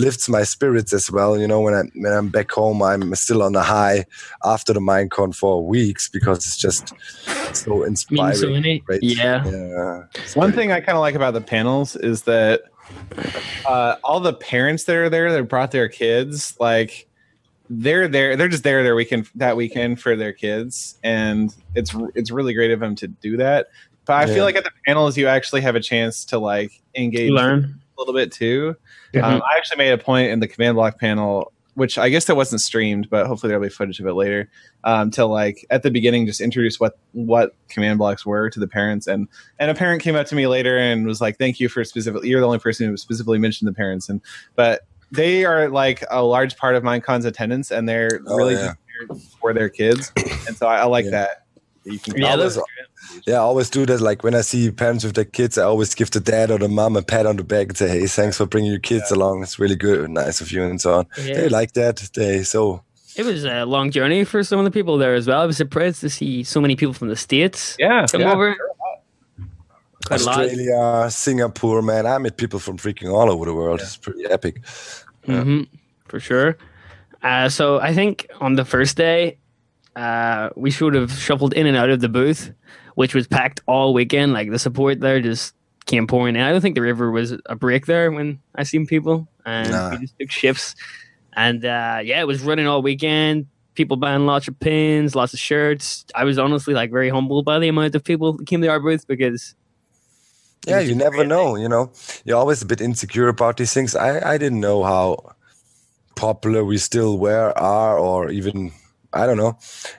[0.00, 1.38] lifts my spirits as well.
[1.38, 4.04] You know, when I when I'm back home, I'm still on a high
[4.44, 6.94] after the Minecon for weeks because it's just
[7.52, 8.34] so Meeting inspiring.
[8.34, 9.02] so right?
[9.02, 10.02] yeah yeah.
[10.34, 12.62] One thing I kind of like about the panels is that
[13.68, 17.06] uh, all the parents that are there that brought their kids, like
[17.68, 22.30] they're there, they're just there their weekend that weekend for their kids, and it's it's
[22.30, 23.68] really great of them to do that.
[24.06, 24.34] But I Yeah.
[24.34, 28.00] feel like at the panels you actually have a chance to like engage learn a
[28.00, 28.74] little bit too.
[29.12, 29.26] Yeah.
[29.26, 32.36] Um, I actually made a point in the command block panel, which I guess that
[32.36, 34.50] wasn't streamed, but hopefully there'll be footage of it later.
[34.84, 38.68] Um, to like at the beginning, just introduce what what command blocks were to the
[38.68, 41.68] parents, and and a parent came up to me later and was like, "Thank you
[41.68, 42.28] for specifically.
[42.28, 44.20] You're the only person who specifically mentioned the parents." And
[44.56, 44.82] but
[45.12, 48.74] they are like a large part of MineCon's attendance, and they're Oh, really yeah.
[49.12, 50.12] just for their kids,
[50.46, 51.10] and so I, I like Yeah.
[51.12, 51.44] that.
[51.84, 52.66] You can Yeah, I those- always,
[53.26, 54.00] yeah, I always do that.
[54.00, 56.68] Like when I see parents with their kids, I always give the dad or the
[56.68, 59.42] mom a pat on the back and say, "Hey, thanks for bringing your kids along.
[59.42, 61.06] It's really good, nice of you," and so on.
[61.18, 61.34] Yeah.
[61.34, 62.10] They like that.
[62.14, 62.82] They so
[63.16, 65.40] It was a long journey for some of the people there as well.
[65.40, 68.32] I was surprised to see so many people from the states yeah, come yeah.
[68.32, 68.56] over.
[70.06, 70.20] Quite.
[70.20, 72.06] Australia, Singapore, man.
[72.06, 73.80] I met people from freaking all over the world.
[73.80, 74.62] It's pretty epic.
[75.26, 75.62] hmm
[76.10, 76.58] for sure.
[77.22, 79.38] Uh, so I think on the first day,
[79.96, 82.52] uh, we should have shuffled in and out of the booth,
[82.94, 84.32] which was packed all weekend.
[84.32, 85.54] Like the support there just
[85.86, 86.42] came pouring in.
[86.42, 89.28] I don't think the river was a break there when I seen people.
[89.46, 89.90] and Nah.
[89.90, 90.74] we just took shifts.
[91.34, 93.46] And uh, yeah, it was running all weekend.
[93.74, 96.04] People buying lots of pins, lots of shirts.
[96.14, 98.80] I was honestly like very humbled by the amount of people that came to our
[98.80, 99.54] booth because
[100.66, 101.56] Yeah, you never know.
[101.56, 101.92] You know,
[102.24, 103.94] you're always a bit insecure about these things.
[103.96, 105.34] I I didn't know how
[106.16, 108.72] popular we still were, are, or even
[109.14, 109.56] I don't know.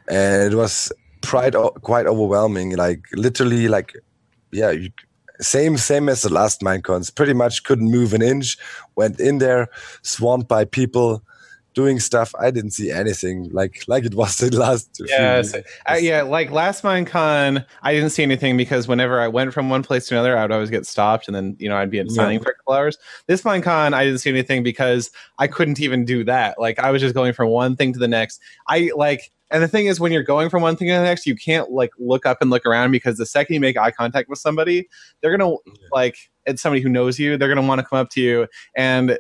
[0.08, 2.76] And it was quite quite overwhelming.
[2.76, 3.96] Like literally, like
[4.52, 4.92] yeah, you,
[5.42, 7.14] same same as the last Minecons.
[7.14, 8.58] Pretty much couldn't move an inch.
[8.96, 9.70] Went in there,
[10.04, 11.24] swamped by people.
[11.74, 15.02] Doing stuff, I didn't see anything like like it was the last.
[15.08, 16.22] Yes, uh, yeah.
[16.22, 20.16] Like last Minecon, I didn't see anything because whenever I went from one place to
[20.16, 22.50] another, I would always get stopped, and then you know I'd be in signing for
[22.50, 22.98] a couple hours.
[23.28, 26.60] This Minecon, I didn't see anything because I couldn't even do that.
[26.60, 28.42] Like I was just going from one thing to the next.
[28.68, 31.26] I like, and the thing is, when you're going from one thing to the next,
[31.26, 34.30] you can't like look up and look around because the second you make eye contact
[34.30, 34.88] with somebody,
[35.22, 35.56] they're gonna
[35.92, 37.38] like it's somebody who knows you.
[37.38, 39.18] They're gonna want to come up to you and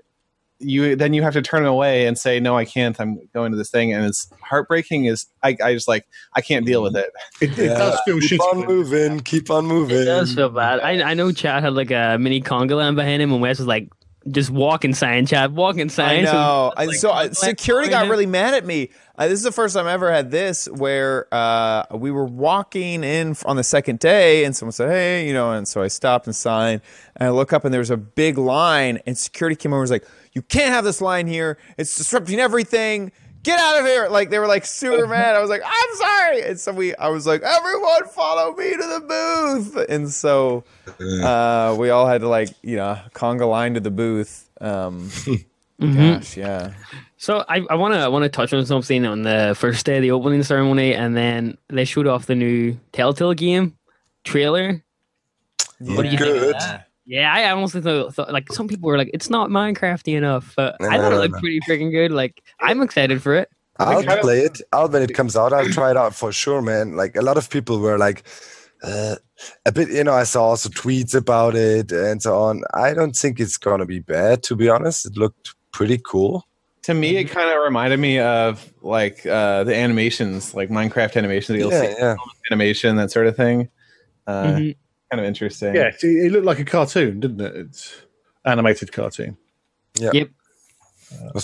[0.63, 3.57] you then you have to turn away and say no i can't i'm going to
[3.57, 6.05] this thing and it's heartbreaking is i, I just like
[6.36, 7.43] i can't deal with mm-hmm.
[7.45, 7.77] it It, it Yeah.
[7.79, 8.53] does feel Keep shitty.
[8.53, 9.19] on moving.
[9.21, 9.97] Keep on moving.
[9.97, 10.79] it does feel bad.
[10.82, 13.65] I I know Chad had like a mini conga line behind him, and Wes was
[13.67, 13.89] like
[14.30, 16.26] just walking sign, Chad, walking I sign.
[16.26, 16.74] So- know.
[16.78, 18.89] And like, so uh, security got really mad at me.
[19.17, 23.03] Uh, this is the first time I ever had this where uh, we were walking
[23.03, 26.26] in on the second day and someone said, hey, you know, and so I stopped
[26.28, 26.82] and signed.
[27.17, 29.84] And I look up and there was a big line and security came over and
[29.84, 31.57] was like, you can't have this line here.
[31.78, 33.11] It's disrupting everything.
[33.43, 34.07] Get out of here.
[34.07, 35.35] Like they were like super mad.
[35.35, 36.41] I was like, I'm sorry.
[36.43, 39.85] And so we, I was like, everyone follow me to the booth.
[39.89, 40.63] And so
[41.23, 44.49] uh, we all had to like, you know, conga line to the booth.
[44.59, 45.09] Um,
[45.81, 46.17] Mhm.
[46.19, 46.73] Gosh, yeah.
[47.17, 50.11] So I, I wanna I wanna touch on something on the first day of the
[50.11, 53.75] opening ceremony, and then they showed off the new Telltale game
[54.23, 54.83] trailer.
[55.79, 56.87] What do you think of that?
[57.05, 60.75] Yeah, I honestly thought, thought like some people were like, it's not Minecrafty enough, but
[60.79, 61.39] No, I no, thought it no, looked no.
[61.39, 62.11] pretty freaking good.
[62.11, 63.49] Like I'm excited for it.
[63.79, 64.61] I'll kind of- play it.
[64.71, 65.53] I'll when it comes out.
[65.53, 66.95] I'll try it out for sure, man.
[66.95, 68.23] Like a lot of people were like,
[68.83, 69.15] uh,
[69.65, 69.89] a bit.
[69.89, 72.63] You know, I saw also tweets about it and so on.
[72.73, 75.05] I don't think it's gonna be bad, to be honest.
[75.07, 76.45] It looked pretty cool.
[76.83, 81.59] to me it kind of reminded me of like uh the animations like minecraft animations
[81.59, 82.15] you'll Yeah, see yeah.
[82.49, 83.69] animation that sort of thing
[84.25, 84.75] uh Mhm.
[85.12, 87.55] Kind of interesting Yeah, it, it looked like a cartoon, didn't it?
[87.55, 88.01] It's
[88.45, 89.38] animated cartoon.
[89.99, 90.14] Yep.
[90.16, 90.32] It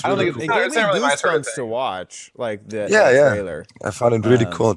[0.04, 0.48] I don't really think It it's cool.
[0.48, 3.14] not- gave it's me not really my sort goosebumps to watch, like the Yeah, that
[3.16, 3.30] yeah.
[3.30, 3.66] trailer.
[3.84, 4.76] I found it really Um, cool.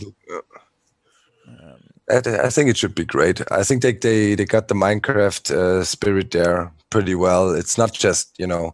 [2.10, 2.16] I,
[2.46, 3.40] I think it should be great.
[3.52, 7.50] I think they they, they got the Minecraft uh, spirit there pretty well.
[7.54, 8.72] It's not just you know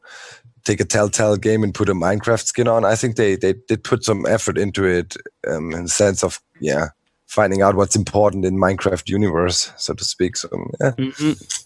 [0.64, 2.84] take a Telltale game and put a Minecraft skin on.
[2.84, 6.40] I think they they did put some effort into it um, in the sense of
[6.60, 6.88] yeah
[7.26, 10.36] finding out what's important in Minecraft universe, so to speak.
[10.36, 10.48] So
[10.80, 11.62] yeah, Mhm.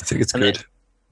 [0.00, 0.64] I think it's And then- good.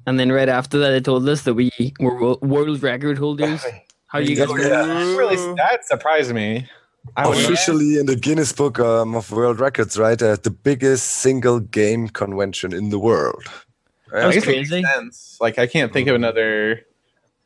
[0.09, 3.65] And then right after that, they told us that we were world record holders.
[4.07, 4.49] How you guys?
[4.51, 4.69] Yeah.
[4.69, 6.69] That really that surprised me
[7.17, 10.21] I would- Officially in the Guinness Book um, of World Records, right?
[10.21, 13.45] Uh, the biggest single game convention in the world.
[14.13, 14.83] That I was makes crazy.
[14.83, 15.37] sense.
[15.41, 16.81] Like I can't think of another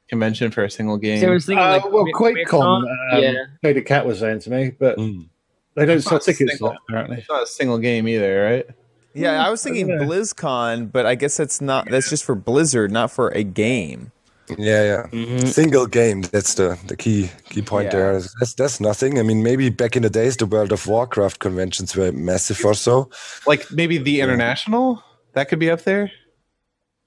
[0.09, 1.21] convention for a single game.
[1.21, 3.33] So I was thinking, Uh, like, well, Quick- QuakeCon, um, yeah.
[3.63, 5.29] Lady Cat was saying to me, but Mm.
[5.75, 6.71] They don't It's sell not tickets single.
[6.71, 7.19] yet, apparently.
[7.19, 8.67] It's not a single game either, right?
[9.15, 9.99] Yeah, I was thinking know.
[10.05, 11.89] BlizzCon, but I guess that's not.
[11.91, 14.13] That's just for Blizzard, not for a game.
[14.59, 15.07] Yeah, yeah.
[15.13, 15.47] Mhm.
[15.47, 16.23] Single game.
[16.23, 17.91] That's the, the key key point Yeah.
[17.99, 18.21] there.
[18.41, 19.19] That's that's nothing.
[19.19, 22.75] I mean, maybe back in the days, the World of Warcraft conventions were massive or
[22.75, 23.11] so.
[23.47, 25.03] Like maybe the international
[25.35, 26.11] that could be up there.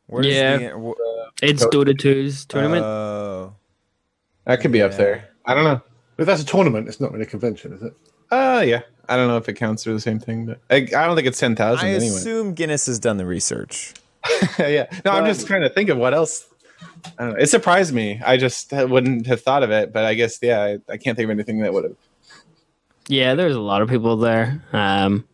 [0.07, 0.57] Where's Yeah.
[0.57, 2.83] the, wh- It's Dota 2's tournament.
[2.85, 3.55] Oh.
[4.45, 5.29] That could be up there.
[5.45, 5.81] I don't know.
[6.17, 6.87] But that's a tournament.
[6.87, 7.93] It's not really a convention, is it?
[8.31, 8.81] Uh yeah.
[9.09, 11.27] I don't know if it counts for the same thing, but I, I don't think
[11.27, 12.07] it's ten thousand I anyway.
[12.07, 13.93] assume Guinness has done the research.
[14.59, 14.87] yeah.
[15.03, 16.47] No, I'm just trying to think of what else.
[17.19, 17.39] I don't know.
[17.39, 18.21] It surprised me.
[18.25, 21.25] I just wouldn't have thought of it, but I guess yeah, I, I can't think
[21.25, 21.95] of anything that would have.
[23.09, 24.63] yeah, there's a lot of people there.
[24.71, 25.25] Um,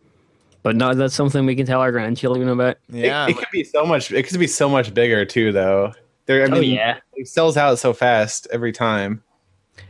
[0.63, 2.77] but no, that's something we can tell our grandchildren about.
[2.89, 3.25] Yeah.
[3.27, 4.11] It, it could be so much.
[4.11, 5.93] It could be so much bigger too, though.
[6.25, 9.23] There, I mean, oh yeah, it sells out so fast every time.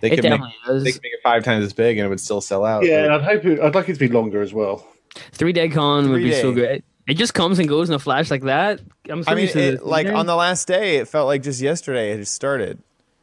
[0.02, 0.84] They could make definitely does.
[0.84, 2.86] they could make it five times as big and it would still sell out.
[2.86, 4.88] Yeah, and I'd hope it, I'd like it to be longer as well.
[5.32, 6.68] Three day con would be so Three-day.
[6.76, 6.84] good.
[7.08, 8.80] It just comes and goes in a flash like that.
[9.10, 9.82] I'm so I mean, used to it, this.
[9.82, 12.80] like on the last day, it felt like just yesterday it just started.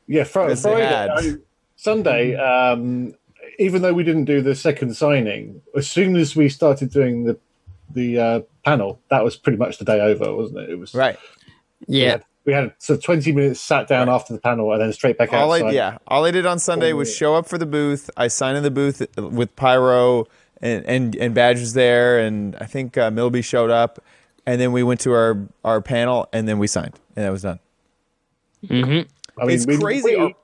[0.09, 1.09] Yeah, fr- Friday.
[1.13, 1.35] I-
[1.77, 2.35] Sunday.
[2.35, 3.15] Um,
[3.59, 7.39] even though we didn't do the second signing, as soon as we started doing the
[7.91, 10.71] the uh, panel, that was pretty much the day over, wasn't it?
[10.71, 11.17] It was Right.
[11.87, 14.93] We yeah, had, we had so twenty minutes sat down after the panel and then
[14.93, 15.69] straight back All outside.
[15.69, 18.09] I, yeah, all I did on Sunday was show up for the booth.
[18.17, 20.27] I signed in the booth with Pyro
[20.63, 23.99] and and, and Baj was there, and I think uh, Millbee showed up,
[24.47, 27.43] and then we went to our our panel, and then we signed, and that was
[27.43, 27.59] done.
[28.67, 29.01] hmm
[29.39, 30.17] I mean, it's we- crazy.
[30.17, 30.35] we-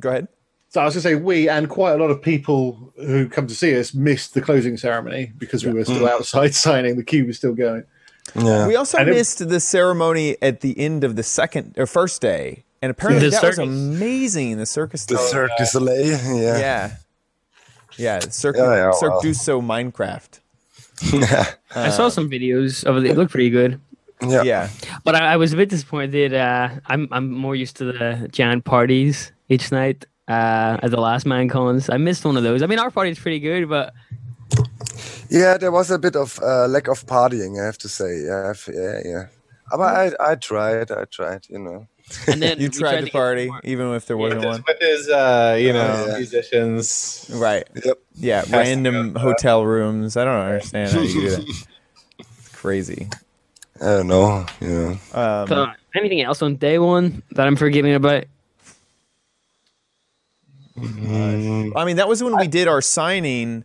[0.00, 0.28] Go ahead.
[0.70, 3.46] so I was going to say we and quite a lot of people who come
[3.48, 6.96] to see us missed the closing ceremony because we were still outside signing.
[6.96, 7.84] The queue was still going.
[8.34, 8.66] Yeah.
[8.66, 12.64] We also I missed the ceremony at the end of the second or first day,
[12.82, 14.56] and apparently The that was amazing.
[14.58, 15.04] The circus.
[15.06, 15.28] the tour.
[15.28, 16.06] Cirque du Soleil.
[16.36, 16.58] Yeah.
[16.58, 16.90] Yeah.
[17.96, 19.20] Yeah, Cirque, Yeah, yeah, Cirque wow.
[19.20, 20.38] du So Minecraft.
[21.74, 23.04] I saw some videos of it.
[23.10, 23.80] It looked pretty good.
[24.22, 24.42] yeah.
[24.42, 24.68] Yeah.
[25.04, 26.32] But I, I was a bit disappointed.
[26.32, 31.26] Uh, I'm I'm more used to the giant parties each night uh, at the last
[31.26, 31.92] Minecons.
[31.92, 32.62] I missed one of those.
[32.62, 33.92] I mean, our party's pretty good, but
[35.30, 38.22] Yeah, there was a bit of uh, lack of partying, I have to say.
[38.24, 39.26] Yeah, yeah, yeah.
[39.70, 41.86] But I, I tried, I tried, you know.
[42.26, 44.64] and then You we tried to get party, even if there wasn't one.
[44.66, 46.16] with his uh, you know, yeah.
[46.16, 47.30] musicians.
[47.32, 47.68] Right.
[47.84, 47.98] Yep.
[48.16, 48.42] Yeah.
[48.42, 50.16] to Random hotel rooms.
[50.16, 51.64] I don't understand how you do that.
[52.18, 53.08] It's crazy.
[53.80, 54.90] I don't know, you know.
[55.14, 58.24] Um, So, anything else on day one that I'm forgetting about?
[60.76, 63.64] Mm, I mean, that was when we did our signing,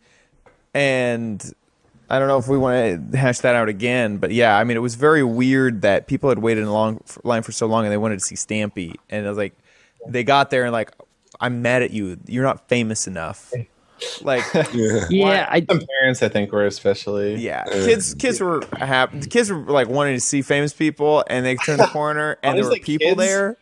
[0.75, 1.53] and
[2.09, 4.77] I don't know if we want to hash that out again, but yeah, I mean,
[4.77, 7.85] it was very weird that people had waited in long for, line for so long
[7.85, 9.55] and they wanted to see Stampy, and it was like
[10.07, 10.91] they got there and like,
[11.39, 12.17] I'm mad at you.
[12.27, 13.51] You're not famous enough.
[14.21, 15.05] Like, yeah.
[15.09, 17.35] Yeah, I Some parents, I think, were especially.
[17.35, 19.21] yeah, kids, kids were happy.
[19.21, 22.65] Kids were like wanting to see famous people, and they turned the corner and there
[22.65, 23.57] were Honestly, people kids- there.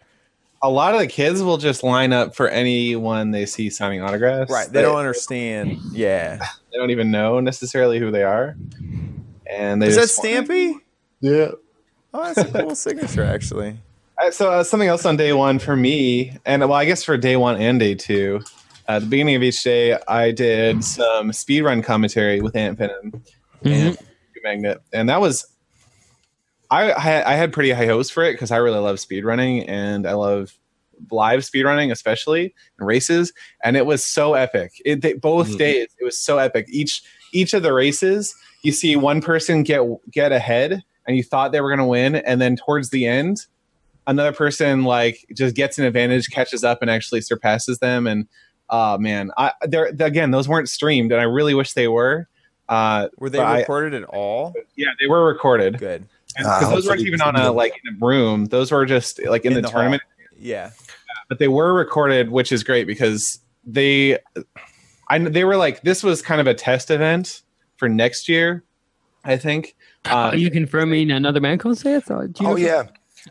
[0.66, 4.50] A lot of the kids will just line up for anyone they see signing autographs.
[4.50, 5.78] Right, they don't understand.
[5.92, 6.40] Yeah,
[6.74, 8.58] They don't even know necessarily who they are.
[9.46, 10.74] And they is that Stampy?
[11.22, 11.52] Yeah.
[12.14, 13.78] Oh, that's a cool signature, actually.
[14.18, 17.16] Uh, So uh, something else on day one for me, and well, I guess for
[17.18, 18.42] day one and day two.
[18.88, 23.24] At the beginning of each day, I did some speedrun commentary with Ant Venom
[23.64, 23.98] and
[24.44, 25.46] Magnet, and that was.
[26.70, 29.66] I I had- I had pretty high hopes for it because I really love speedrunning
[29.70, 30.54] and I love
[31.12, 33.34] live speedrunning, especially in races,
[33.64, 34.72] and it was so epic.
[34.86, 35.58] It they, both Mhm.
[35.58, 36.66] days it was so epic.
[36.70, 37.02] Each
[37.32, 39.82] each of the races, you see one person get
[40.12, 43.46] get ahead, and you thought they were going to win, and then towards the end,
[44.08, 48.08] another person like just gets an advantage, catches up, and actually surpasses them.
[48.08, 48.28] And
[48.70, 52.28] uh man, I there again, those weren't streamed, and I really wish they were.
[52.70, 54.54] Uh, Were they but I- recorded at all?
[54.78, 56.06] yeah, they were recorded Good.
[56.40, 58.46] Ah, because those weren't even on a like in a room.
[58.46, 59.74] Those were just like in, In the, the hall.
[59.82, 60.02] tournament,
[60.40, 60.72] Yeah.
[61.34, 64.20] But they were recorded, which is great because they,
[65.10, 67.42] I they were like this was kind of a test event
[67.78, 68.64] for next year,
[69.26, 69.76] I think.
[70.06, 71.96] Uh, Are you confirming another Minecon say?
[72.08, 72.84] Or do you Oh yeah.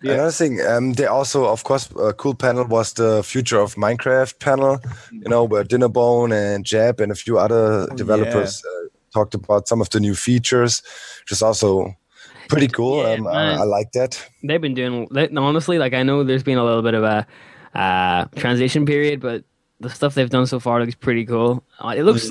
[0.02, 0.14] Yeah.
[0.14, 4.40] Another thing, um, they also, of course, a cool panel was the future of Minecraft
[4.40, 4.80] panel.
[5.12, 9.68] You know, where Dinnerbone and Jeb and a few other Oh, developers uh, talked about
[9.68, 10.82] some of the new features,
[11.20, 11.94] which is also
[12.48, 13.04] pretty cool.
[13.04, 13.52] Yeah, um, I.
[13.60, 14.20] I like that.
[14.42, 15.06] they've been doing
[15.38, 17.26] honestly like i know there's been a little bit of a
[17.74, 19.44] uh transition period but
[19.80, 22.30] the stuff they've done so far looks pretty cool uh, it looks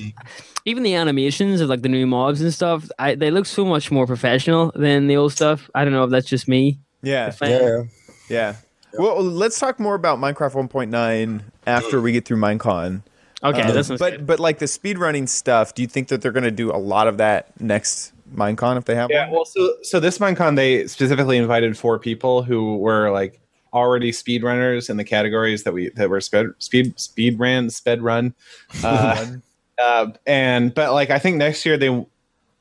[0.65, 3.91] even the animations of like the new mobs and stuff I, they look so much
[3.91, 7.31] more professional than the old stuff i don't know if that's just me Yeah.
[7.31, 7.49] Fan.
[7.49, 7.83] Yeah,
[8.29, 8.55] Yeah.
[8.97, 13.01] Well, let's talk more about Minecraft 1.9 after we get through Minecon.
[13.43, 14.27] okay Um, that but good.
[14.27, 17.07] but like the speedrunning stuff, do you think that they're going to do a lot
[17.07, 19.33] of that next Minecon if they have Yeah, one?
[19.35, 23.40] well, so so this MineCon they specifically invited four people who were like
[23.73, 28.33] already speedrunners in the categories that we that were speed speed speed ran sped run,
[28.83, 29.25] uh,
[29.79, 31.89] uh, and but like I think next year they,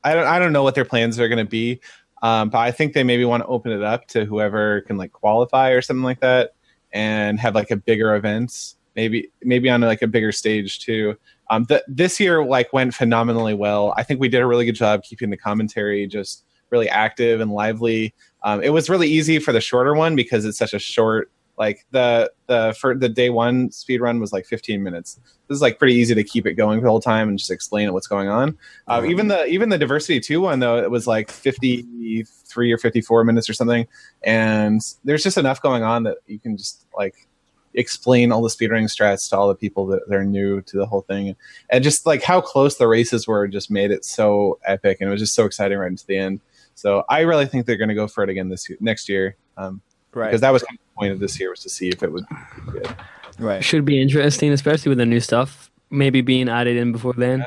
[0.03, 1.79] I don't I don't know what their plans are going to be,
[2.21, 5.11] um, but I think they maybe want to open it up to whoever can like
[5.11, 6.53] qualify or something like that,
[6.91, 11.17] and have like a bigger event, maybe maybe on like a bigger stage too.
[11.49, 13.93] Um, th- this year like went phenomenally well.
[13.97, 17.51] I think we did a really good job keeping the commentary just really active and
[17.51, 18.13] lively.
[18.43, 21.31] Um, it was really easy for the shorter one because it's such a short.
[21.57, 25.19] Like the the for the day one speed run was like 15 minutes.
[25.47, 27.91] This is like pretty easy to keep it going the whole time and just explain
[27.93, 28.57] what's going on.
[28.87, 33.23] Uh, even the even the diversity two one though it was like 53 or 54
[33.25, 33.85] minutes or something,
[34.23, 37.27] and there's just enough going on that you can just like
[37.73, 41.01] explain all the speedrunning strats to all the people that they're new to the whole
[41.01, 41.35] thing
[41.69, 45.11] and just like how close the races were just made it so epic and it
[45.11, 46.41] was just so exciting right into the end
[46.81, 49.35] so i really think they're going to go for it again this year, next year
[49.57, 49.81] um,
[50.13, 50.27] right.
[50.27, 52.11] because that was kind of the point of this year was to see if it
[52.11, 52.25] would
[52.65, 52.95] be good.
[53.39, 53.63] right.
[53.63, 57.45] should be interesting especially with the new stuff maybe being added in before then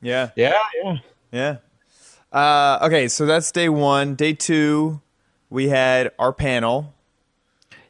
[0.00, 0.30] Yeah.
[0.36, 0.96] yeah yeah
[1.32, 1.56] Yeah.
[2.30, 4.14] Uh, okay, so that's day one.
[4.14, 5.00] Day two,
[5.48, 6.92] we had our panel.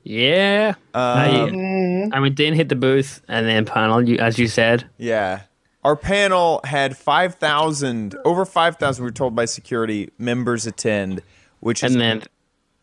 [0.04, 4.46] yeah Um, I, I went in hit the booth and then panel you as you
[4.46, 5.42] said Yeah.
[5.84, 11.22] Our panel had 5,000, over 5,000, we were told by security, members attend,
[11.60, 12.22] which is and then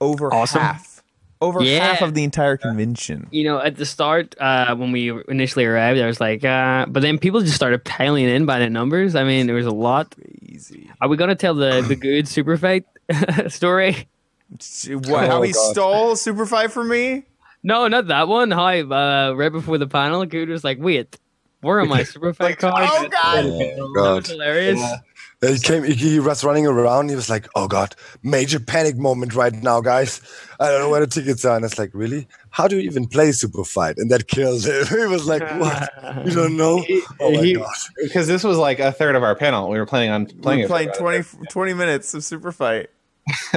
[0.02, 0.62] over Awesome.
[0.62, 1.04] half
[1.42, 1.80] over Yeah.
[1.86, 3.28] half of the entire convention.
[3.32, 7.02] You know, at the start, uh, when we initially arrived, I was like, uh, but
[7.02, 9.16] then people just started piling in by the numbers.
[9.16, 10.16] I mean, there was a lot.
[10.16, 10.90] Crazy.
[11.02, 12.86] Are we gonna tell the the good super fight
[13.50, 14.08] story?
[14.88, 15.72] What, how Oh, he God.
[15.74, 17.24] stole Super Fight from me?
[17.64, 18.52] No, not that one.
[18.52, 21.18] Hi, uh, right before the panel, Guude was like, "Wait,
[21.66, 22.04] where am I?
[22.04, 23.46] super fight cards?" Oh God!
[23.46, 24.28] Oh, That was God.
[24.28, 24.82] hilarious.
[24.82, 24.98] Uh,
[25.54, 25.84] He came.
[25.84, 27.10] He, he was running around.
[27.10, 27.94] He was like, "Oh God,
[28.24, 30.22] major panic moment right now, guys!
[30.60, 32.28] I don't know where the tickets are." And it's like, "Really?
[32.50, 34.86] How do you even play Super Fight?" And that kills him.
[34.90, 35.90] he was like, "What?
[36.26, 36.82] You don't know?
[36.82, 39.70] He- Oh my he- God!" because this was like a third of our panel.
[39.70, 40.70] We were planning on playing We're it.
[40.70, 42.90] playing for- 20, 20 minutes of Super Fight.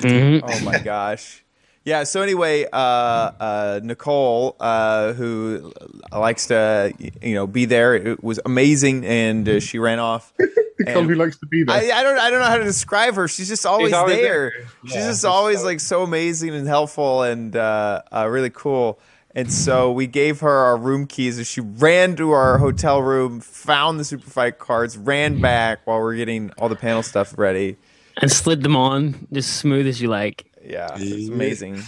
[0.00, 0.42] Mhm.
[0.42, 1.44] Oh my gosh.
[1.84, 2.04] Yeah.
[2.04, 5.72] So anyway, uh, uh, Nicole, uh, who
[6.12, 10.32] likes to, you know, be there, it was amazing, and uh, she ran off.
[10.78, 11.76] Nicole And- who likes to be there.
[11.76, 13.28] I, I don't I don't know how to describe her.
[13.28, 14.50] She's just always, always there.
[14.50, 14.66] there.
[14.84, 18.50] She's Yeah, just she's always so- like so amazing and helpful and uh, uh, really
[18.50, 18.98] cool.
[19.34, 23.40] And so we gave her our room keys, and she ran to our hotel room,
[23.40, 27.76] found the super fight cards, ran back while we're getting all the panel stuff ready.
[28.20, 30.44] And slid them on just smooth as you like.
[30.64, 31.34] Yeah, it's Yeah.
[31.34, 31.82] amazing.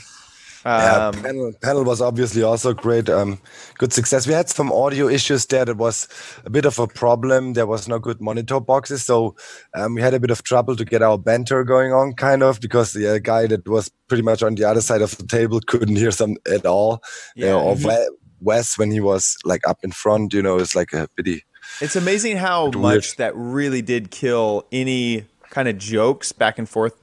[0.66, 3.10] Yeah, Um, panel, panel was obviously also great.
[3.10, 3.38] Um,
[3.76, 4.26] good success.
[4.26, 5.66] We had some audio issues there.
[5.66, 6.08] That was
[6.46, 7.52] a bit of a problem.
[7.52, 9.36] There was no good monitor boxes, so
[9.74, 12.60] um, we had a bit of trouble to get our banter going on, kind of,
[12.62, 15.60] because the uh, guy that was pretty much on the other side of the table
[15.66, 17.02] couldn't hear some at all.
[17.36, 17.64] You know, Yeah.
[17.64, 21.08] or We- Wes when he was like up in front, you know, it's like a
[21.16, 21.44] pity.
[21.82, 22.76] It's amazing how Weird.
[22.76, 26.94] much that really did kill any kind of jokes back and forth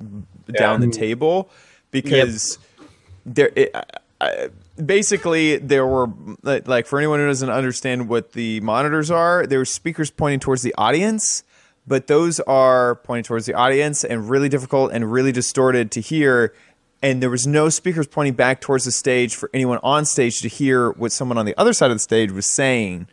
[0.48, 0.94] down the mm.
[0.94, 1.50] table
[1.92, 2.58] because
[3.26, 3.84] there it, I-
[4.20, 4.50] I-
[4.84, 6.10] basically there were
[6.44, 10.40] like like, for anyone who doesn't understand what the monitors are there were speakers pointing
[10.40, 11.44] towards the audience
[11.88, 16.54] but those are pointing towards the audience and really difficult and really distorted to hear
[17.04, 20.48] and there was no speakers pointing back towards the stage for anyone on stage to
[20.48, 23.08] hear what someone on the other side of the stage was saying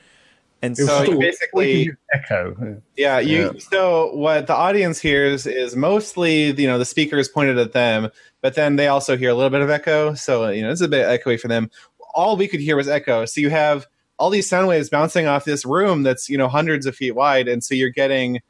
[0.62, 2.80] and so still- basically- echo.
[2.96, 3.59] Yeah, you.
[3.59, 8.11] So what the audience hears is mostly you know the speaker is pointed at them,
[8.40, 10.14] but then they also hear a little bit of echo.
[10.14, 11.70] So you know it's a bit echoey for them.
[12.14, 13.24] All we could hear was echo.
[13.24, 13.86] So you have
[14.18, 17.46] all these sound waves bouncing off this room that's you know hundreds of feet wide,
[17.48, 18.40] and so you're getting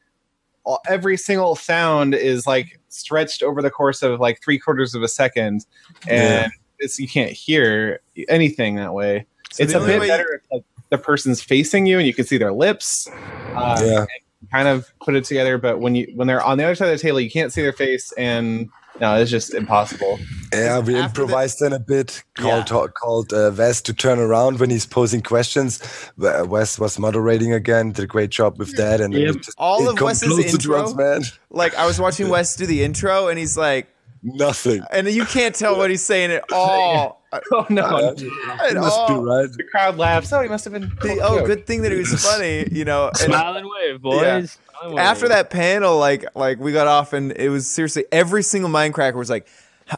[0.65, 5.03] all, every single sound is like stretched over the course of like three quarters of
[5.03, 5.67] a second,
[6.07, 9.27] and it's you can't hear anything that way.
[9.53, 12.39] So it's a bit better if like the person's facing you and you can see
[12.39, 13.09] their lips.
[13.55, 14.07] Uh, Yeah.
[14.53, 16.97] kind of put it together, but when you when they're on the other side of
[16.99, 18.69] the table, you can't see their face, and
[19.01, 20.19] no, it's just impossible.
[20.53, 22.23] Yeah, we After the- improvised then a bit.
[22.41, 22.65] Yeah.
[22.65, 25.81] Called called uh, Wes to turn around when he's posing questions.
[26.17, 27.93] Wes was moderating again.
[27.93, 29.01] Did a great job with that.
[29.01, 29.35] And Yep.
[29.37, 31.23] just- All it of Wes's intro- drums, man.
[31.51, 33.89] like I was watching Wes do the intro, and he's like,
[34.23, 34.83] Nothing.
[34.91, 37.17] and you can't tell what he's saying at all.
[37.53, 37.83] Oh no!
[37.85, 39.23] Uh, At it must be all.
[39.23, 39.51] right.
[39.53, 40.33] the crowd laughs.
[40.33, 40.89] Oh, he must have been.
[41.03, 43.09] The- oh, good thing that he was funny, you know.
[43.09, 44.23] And Smile and wave, boys.
[44.23, 44.37] Yeah.
[44.85, 44.99] And wave.
[45.05, 49.15] after that panel, like, like we got off, and it was seriously every single Mindcracker
[49.17, 49.47] was like,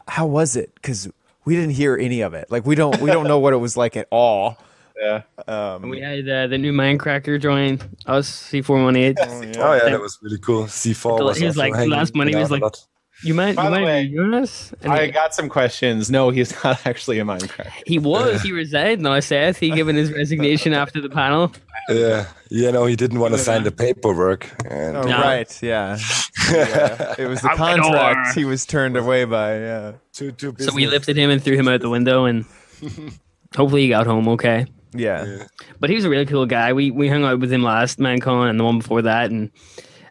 [0.07, 1.07] "How was it?" Because
[1.45, 2.51] we didn't hear any of it.
[2.51, 4.57] Like, we don't, we don't know what it was like at all.
[5.01, 5.23] Yeah.
[5.47, 9.15] Um, we had uh, the new Mindcracker join us, C418.
[9.57, 10.65] Oh yeah, that was really cool.
[10.65, 12.85] C4 was He was like, hanging last month he was like- lot.
[13.23, 14.73] You might, By you the might way, be us.
[14.81, 16.09] And I he, got some questions.
[16.09, 17.71] No, he's not actually a Minecraft.
[17.85, 19.01] he was, he resigned.
[19.01, 21.51] No, I said he given his resignation after the panel.
[21.89, 24.49] Yeah, you know, he didn't want to sign the paperwork.
[24.69, 25.17] And oh, No.
[25.21, 25.97] right, yeah.
[26.51, 27.15] yeah.
[27.17, 27.91] It was the Out the door.
[27.91, 29.57] contract he was turned away by.
[29.59, 32.45] Yeah, too, too So we lifted him and threw him out the window, and
[33.55, 34.65] hopefully he got home okay.
[34.93, 35.43] yeah.
[35.79, 36.73] But he was a really cool guy.
[36.73, 39.51] We we hung out with him last MineCon and the one before that, and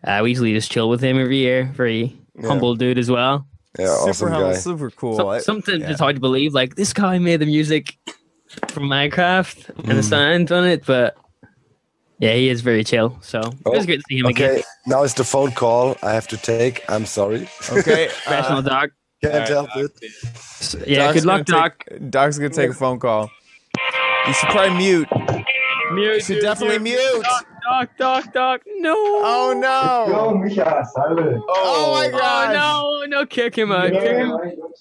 [0.05, 1.71] uh, we usually just chill with him every year.
[1.75, 3.47] Very humble dude as well.
[3.79, 4.57] Yeah, super awesome humble, guy.
[4.57, 5.17] super cool.
[5.17, 5.91] So, I- sometimes yeah.
[5.91, 6.53] it's hard to believe.
[6.55, 7.97] Like this guy made the music
[8.69, 11.17] from Minecraft and the sound on it, but
[12.19, 13.17] yeah, he is very chill.
[13.23, 14.63] So it was Oh, great to see him Okay, again.
[14.87, 16.85] now it's the phone call I have to take.
[16.89, 17.49] I'm sorry.
[17.71, 18.91] Okay, Professional uh, dog.
[19.23, 19.93] Can't help it.
[20.87, 21.85] Yeah, Doc's good luck, gonna Doc.
[21.89, 23.31] take- Doc's gonna take a phone call.
[24.27, 25.09] You should probably mute.
[25.93, 27.25] Mute, You should definitely mute.
[27.71, 28.61] Doc, Doc, Doc.
[28.79, 28.95] No.
[28.97, 30.13] Oh no!
[30.13, 31.41] Jo, Micha, salve.
[31.49, 32.53] Oh my Oh god!
[32.53, 33.91] no, no, kick him out.
[33.93, 34.37] Kick him.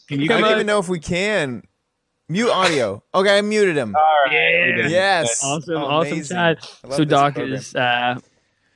[0.07, 1.61] Can you I don't even know if we can
[2.29, 3.03] mute audio.
[3.13, 3.95] Okay, I muted him.
[4.31, 4.87] Yeah.
[4.87, 5.43] Yes.
[5.43, 6.63] Awesome, Oh, awesome chat.
[6.89, 7.53] So Doc program.
[7.53, 8.19] is uh,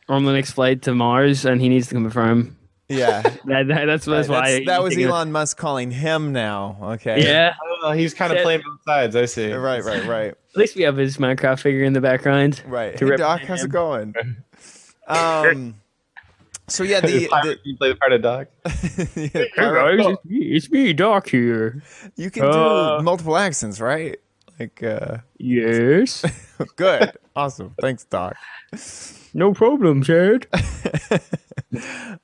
[0.08, 2.56] on the next flight to Mars, and he needs to confirm.
[2.90, 3.22] Yeah.
[3.46, 4.52] That, that, that's that's why.
[4.52, 5.10] That's- that was taking it.
[5.12, 6.78] Elon Musk calling him now.
[6.82, 7.24] Okay.
[7.24, 7.54] Yeah.
[7.82, 9.16] Oh, he's kind of Said- playing both sides.
[9.16, 9.52] I see.
[9.52, 12.62] Right, right, right, At least we have his Minecraft figure in the background.
[12.66, 12.98] right.
[13.00, 14.14] Hey, Doc, represent how's it going?
[15.08, 15.76] Um,
[16.70, 18.48] So yeah, the, the you play the part of Doc.
[18.66, 21.84] yeah, Hey guys, it's me, it's me, Doc here.
[22.16, 24.18] you can Uh, do multiple accents, right?
[24.58, 26.24] Like, uh, Yes,
[26.78, 27.76] good, awesome.
[27.82, 28.38] Thanks, Doc.
[29.34, 30.48] No problem, Jared.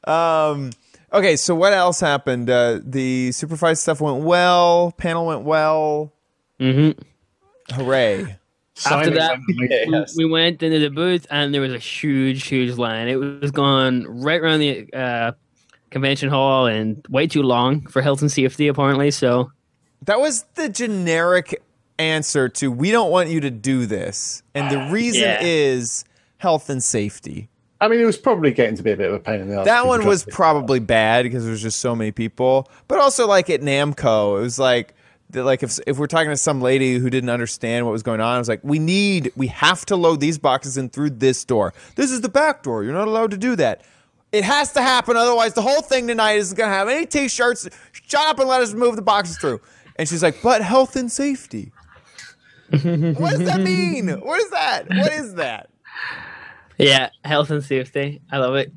[0.04, 0.72] Um,
[1.12, 2.50] okay, so what else happened?
[2.50, 4.94] Uh, the Superfight stuff went well.
[4.98, 6.14] Panel went well.
[6.60, 7.02] Mm-hmm.
[7.76, 8.22] Hooray!
[8.22, 8.38] After
[8.76, 9.58] Signing that, something.
[10.18, 13.08] we, we went into the booth and there was a huge, huge line.
[13.08, 15.32] It was going right around the uh,
[15.90, 19.12] convention hall and way too long for health and safety, apparently.
[19.12, 19.52] So,
[20.06, 21.62] That was the generic
[21.98, 25.40] answer to "We don't want you to do this," and the reason Yeah.
[25.42, 26.06] is
[26.40, 27.50] health and safety.
[27.82, 29.60] I mean, it was probably getting to be a bit of a pain in the
[29.60, 29.66] ass.
[29.66, 32.70] That one was probably bad because there was just so many people.
[32.88, 34.96] But also, like at Namco, it was like,
[35.34, 38.36] like if if we're talking to some lady who didn't understand what was going on,
[38.36, 41.74] I was like, we need, we have to load these boxes in through this door.
[41.96, 42.84] This is the back door.
[42.84, 43.84] You're not allowed to do that.
[44.32, 47.68] It has to happen, otherwise the whole thing tonight isn't gonna have any t-shirts.
[47.92, 49.62] Shut up and let us move the boxes through.
[49.96, 51.72] And she's like, but health and safety.
[52.70, 54.10] what does that mean?
[54.20, 54.88] What is that?
[54.90, 55.70] What is that?
[56.80, 58.22] Yeah, health and safety.
[58.32, 58.72] I love it.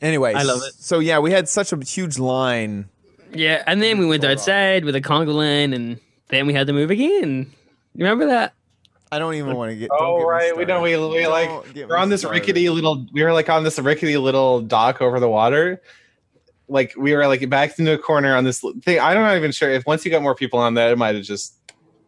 [0.00, 0.74] Anyways, I love it.
[0.78, 2.88] So yeah, we had such a huge line.
[3.34, 6.72] Yeah, and then we went outside with a Congo line and then we had to
[6.72, 7.50] move again.
[7.94, 8.54] You remember that?
[9.10, 9.88] I don't even want to get.
[9.88, 10.82] don't Oh get me right, we don't.
[10.82, 12.40] We, we Don't like we're on this started.
[12.40, 13.06] rickety little.
[13.12, 15.82] We were like on this rickety little dock over the water.
[16.68, 19.00] Like we were like backed into a corner on this thing.
[19.00, 21.24] I'm not even sure if once you got more people on that, it might have
[21.24, 21.54] just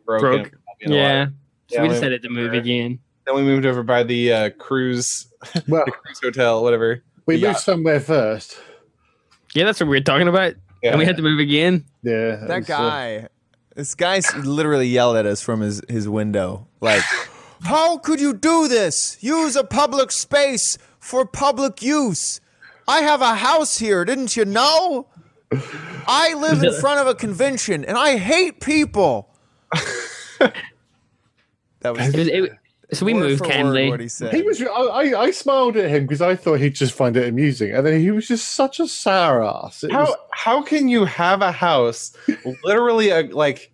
[0.04, 0.42] broken.
[0.42, 0.52] Broke.
[0.80, 1.26] Yeah.
[1.26, 2.98] So Yeah, we we- decided to move again.
[3.30, 5.28] Then we moved over by the uh, cruise,
[5.68, 7.04] Well, the cruise hotel, whatever.
[7.26, 7.48] we Yeah.
[7.48, 8.58] moved somewhere first.
[9.54, 10.54] Yeah, that's what we were talking about.
[10.82, 10.90] Yeah.
[10.90, 11.84] And we had to move again.
[12.02, 13.28] Yeah, That was, uh, guy,
[13.76, 17.02] this guy literally yelled at us from his his window, like,
[17.62, 19.16] "How could you do this?
[19.20, 22.40] Use a public space for public use.
[22.88, 25.06] I have a house here, didn't you know?
[26.08, 29.32] I live in front of a convention, and I hate people."
[31.82, 32.52] That was It was- it-
[32.92, 33.88] so we word moved for word kindly.
[33.90, 34.34] what he said.
[34.34, 34.60] He was.
[34.62, 37.86] I, I, I smiled at him because I thought he'd just find it amusing, and
[37.86, 39.84] then he was just such a sour ass.
[39.84, 42.12] It How was, how can you have a house
[42.64, 43.72] literally a, like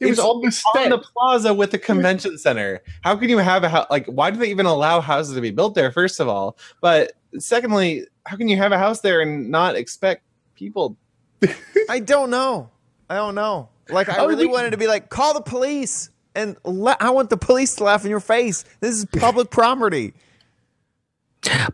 [0.00, 0.90] it was it's on the on step.
[0.90, 2.82] the plaza with the convention center?
[3.02, 5.50] How can you have a house like why do they even allow houses to be
[5.50, 5.92] built there?
[5.92, 10.22] First of all, but secondly, how can you have a house there and not expect
[10.54, 10.96] people?
[11.88, 12.70] I don't know.
[13.10, 13.68] I don't know.
[13.90, 17.10] Like I Oh, really we- wanted to be like, call the police, and la- I
[17.10, 18.64] want the police to laugh in your face.
[18.80, 20.14] This is public property.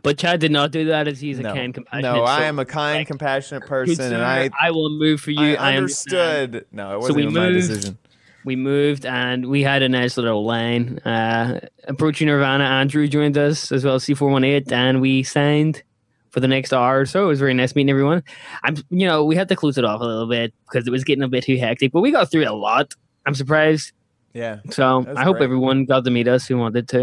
[0.03, 2.15] But Chad did not do that as he's a kind, compassionate.
[2.15, 5.31] no, I am a kind, Like, compassionate person, sir, and I, I will move for
[5.31, 5.57] you.
[5.57, 6.65] I I understood.
[6.73, 7.99] No, it wasn't we even my decision.
[8.47, 11.01] We moved and we had a nice little line.
[11.01, 15.83] Uh, approaching Nirvana, Andrew joined us as well as C418, and we signed
[16.31, 17.25] for the next hour or so.
[17.25, 18.23] It was very nice meeting everyone.
[18.63, 21.05] I'm, you know, we had to close it off a little bit because it was
[21.05, 22.95] getting a bit too hectic, but we got through it a lot.
[23.27, 23.93] I'm surprised.
[24.35, 25.45] Yeah, So That's I hope great.
[25.45, 26.99] everyone got to meet us who wanted to.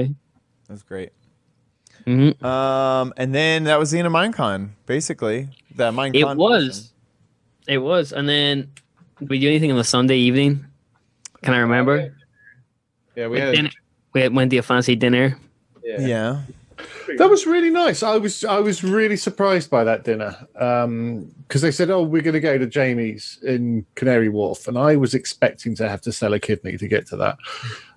[0.67, 1.09] that was great.
[2.05, 5.49] hmm Um, and then that was the end of Minecon, basically.
[5.76, 6.15] That Minecon.
[6.34, 6.93] It was.
[7.67, 8.13] It was.
[8.13, 8.69] And then
[9.19, 10.65] did we do anything on the Sunday evening?
[11.41, 12.15] Can I remember?
[13.15, 13.69] Yeah, we We, had dinner.
[14.13, 15.38] we had- went to a fancy dinner.
[15.84, 15.99] yeah.
[16.01, 16.41] Yeah.
[17.17, 18.03] That was really nice.
[18.03, 22.33] I was I was really surprised by that dinner because they said, "Oh, we're going
[22.33, 26.33] to go to Jamie's in Canary Wharf," and I was expecting to have to sell
[26.33, 27.37] a kidney to get to that.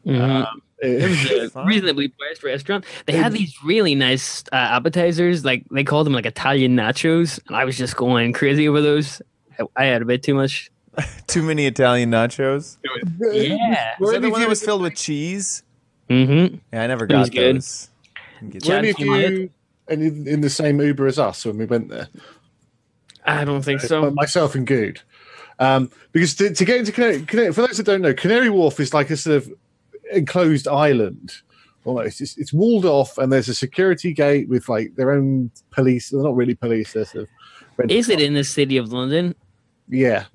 [0.07, 0.47] Mhm.
[0.81, 2.85] It- It was a reasonably priced restaurant.
[3.07, 7.57] They had these really nice uh, appetizers, like they called them like Italian nachos, and
[7.57, 9.21] I was just going crazy over those.
[9.59, 10.71] I, I had a bit too much.
[11.29, 12.77] Too many Italian nachos.
[13.21, 13.95] Yeah.
[14.01, 15.63] Was that the one that was filled with cheese?
[16.11, 16.57] Mm-hmm.
[16.73, 17.57] Yeah, I never It was got good.
[17.57, 17.85] those.
[17.87, 17.98] Didn't get
[18.43, 19.51] Were any of you
[19.89, 22.09] in, in the same Uber as us when we went there?
[23.25, 24.11] I don't think Uh, so.
[24.11, 25.01] myself and Good.
[25.61, 28.79] Um, because to, to get into Canary, Canary, for those that don't know, Canary Wharf
[28.79, 29.53] is like a sort of
[30.13, 31.33] enclosed island.
[31.85, 36.11] Almost, it's, it's walled off, and there's a security gate with like their own police.
[36.11, 36.93] They're not really police.
[36.93, 37.29] They're sort of
[37.77, 39.35] red- Is it in the city of London?
[39.89, 40.27] Yeah.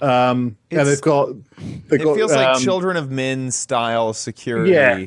[0.00, 1.28] Um, and they've got.
[1.88, 4.72] They've It got, feels like um, Children of Men style security.
[4.72, 5.04] Yeah.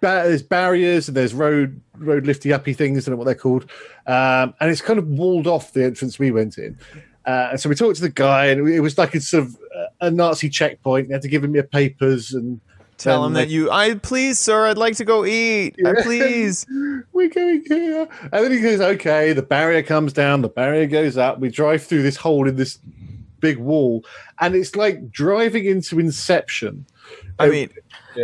[0.00, 3.06] Ba- there's barriers and there's road road lifty uppy things.
[3.06, 3.64] I don't know what they're called.
[4.06, 6.78] Um, and it's kind of walled off the entrance we went in.
[7.26, 9.54] Uh, and so we talked to the guy, and it was like a sort of
[9.76, 11.08] uh, a Nazi checkpoint.
[11.08, 12.60] They had to give him your papers, and
[12.96, 15.76] Tell him they- that you, I please, sir, I'd like to go eat.
[15.86, 16.66] I please.
[17.12, 18.08] we're going here.
[18.24, 21.38] And then he goes, okay, the barrier comes down, the barrier goes up.
[21.40, 22.78] We drive through this hole in this
[23.38, 24.04] big wall,
[24.40, 26.84] and it's like driving into Inception.
[27.38, 27.70] I mean,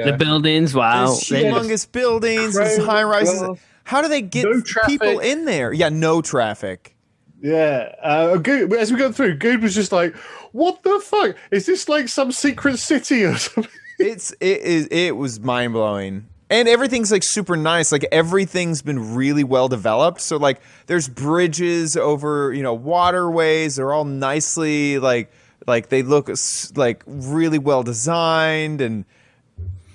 [0.04, 1.06] The buildings, wow.
[1.06, 3.58] there's humongous buildings, there's high rises.
[3.84, 5.72] How do they get No people in there?
[5.72, 6.96] Yeah, no traffic.
[7.40, 10.16] Yeah, uh, Guude, as we go through, Guude was just like,
[10.52, 11.36] "What the fuck?
[11.50, 16.26] Is this like some secret city or something?" It's it is it was mind blowing.
[16.48, 17.90] And everything's like super nice.
[17.90, 20.20] Like everything's been really well developed.
[20.20, 23.76] So like there's bridges over, you know, waterways.
[23.76, 25.32] They're all nicely like
[25.66, 26.30] like they look
[26.76, 29.15] like really well designed and I-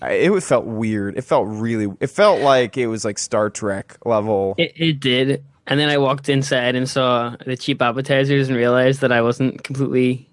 [0.02, 1.18] it felt weird.
[1.18, 4.56] It felt really it felt like it was like Star Trek level.
[4.58, 5.43] It, it did.
[5.68, 9.64] And then I walked inside and saw the cheap appetizers and realized that I wasn't
[9.64, 10.28] completely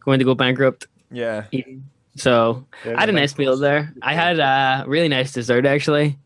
[0.00, 1.44] going to go bankrupt Yeah.
[1.52, 1.84] eating.
[2.16, 3.92] So Yeah, I had a nice meal there.
[4.02, 6.18] I had a really nice dessert actually.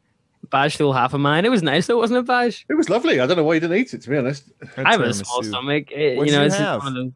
[0.48, 1.44] Baj stole half of mine.
[1.44, 2.64] It was nice though, wasn't it, Baj?
[2.68, 3.18] It was lovely.
[3.20, 4.02] I don't know why you didn't eat it.
[4.02, 4.44] To be honest,
[4.76, 5.90] I have a small stomach.
[5.90, 6.78] It- What you did know, you it's have?
[6.80, 7.14] one of them-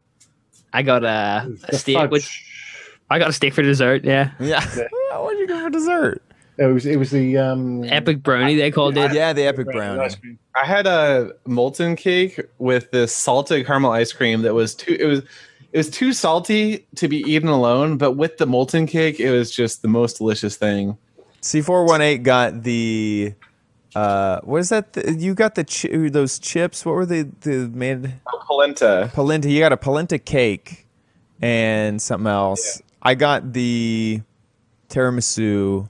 [0.73, 2.11] I got a, a steak, fudge.
[2.11, 2.45] which
[3.09, 4.03] I got a steak for dessert.
[4.05, 4.63] Yeah, Yeah.
[5.19, 6.21] what did you get for dessert?
[6.57, 6.85] it was.
[6.85, 9.13] It was the um, epic brownie they called it.
[9.13, 10.15] Yeah, the epic brownie.
[10.55, 15.05] I had a molten cake with this salted caramel ice cream that was too it
[15.05, 15.19] was
[15.71, 19.51] it was too salty to be eaten alone, but with the molten cake, it was
[19.51, 20.97] just the most delicious thing.
[21.41, 23.33] C418 got the
[23.95, 27.69] uh what is that th- you got the chi- those chips what were they the
[27.73, 28.13] made
[28.45, 29.09] Polenta.
[29.15, 30.85] polenta you got a polenta cake
[31.41, 34.21] and something else i got the
[34.89, 35.87] tiramisu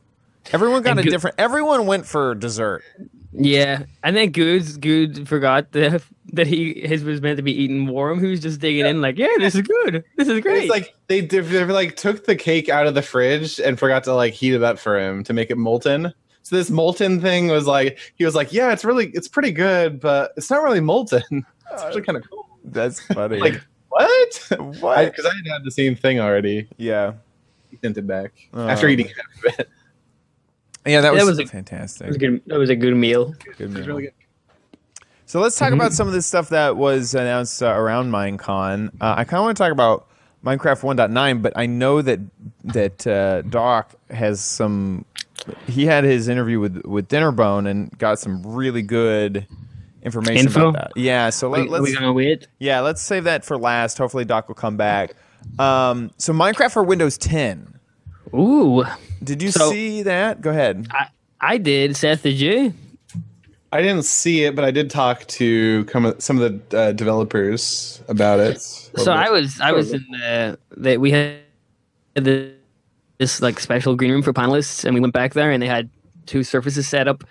[0.52, 2.84] everyone got And a go- different everyone went for dessert
[3.32, 6.02] Yeah, and then Guude Guude forgot that
[6.34, 8.20] that he his was meant to be eaten warm.
[8.20, 10.04] He was just digging in like, yeah, this is good.
[10.18, 10.64] This is great.
[10.64, 14.04] It's like they, they they like took the cake out of the fridge and forgot
[14.06, 16.12] to like heat it up for him to make it molten.
[16.42, 20.00] So this molten thing was like he was like, yeah, it's really it's pretty good,
[20.00, 21.22] but it's not really molten.
[21.72, 22.48] It's actually kind of cool.
[22.66, 24.48] that's funny Like what?
[24.80, 26.68] what Because I, had had the same thing already.
[26.78, 27.14] yeah
[27.70, 28.68] He sent it back Oh.
[28.68, 29.70] after eating half of it.
[30.86, 32.42] yeah that was, That was a- fantastic It was good.
[32.48, 33.34] That was a good meal.
[33.44, 33.86] Good It was meal.
[33.88, 34.14] really good.
[35.26, 38.88] So let's talk about some of the stuff that was announced uh, around Minecon.
[39.00, 40.08] Uh, I kind of want to talk about
[40.44, 42.20] Minecraft 1.9, but I know that
[42.64, 45.06] that uh, Doc has some.
[45.68, 49.46] He had his interview with with Dinnerbone and got some really good
[50.16, 50.70] information Info?
[50.70, 51.00] about that.
[51.02, 52.48] Yeah, so let, We, are we let's gonna wait?
[52.60, 53.98] yeah let's save that for last.
[53.98, 55.16] Hopefully, Doc will come back.
[55.58, 57.80] Um, so Minecraft for Windows 10.
[58.34, 58.84] Ooh,
[59.24, 60.42] Did you So- see that?
[60.42, 60.88] Go ahead.
[60.92, 61.08] I
[61.42, 61.96] I did.
[61.96, 62.74] Seth, did you?
[63.72, 68.02] I didn't see it, but I did talk to come, some of the uh, developers
[68.08, 68.60] about it.
[68.62, 71.38] So I was I was in the that we had
[72.16, 72.52] the
[73.20, 75.90] this like special green room for panelists, and we went back there, and they had
[76.26, 77.24] two surfaces set up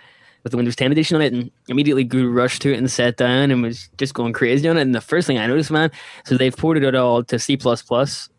[0.43, 3.17] with the Windows 10 edition on it, and immediately Guude rushed to it and sat
[3.17, 4.83] down and was just going crazy on it.
[4.83, 5.91] And the first thing I noticed, man,
[6.25, 7.59] so they've ported it all to C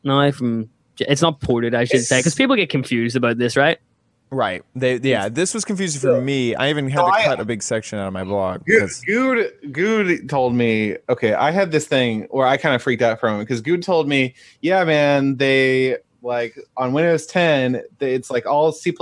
[0.03, 0.69] now from.
[1.01, 3.79] It's not ported, I should say, because people get confused about this, right?
[4.31, 4.63] Right.
[4.75, 5.29] They yeah.
[5.29, 6.53] This was confusing for me.
[6.55, 8.59] I even had So to cut a big section out of my blog.
[8.59, 12.83] Guude, because- Guude, Guude told me, okay, I had this thing where I kind of
[12.83, 17.81] freaked out from it because Guude told me, yeah, man, they like on Windows 10,
[17.97, 18.93] they, it's like all C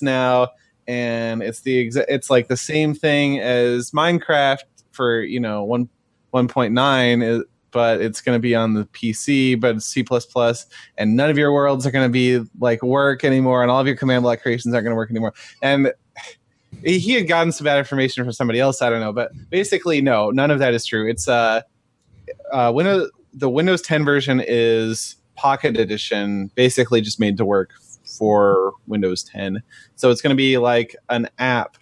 [0.00, 0.48] now,
[0.90, 5.88] and it's the exa- it's like the same thing as Minecraft for you know one
[6.34, 10.04] 1.9, but it's going to be on the PC, but it's C
[10.98, 13.86] and none of your worlds are going to be like work anymore, and all of
[13.86, 15.32] your command block creations aren't going to work anymore,
[15.62, 15.92] and
[16.84, 18.82] he had gotten some bad information from somebody else.
[18.82, 21.08] I don't know, but basically, no, none of that is true.
[21.08, 21.62] It's uh,
[22.52, 27.70] uh, Windows the Windows 10 version is Pocket Edition, basically just made to work
[28.18, 29.62] for Windows 10.
[29.96, 31.76] So it's going to be like an app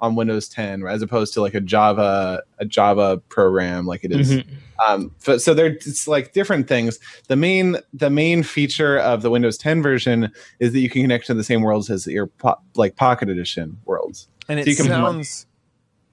[0.00, 4.30] on Windows 10 as opposed to like a Java a Java program like it is
[4.30, 4.44] Mhm.
[4.86, 7.00] um, so, so they're it's like different things.
[7.26, 10.30] The main the main feature of the Windows 10 version
[10.60, 13.78] is that you can connect to the same worlds as your po- like Pocket Edition
[13.86, 15.46] worlds, and it so you can- sounds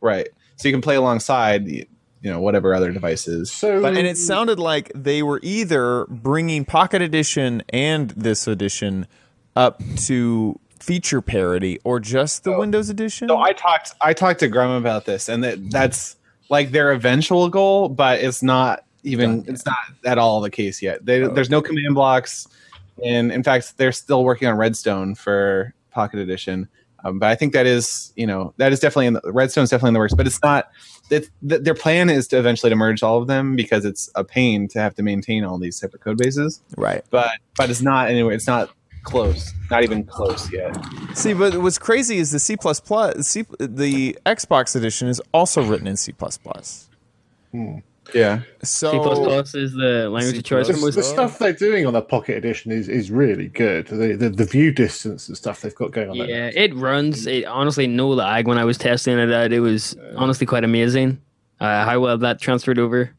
[0.02, 0.30] right?
[0.56, 1.86] So you can play alongside you
[2.24, 3.52] know whatever other devices.
[3.52, 9.06] So But and it sounded like they were either bringing Pocket Edition and this edition
[9.56, 13.28] up to feature parity or just the Windows Edition.
[13.28, 16.16] So I talked I talked to Graham about this, and that that's
[16.50, 21.06] like their eventual goal, but it's not even it's not at all the case yet.
[21.06, 22.48] They, There's no command blocks,
[23.04, 26.68] and in fact, they're still working on Redstone for Pocket Edition.
[27.04, 29.90] Um, but I think that is you know that is definitely in the Redstone's definitely
[29.90, 30.70] in the works, but it's not.
[31.10, 34.68] Th- their plan is to eventually to merge all of them because it's a pain
[34.70, 36.62] to have to maintain all these separate code bases.
[36.78, 37.06] right.
[37.12, 38.34] But but it's not anyway.
[38.34, 38.72] It's not
[39.06, 39.54] close.
[39.72, 40.76] Not even close yet.
[41.14, 42.56] See, but what's crazy is the C++,
[43.22, 46.14] C, the Xbox edition is also written in C++.
[48.14, 48.42] Yeah.
[48.64, 48.92] So
[49.52, 50.38] C++ is the language C++.
[50.40, 50.68] of choice.
[50.68, 53.48] The, for Well, most the stuff they're doing on the Pocket Edition is, is really
[53.48, 53.88] good.
[53.88, 56.18] The, the the view distance and stuff they've got going on.
[56.20, 56.28] there.
[56.28, 57.26] Yeah, it runs.
[57.26, 59.52] It honestly no lag when I was testing it out.
[59.52, 61.20] It was honestly quite amazing
[61.60, 63.16] uh, how well that transferred over.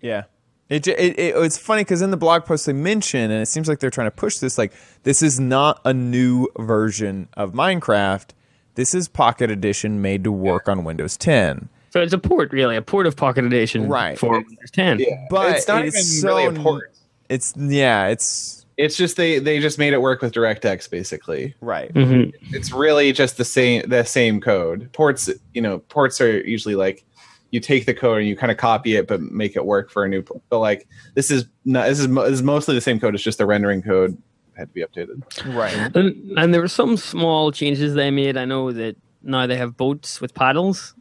[0.00, 0.24] Yeah.
[0.72, 3.68] It, it, it it's funny because in the blog post they mention, and it seems
[3.68, 4.56] like they're trying to push this.
[4.56, 4.72] Like
[5.02, 8.28] this is not a new version of Minecraft.
[8.74, 11.68] This is Pocket Edition made to work on Windows 10.
[11.90, 14.18] So it's a port, really, a port of Pocket Edition Right.
[14.18, 15.00] for Windows 10.
[15.00, 15.26] Yeah.
[15.28, 16.90] But it's not it's even so really a n- port.
[17.28, 21.54] It's yeah, it's It's just they they just made it work with DirectX basically.
[21.60, 21.90] right.
[21.92, 24.90] hmm It's really just the same the same code.
[24.94, 27.04] Ports, you know, ports are usually like
[27.52, 30.04] you take the code and you kind of copy it but make it work for
[30.04, 30.24] a new.
[30.48, 33.14] But like this is not this is mo- this is mostly the same code.
[33.14, 34.20] It's just the rendering code
[34.56, 35.22] had to be updated.
[35.54, 35.74] Right.
[35.94, 38.36] And, and there were some small changes they made.
[38.36, 40.94] I know that now they have boats with paddles,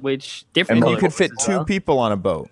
[0.00, 0.78] which different.
[0.82, 1.64] And And you could fit two well.
[1.64, 2.48] people on a boat.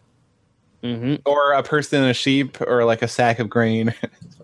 [0.84, 1.22] Mhm.
[1.26, 3.94] Or a person and a sheep, or like a sack of grain.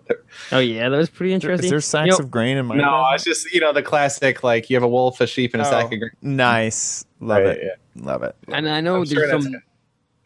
[0.51, 1.69] Oh yeah, that was pretty Is interesting.
[1.69, 2.75] there sacks You know, of grain in my?
[2.75, 5.61] no, it's just you know the classic like you have a wolf, a sheep, and
[5.61, 6.11] a Oh, sack of grain.
[6.21, 7.05] Nice.
[7.19, 7.79] Love Right, it.
[7.95, 8.35] Love it.
[8.49, 9.55] And I know I'm there's that's some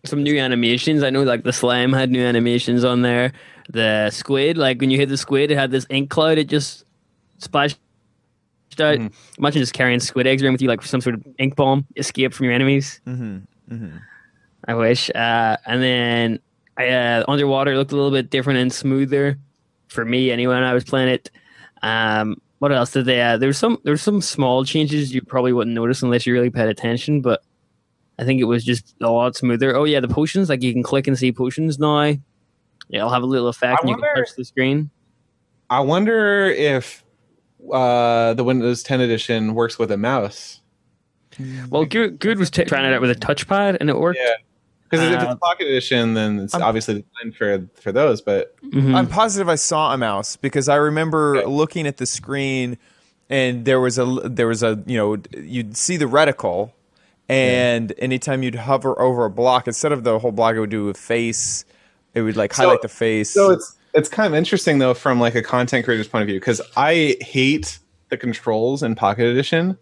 [0.05, 1.03] some new animations.
[1.03, 3.31] I know like the slime had new animations on there.
[3.69, 6.37] The squid, like when you hit the squid, it had this ink cloud.
[6.37, 6.83] It just
[7.37, 7.77] splashed
[8.79, 8.97] out.
[8.97, 9.11] Mhm.
[9.37, 12.33] Imagine just carrying squid eggs around with you, like some sort of ink bomb, escape
[12.33, 13.01] from your enemies.
[13.05, 13.73] Mm-hmm.
[13.75, 13.97] Mm-hmm.
[14.67, 15.09] I wish.
[15.13, 16.39] Uh, and then
[16.79, 19.37] uh, underwater looked a little bit different and smoother
[19.89, 21.31] for me anyway when I was playing it.
[21.81, 23.39] Um, what else did they add?
[23.39, 27.21] There's some there's some small changes you probably wouldn't notice unless you really paid attention,
[27.21, 27.41] but
[28.17, 29.75] I think it was just a lot smoother.
[29.75, 32.01] Oh yeah, the potions like you can click and see potions now.
[32.01, 32.17] Yeah,
[32.99, 34.89] it'll have a little effect I and you can touch the screen.
[35.69, 37.03] I wonder if
[37.71, 40.61] uh, the Windows 10 edition works with a mouse.
[41.69, 44.19] Well, Guude, Guude was t- trying it out with a touchpad and it worked.
[44.19, 44.33] Yeah.
[44.89, 48.21] Because if Uh, it's Pocket Edition, then it's I'm- obviously designed for for those.
[48.21, 48.95] But Mhm.
[48.95, 51.47] I'm positive I saw a mouse because I remember Okay.
[51.47, 52.77] looking at the screen
[53.29, 56.71] and there was a there was a you know you'd see the reticle
[57.27, 60.89] and anytime you'd hover over a block instead of the whole block it would do
[60.89, 61.63] a face
[62.15, 65.19] it would like So- highlight the face so it's it's kind of interesting though from
[65.19, 67.77] like a content creator's point of view because I hate
[68.09, 69.77] the controls in Pocket Edition.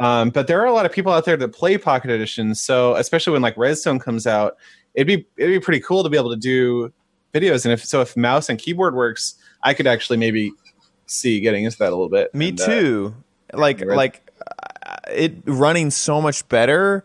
[0.00, 2.54] Um, but there are a lot of people out there that play Pocket Edition.
[2.54, 4.56] So especially when like Redstone comes out,
[4.94, 6.92] it'd be it'd be pretty cool to be able to do
[7.34, 7.64] videos.
[7.64, 10.52] And if so, if mouse and keyboard works, I could actually maybe
[11.06, 12.34] see getting into that a little bit.
[12.34, 13.14] me And, uh, too
[13.54, 14.30] like Red- like
[14.86, 17.04] uh, it running so much better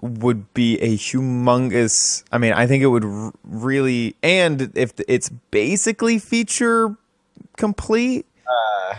[0.00, 5.28] would be a humongous i mean i think it would r- really and if it's
[5.50, 6.96] basically feature
[7.56, 8.94] complete uh,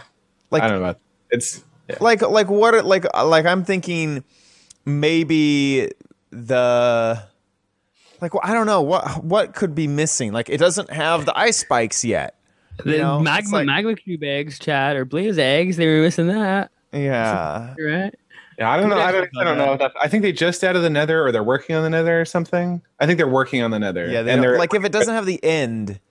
[0.51, 0.99] like I don't know about
[1.31, 1.95] it's yeah.
[1.99, 4.23] like like what like uh, like i'm thinking
[4.85, 5.89] maybe
[6.31, 7.23] the
[8.21, 10.33] like well, I don't know what what could be missing.
[10.33, 12.35] Like it doesn't have the ice spikes yet.
[12.83, 15.77] The You know, magma like- magma cube eggs, Chad, or blaze eggs.
[15.77, 16.71] They were missing that.
[16.91, 17.75] Yeah.
[17.79, 18.13] Right.
[18.57, 18.97] Yeah, I don't know.
[18.97, 19.29] I don't.
[19.39, 19.77] I don't know.
[19.77, 22.25] That, I think they just added the Nether, or they're working on the Nether, or
[22.25, 22.81] something.
[22.99, 24.09] I think they're working on the Nether.
[24.09, 26.01] Yeah, they and they're like if it doesn't have the end,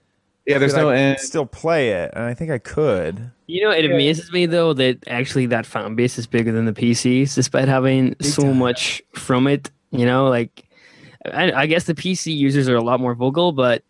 [0.47, 1.21] yeah, there's no I end.
[1.21, 3.33] still play it, and I think I could.
[3.49, 6.73] You know, it amazes me though that actually that fan base is bigger than the
[6.73, 8.59] PCs, despite having so time.
[8.59, 9.71] much from it.
[9.91, 10.65] You know, like
[11.33, 13.83] I, I guess the PC users are a lot more vocal, but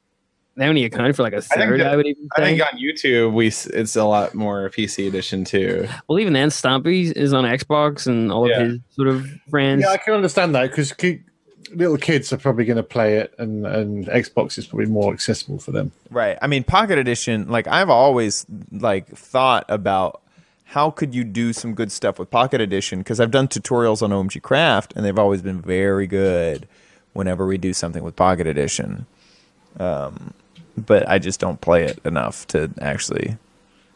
[0.57, 1.81] they only account for like a think third.
[1.81, 2.45] that- I, would even I say.
[2.57, 5.89] think on YouTube we it's a lot more PC edition too.
[6.09, 8.61] well, even then, Stampy is on Xbox, and all Yeah.
[8.61, 9.83] of his sort of friends.
[9.83, 10.93] Yeah, I can understand that because
[11.75, 15.59] little kids are probably going to play it, and, and Xbox is probably more accessible
[15.59, 15.93] for them.
[16.11, 16.39] Right.
[16.41, 17.49] I mean, Pocket Edition.
[17.49, 20.23] Like I've always like thought about
[20.65, 24.11] how could you do some good stuff with Pocket Edition because I've done tutorials on
[24.11, 26.69] OMG Craft, and they've always been very good
[27.13, 29.07] whenever we do something with Pocket Edition.
[29.79, 30.35] Um,
[30.77, 33.37] but I just don't play it enough to actually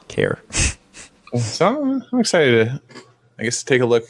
[0.08, 0.40] care.
[1.40, 2.82] So I'm, I'm excited to,
[3.38, 4.04] I guess, take a look.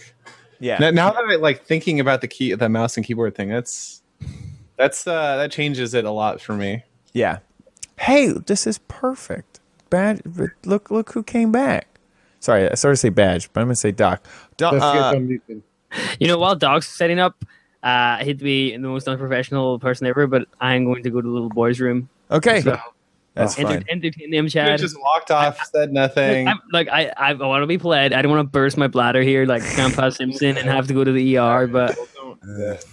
[0.63, 0.79] Yeah.
[0.79, 4.01] Now, now that I like thinking about the key, the mouse and keyboard thing, that's
[4.77, 6.85] that's uh that changes it a lot for me.
[7.13, 7.41] Yeah.
[7.99, 9.59] Hey, this is perfect.
[9.91, 10.53] Baj.
[10.65, 11.89] Look, look who came back.
[12.39, 14.25] Sorry, I started to say Baj, but I'm gonna say Doc.
[14.57, 15.15] Doc uh,
[16.19, 17.45] You know, while Doc's setting up,
[17.83, 21.21] uh, I hate to be the most unprofessional person ever, but I'm going to go
[21.21, 22.09] to the little boy's room.
[22.31, 22.79] okay, So,
[23.35, 23.85] that's enter- fine.
[23.89, 24.79] entertain them, You Chad.
[24.79, 26.49] just walked off, said nothing.
[26.49, 28.13] I'm, like I, I want to be polite.
[28.13, 31.03] I don't want to burst my bladder here, like Grandpa Simpson, and have to go
[31.05, 31.67] to the ER.
[31.67, 31.97] But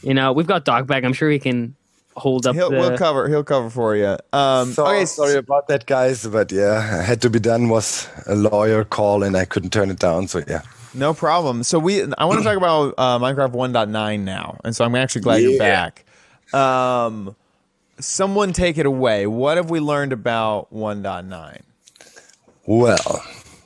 [0.03, 1.03] you know, we've got Doc back.
[1.03, 1.75] I'm sure he can
[2.15, 2.55] hold up.
[2.55, 3.27] He'll, the, we'll cover.
[3.27, 4.17] He'll cover for you.
[4.33, 7.69] Um, So, okay, sorry about that, guys, but yeah, had to be done.
[7.69, 10.27] Was a lawyer call, and I couldn't turn it down.
[10.27, 10.61] So yeah,
[10.93, 11.63] no problem.
[11.63, 15.21] So we, I want to talk about uh, Minecraft 1.9 now, and so I'm actually
[15.21, 16.05] glad you're back.
[16.53, 17.35] Um,
[17.99, 19.27] someone take it away.
[19.27, 21.61] What have we learned about 1.9?
[22.65, 23.23] Well,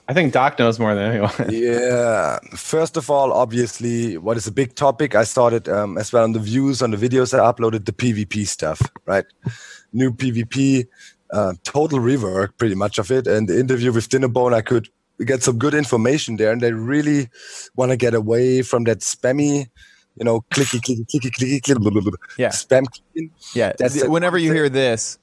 [0.08, 1.32] I think Doc knows more than anyone.
[1.50, 2.40] yeah.
[2.56, 5.16] First of all, obviously, what is a big topic?
[5.16, 8.48] I started um, as well on the views on the videos I uploaded the PvP
[8.48, 9.26] stuff, right?
[9.94, 10.88] New PvP,
[11.32, 13.28] uh, total rework, pretty much of it.
[13.28, 14.90] And the interview with Dinnerbone, I could
[15.26, 17.30] get some good information there, and they really
[17.76, 19.70] want to get away from that spammy,
[20.18, 22.50] you know, clicky, clicky, clicky, clicky, clicky, blah, blah, blah, Yeah.
[22.50, 23.32] spam clicking.
[23.56, 23.74] Yeah.
[23.78, 25.18] That's th- Whenever you hear this,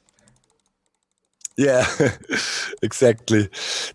[1.57, 1.85] Yeah,
[2.83, 3.43] exactly.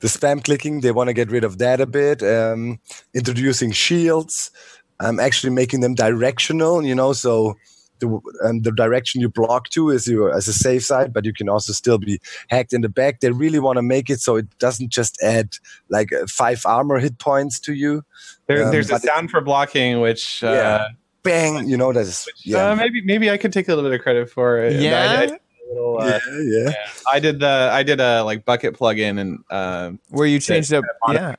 [0.01, 2.21] The spam clicking, they want to get rid of that a bit.
[2.21, 2.79] Um,
[3.13, 4.51] introducing shields,
[4.99, 7.55] um, actually making them directional, you know, so
[7.99, 11.33] the, um, the direction you block to is your as a safe side, but you
[11.33, 12.19] can also still be
[12.49, 13.19] hacked in the back.
[13.19, 15.55] They really want to make it so it doesn't just add
[15.89, 18.03] like uh, five armor hit points to you.
[18.47, 20.89] There, Um, there's a but it- sound for blocking, which uh,
[21.23, 22.69] Bang, you know, that's yeah.
[22.69, 24.79] uh, maybe maybe I could take a little bit of credit for it.
[24.79, 25.11] Yeah?
[25.11, 26.73] I, I, did a little, uh, yeah, yeah.
[27.11, 30.83] I did the I did a like Bukkit plugin and um, where you changed up,
[31.11, 31.35] yeah,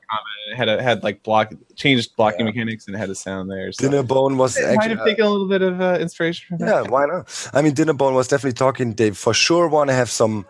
[0.50, 3.72] it had a, had like block changed blocking mechanics and it had a sound there.
[3.72, 6.84] So Dinnerbone was it might have taken a little bit of uh, inspiration from that.
[6.84, 7.50] Yeah, why not?
[7.52, 8.94] I mean, Dinnerbone was definitely talking.
[8.94, 10.46] They for sure want to have some,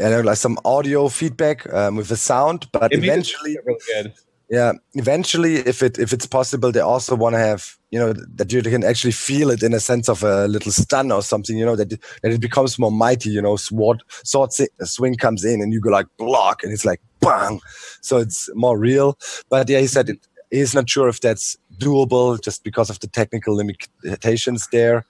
[0.00, 4.14] you know, like some audio feedback um, with the sound, but it eventually, really good.
[4.50, 8.50] Yeah, eventually, if it if it's possible, they also want to have, you know, that
[8.50, 11.66] you can actually feel it in a sense of a little stun or something, you
[11.66, 13.28] know, that that it becomes more mighty.
[13.28, 17.02] You know, sword sword swing comes in and you go like block, and it's like
[17.20, 17.60] bang,
[18.00, 19.18] so it's more real.
[19.50, 20.26] But yeah, he said it.
[20.50, 25.04] He's not sure if that's doable just because of the technical limitations there.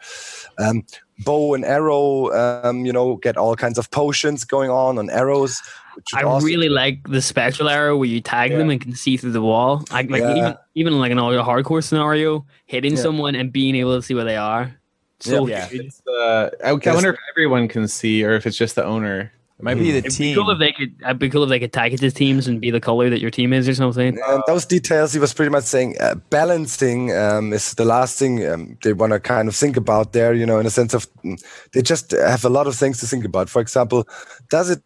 [0.58, 0.84] Um,
[1.20, 5.62] bow and arrow, um, you know, get all kinds of potions going on on arrows.
[5.98, 8.94] Which should I also- really like the spectral arrow where you tag them and can
[8.94, 9.84] see through the wall.
[9.90, 10.36] I, like Yeah.
[10.36, 13.02] even even like an all your hardcore scenario, hitting Yeah.
[13.02, 14.76] someone and being able to see where they are.
[15.18, 15.66] So Yeah.
[15.72, 19.32] It's, uh, I, I wonder if everyone can see or if it's just the owner.
[19.58, 20.36] it might be the It'd be team.
[20.36, 20.94] cool if they could.
[21.02, 23.20] It'd be cool if they could tag it to teams and be the color that
[23.20, 24.16] your team is or something.
[24.28, 28.46] And those details, he was pretty much saying uh, balancing um, is the last thing
[28.46, 31.08] um, they want to kind of think about there, you know, in a sense of
[31.24, 31.36] mm,
[31.72, 33.50] they just have a lot of things to think about.
[33.50, 34.06] For example,
[34.48, 34.80] does it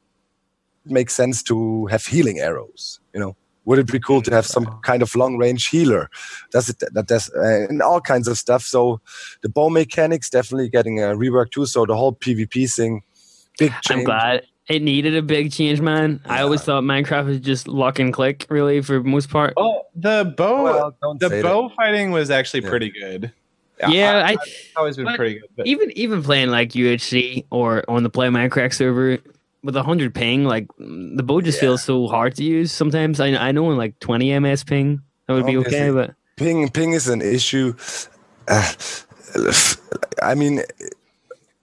[0.85, 3.01] make sense to have healing arrows?
[3.15, 6.09] You know, would it be cool to have some kind of long range healer?
[6.51, 8.63] Does it that does uh, and all kinds of stuff?
[8.63, 9.01] So
[9.43, 11.67] the bow mechanics definitely getting a rework too.
[11.67, 13.03] So the whole PvP thing,
[13.59, 13.99] big change.
[14.01, 16.21] I'm glad it needed a big change, man.
[16.25, 19.55] I always thought Minecraft was just lock and click, really, for most part.
[19.57, 21.49] Oh, the bow, Well, don't the say that.
[21.49, 22.71] bow fighting was actually Yeah.
[22.71, 23.33] pretty good.
[23.89, 25.49] yeah, I, it's always been pretty good.
[25.57, 29.19] But even even playing like UHC or on the Play Mindcrack server
[29.63, 31.69] with a hundred ping, like mm, the bow just Yeah.
[31.69, 32.73] feels so hard to use.
[32.73, 36.69] Sometimes I I know in like twenty ms ping that would be okay, but ping
[36.71, 37.75] ping is an issue
[38.49, 38.73] uh,
[40.23, 40.63] i mean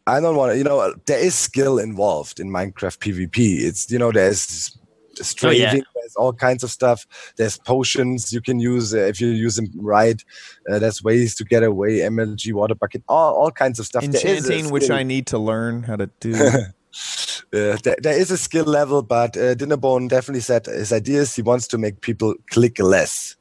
[0.07, 3.99] i don't want to you know there is skill involved in minecraft pvp it's you
[3.99, 4.77] know there's
[5.15, 5.81] strafing Oh, yeah.
[5.95, 7.05] there's all kinds of stuff
[7.35, 10.23] there's potions you can use uh, if you use them right
[10.71, 14.25] uh, there's ways to get away mlg water bucket all, all kinds of stuff There
[14.25, 14.89] is Enchanting, which.
[14.89, 16.33] I need to learn how to do.
[17.53, 21.35] Uh, there, there is a skill level, but uh, Dinnerbone definitely said his idea is
[21.35, 23.35] he wants to make people click less.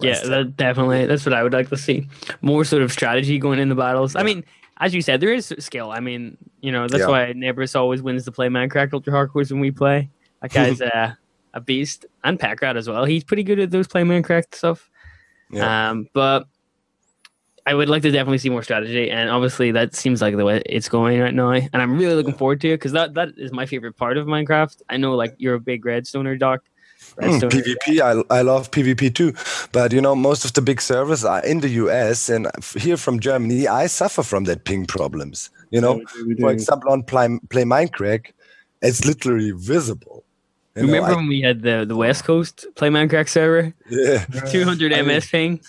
[0.00, 2.08] yeah, that definitely that's what I would like to see.
[2.42, 4.16] More sort of strategy going in the battles.
[4.16, 4.44] I mean,
[4.78, 5.90] as you said, there is skill.
[5.92, 7.08] I mean, you know, that's Yeah.
[7.08, 10.10] why Nebris always wins the play Mindcrack Ultra Hardcores when we play.
[10.42, 11.14] That guy's uh,
[11.54, 13.04] a beast, and Packrat as well.
[13.04, 14.90] He's pretty good at those play Mindcrack stuff.
[15.50, 15.90] Yeah.
[15.90, 16.46] Um, but
[17.66, 20.62] I would like to definitely see more strategy, and obviously that seems like the way
[20.66, 21.50] it's going right now.
[21.50, 24.26] And I'm really looking forward to it because that that is my favorite part of
[24.26, 24.82] Minecraft.
[24.88, 26.62] I know, like you're a big Redstoner, Doc.
[27.20, 29.34] Mm, PvP, I, I love PvP too,
[29.72, 33.20] but you know most of the big servers are in the US, and here from
[33.20, 35.50] Germany, I suffer from that ping problems.
[35.70, 38.32] You know, we do, we for example, on Play, Play Mindcrack,
[38.80, 40.15] it's literally visible.
[40.76, 43.74] You know, Remember I- when we had the, the West Coast play Mindcrack server?
[43.88, 45.60] yeah, 200 I mean- MS ping.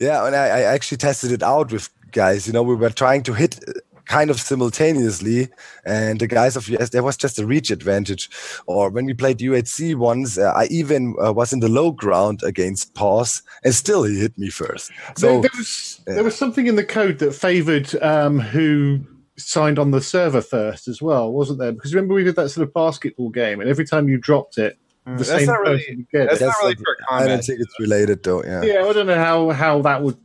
[0.00, 2.46] yeah, and I, I actually tested it out with guys.
[2.46, 3.72] You know, we were trying to hit uh,
[4.06, 5.48] kind of simultaneously,
[5.84, 8.28] and the guys of US there was just a reach advantage.
[8.66, 12.42] Or when we played UHC once, uh, I even uh, was in the low ground
[12.42, 14.90] against Pause, and still he hit me first.
[15.16, 19.00] So there, there was there was something in the code that favoured um, who
[19.38, 21.72] signed on the server first as well, wasn't there?
[21.72, 24.78] Because remember we did that sort of basketball game, and every time you dropped it,
[25.04, 27.12] the Mm, that's same not really- person would get that's not That's really not- for
[27.14, 28.42] I don't think it's related though.
[28.44, 28.62] Yeah.
[28.62, 30.16] Yeah, I don't know how how that would.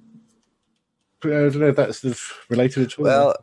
[1.24, 3.06] I don't know if that's sort of related at all.
[3.06, 3.36] Well,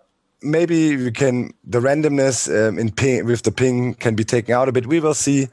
[0.43, 4.69] maybe we can the randomness um, in ping with the ping can be taken out
[4.69, 4.87] a bit.
[4.87, 5.49] We will see.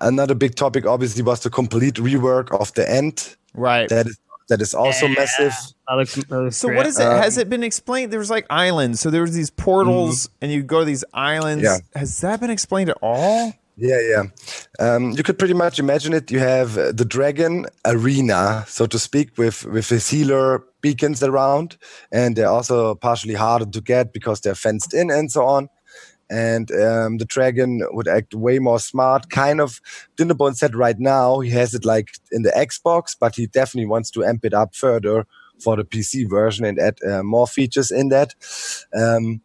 [0.00, 3.36] Another big topic obviously was the complete rework of the end.
[3.54, 3.88] right.
[3.88, 4.18] That is
[4.48, 5.14] that is also Yeah.
[5.14, 5.52] massive.
[5.92, 6.76] That looks, that looks So great.
[6.78, 7.06] what is it?
[7.06, 8.12] Um, Has it been explained?
[8.12, 9.00] There was like islands.
[9.00, 11.64] So there was these portals, and you go to these islands.
[11.64, 11.78] Yeah.
[11.94, 13.52] Has that been explained at all?
[13.76, 14.22] Yeah, yeah.
[14.80, 16.30] Um, you could pretty much imagine it.
[16.30, 21.76] You have uh, the dragon arena, so to speak, with with his healer beacons around,
[22.10, 25.68] and they're also partially harder to get because they're fenced in and so on.
[26.30, 29.28] And um, the dragon would act way more smart.
[29.28, 29.80] Kind of,
[30.16, 34.10] Dinnerbone said right now he has it like in the Xbox, but he definitely wants
[34.12, 35.26] to amp it up further
[35.62, 38.34] for the PC version and add uh, more features in that.
[38.94, 39.40] Um,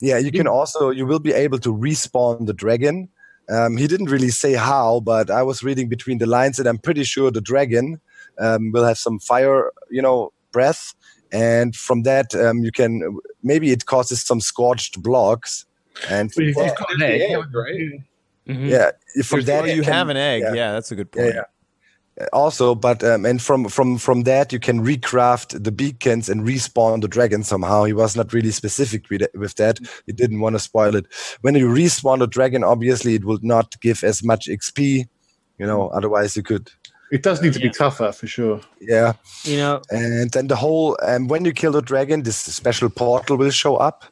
[0.00, 3.08] yeah, you can also you will be able to respawn the dragon.
[3.50, 6.78] Um, he didn't really say how, but I was reading between the lines, and I'm
[6.78, 8.00] pretty sure the dragon
[8.38, 10.94] um, will have some fire, you know, breath,
[11.32, 15.66] and from that um, you can maybe it causes some scorched blocks,
[16.08, 17.36] and Well, you've yeah, got an egg.
[17.54, 18.00] right?
[18.48, 18.68] Mhm.
[18.70, 18.90] yeah,
[19.22, 20.42] from that you can- have an egg.
[20.42, 20.54] yeah.
[20.54, 21.34] Yeah, that's a good yeah, point.
[21.34, 21.44] yeah.
[22.32, 27.00] Also, but um, and from from from that you can recraft the beacons and respawn
[27.00, 27.84] the dragon somehow.
[27.84, 29.78] He was not really specific with it- with that.
[30.06, 31.06] He didn't want to spoil it.
[31.40, 35.06] When you respawn the dragon, obviously it will not give as much XP.
[35.58, 36.70] You know, otherwise you could.
[37.12, 37.66] It does need to Yeah.
[37.66, 38.60] be tougher for sure.
[38.80, 39.14] Yeah,
[39.44, 43.36] You know, and then the whole um, when you kill the dragon, this special portal
[43.36, 44.04] will show up,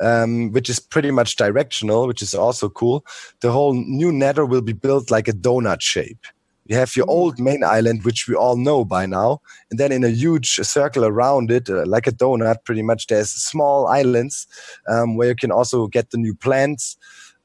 [0.00, 3.04] um, which is pretty much directional, which is also cool.
[3.40, 6.24] The whole new Nether will be built like a donut shape.
[6.68, 9.40] You have your old main island, which we all know by now,
[9.70, 13.06] and then in a huge circle around it, uh, like a donut, pretty much.
[13.06, 14.46] There's small islands
[14.86, 16.98] um, where you can also get the new plants,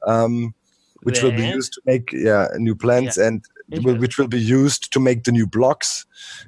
[0.06, 0.54] um,
[1.02, 4.92] which will be used to make yeah new plants and will, which will be used
[4.92, 6.04] to make the new blocks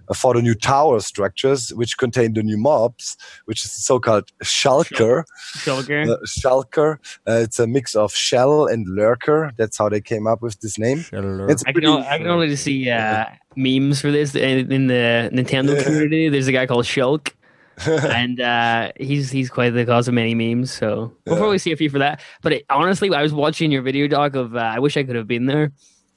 [0.08, 3.16] uh, for the new tower structures, which contain the new mobs,
[3.46, 5.24] which is so-called shulker.
[5.56, 6.12] Shulker.
[6.12, 6.98] Uh, shulker.
[7.26, 9.52] Uh, it's a mix of shell and lurker.
[9.56, 10.98] That's how they came up with this name.
[10.98, 13.24] It's I can, pretty- only, I can only see uh,
[13.56, 16.28] memes for this in, in the Nintendo community.
[16.28, 17.32] There's a guy called Shulk,
[17.86, 20.70] and uh, he's he's quite the cause of many memes.
[20.72, 21.40] So we'll Yeah.
[21.40, 22.20] probably see a few for that.
[22.42, 25.16] But it, honestly, I was watching your video doc of uh, I wish I could
[25.16, 25.72] have been there,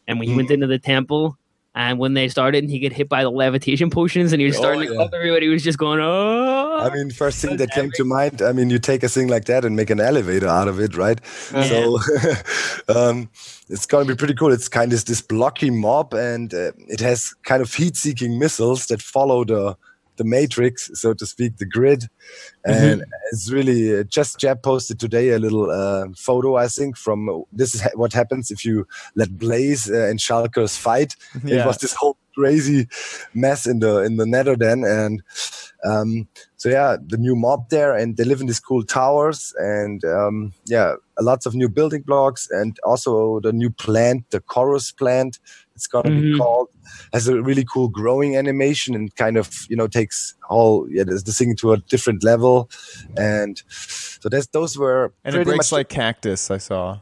[0.09, 0.37] and when he Mm.
[0.37, 1.37] went into the temple.
[1.75, 4.55] And when they started, and he get hit by the levitation potions, and he was
[4.57, 5.01] Oh, starting to yeah.
[5.01, 8.41] up, everybody was just going, "Oh!" I mean, first thing that came to mind.
[8.41, 10.97] I mean, you take a thing like that and make an elevator out of it,
[10.97, 11.19] right?
[11.69, 11.99] So
[12.89, 13.29] um,
[13.69, 14.51] it's going to be pretty cool.
[14.51, 19.01] It's kind of this blocky mob, and uh, it has kind of heat-seeking missiles that
[19.01, 19.77] follow the
[20.19, 22.03] the matrix, so to speak, the grid.
[22.63, 27.43] And it's really uh, just Jeb posted today a little uh, photo, I think, from
[27.51, 28.85] this is ha- what happens if you
[29.15, 31.15] let Blaze uh, and shulkers fight.
[31.63, 32.87] It was this whole crazy
[33.33, 35.23] mess in the in the Nether then, and
[35.83, 36.27] um,
[36.57, 40.53] so yeah, the new mob there, and they live in these cool towers, and um,
[40.65, 45.39] yeah, lots of new building blocks, and also the new plant, the chorus plant.
[45.79, 46.21] It's gonna Mhm.
[46.33, 46.67] be called
[47.13, 50.17] has a really cool growing animation and kind of you know takes
[50.49, 52.55] all yeah the the thing to a different level,
[53.15, 53.63] and
[54.19, 56.51] so that's those were And it pretty breaks much like cactus.
[56.51, 56.99] I saw.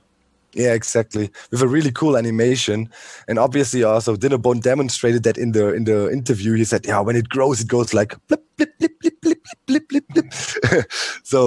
[0.53, 1.25] yeah, exactly.
[1.51, 2.79] With a really cool animation,
[3.27, 6.51] and obviously also Dinnerbone demonstrated that in the in the interview.
[6.61, 9.85] He said, "Yeah, when it grows, it goes like blip blip blip blip blip blip
[9.89, 10.27] blip blip."
[11.31, 11.39] so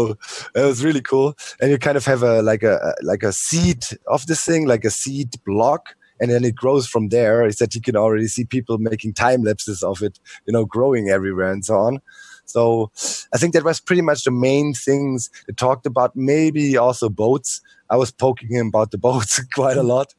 [0.58, 1.28] it was really cool,
[1.60, 4.84] and you kind of have a like a like a seed of this thing, like
[4.86, 5.82] a seed block.
[6.20, 9.42] And then it grows from there is that you can already see people making time
[9.42, 12.00] lapses of it, you know, growing everywhere and so on.
[12.44, 12.90] So
[13.32, 16.16] I think that was pretty much the main things they talked about.
[16.16, 17.60] Maybe also boats.
[17.88, 20.14] I was poking him about the boats quite a lot.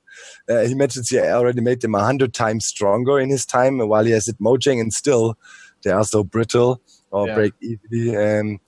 [0.49, 4.03] Uh, he mentions he already made them a hundred times stronger in his time while
[4.05, 5.37] he has it Mojang, and still
[5.83, 7.35] they are so brittle or Yeah.
[7.35, 8.15] break easily.
[8.15, 8.59] And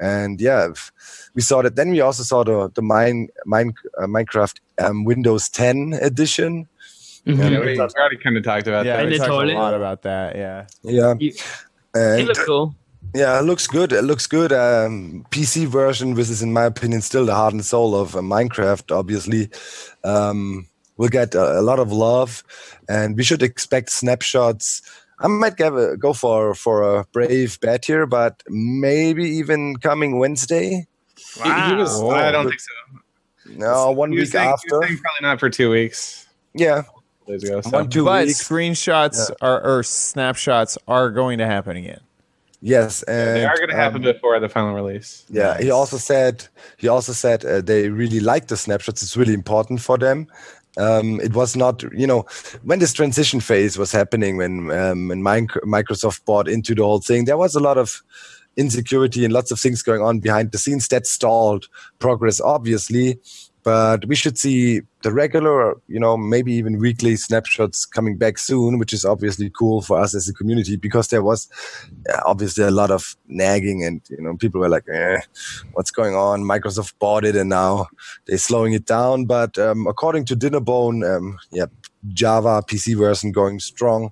[0.00, 0.68] and yeah,
[1.34, 1.76] we saw that.
[1.76, 6.68] Then we also saw the the mine, mine uh, Minecraft um, Windows 10 edition.
[7.26, 7.38] Mhm.
[7.38, 9.04] Yeah, Yeah, we, we already kind of talked about Yeah, that.
[9.04, 9.54] In we the talked toilet?
[9.54, 10.36] a lot about that.
[10.36, 10.66] Yeah.
[10.82, 11.32] Yeah, You-
[11.94, 12.74] and It looks cool.
[13.14, 13.92] Yeah, it looks good.
[13.92, 14.52] It looks good.
[14.52, 18.20] Um, PC version, which is in my opinion still the heart and soul of uh,
[18.20, 18.96] Minecraft.
[18.96, 19.50] Obviously,
[20.02, 20.66] um,
[20.96, 22.42] will get a, a lot of love,
[22.88, 24.80] and we should expect snapshots.
[25.18, 30.18] I might give a, go for for a brave bet here, but maybe even coming
[30.18, 30.86] Wednesday.
[31.42, 32.14] He- he was- Wow.
[32.14, 32.72] I don't think so.
[33.58, 34.78] No, one He week saying- he was after.
[35.02, 36.26] probably not for two weeks.
[36.54, 36.82] Yeah,
[37.26, 37.70] Days ago, so.
[37.70, 38.42] one two but weeks.
[38.42, 42.00] screenshots are, or snapshots are going to happen again.
[42.60, 45.24] Yes, and they are going to happen um, before the final release.
[45.28, 46.46] Yeah, he also said
[46.78, 49.02] he also said uh, they really like the snapshots.
[49.02, 50.28] It's really important for them.
[50.78, 52.24] Um, it was not, you know,
[52.62, 57.24] when this transition phase was happening, when um, when Microsoft bought into the whole thing,
[57.24, 58.02] there was a lot of
[58.56, 61.68] insecurity and lots of things going on behind the scenes that stalled
[61.98, 63.18] progress, obviously.
[63.64, 68.78] But we should see the regular, you know, maybe even weekly snapshots coming back soon,
[68.78, 71.48] which is obviously cool for us as a community because there was
[72.12, 75.20] uh, obviously a lot of nagging and, you know, people were like, eh,
[75.74, 76.42] what's going on?
[76.42, 77.86] Microsoft bought it and now
[78.26, 79.26] they're slowing it down.
[79.26, 81.66] But um, according to Dinnerbone, um, yeah,
[82.08, 84.10] Java PC version going strong.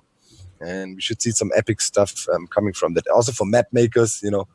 [0.61, 3.07] And we should see some epic stuff um, coming from that.
[3.07, 4.47] Also for map makers, you know,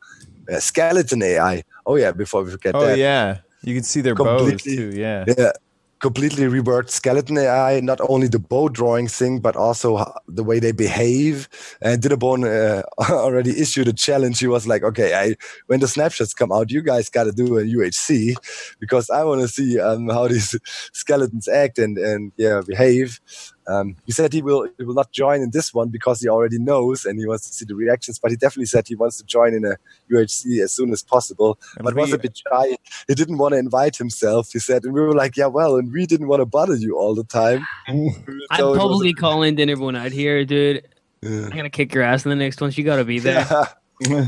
[0.51, 1.63] uh, skeleton AI.
[1.85, 2.97] Oh, yeah, before we forget Oh that.
[2.97, 4.75] yeah, you can see their bows Completely.
[4.75, 4.97] too.
[4.97, 5.25] Yeah.
[5.27, 5.51] Yeah,
[5.99, 7.79] completely reworked skeleton AI.
[7.79, 11.49] Not only the bow drawing thing, but also the way they behave.
[11.81, 14.39] And Dinnerbone uh, already issued a challenge.
[14.39, 15.35] He was like, "Okay, I
[15.67, 18.35] when the snapshots come out, you guys got to do a UHC
[18.79, 20.55] because I want to see um, how these
[20.93, 23.19] skeletons act and and yeah behave."
[23.67, 26.57] Um, he said he will he will not join in this one because he already
[26.57, 28.17] knows and he wants to see the reactions.
[28.17, 29.75] But he definitely said he wants to join in a
[30.11, 31.59] UHC as soon as possible.
[31.75, 32.77] It'll but was a bit shy.
[33.07, 34.51] He didn't want to invite himself.
[34.53, 36.97] He said, and we were like, "Yeah, well," and we didn't want to bother you
[36.97, 37.65] all the time.
[37.87, 40.87] I'd So it probably call in Dinnerbone out here, dude.
[41.21, 41.45] Yeah.
[41.45, 42.71] I'm gonna kick your ass in the next one.
[42.73, 43.45] You gotta be there.
[43.49, 44.27] Yeah,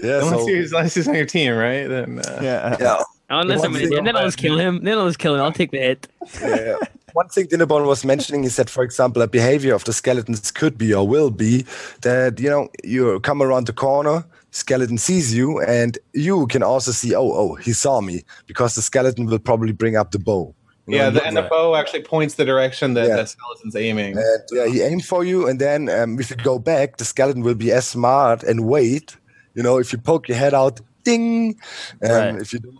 [0.00, 0.20] yeah.
[0.22, 1.86] unless, so- he's, unless he's on your team, right?
[1.88, 2.76] Then uh, Yeah.
[2.80, 3.02] yeah.
[3.28, 4.84] Unless I'm One in thing- then I'll just kill him.
[4.84, 5.40] Then I'll just kill him.
[5.42, 6.08] I'll take the hit.
[6.40, 6.76] yeah.
[7.16, 10.76] One thing Dinnerbone was mentioning is that, for example, a behavior of the skeletons could
[10.76, 11.64] be or will be
[12.02, 16.92] that you know you come around the corner, skeleton sees you, and you can also
[16.92, 20.54] see, oh, oh, he saw me because the skeleton will probably bring up the bow.
[20.86, 23.16] You yeah, and the, and the bow actually points the direction that Yeah.
[23.16, 24.18] the skeleton's aiming.
[24.18, 27.42] And yeah, he aimed for you, and then um, if you go back, the skeleton
[27.42, 29.16] will be as smart and wait.
[29.54, 31.56] You know, if you poke your head out, ding.
[32.02, 32.42] Um, Right.
[32.42, 32.72] If you do.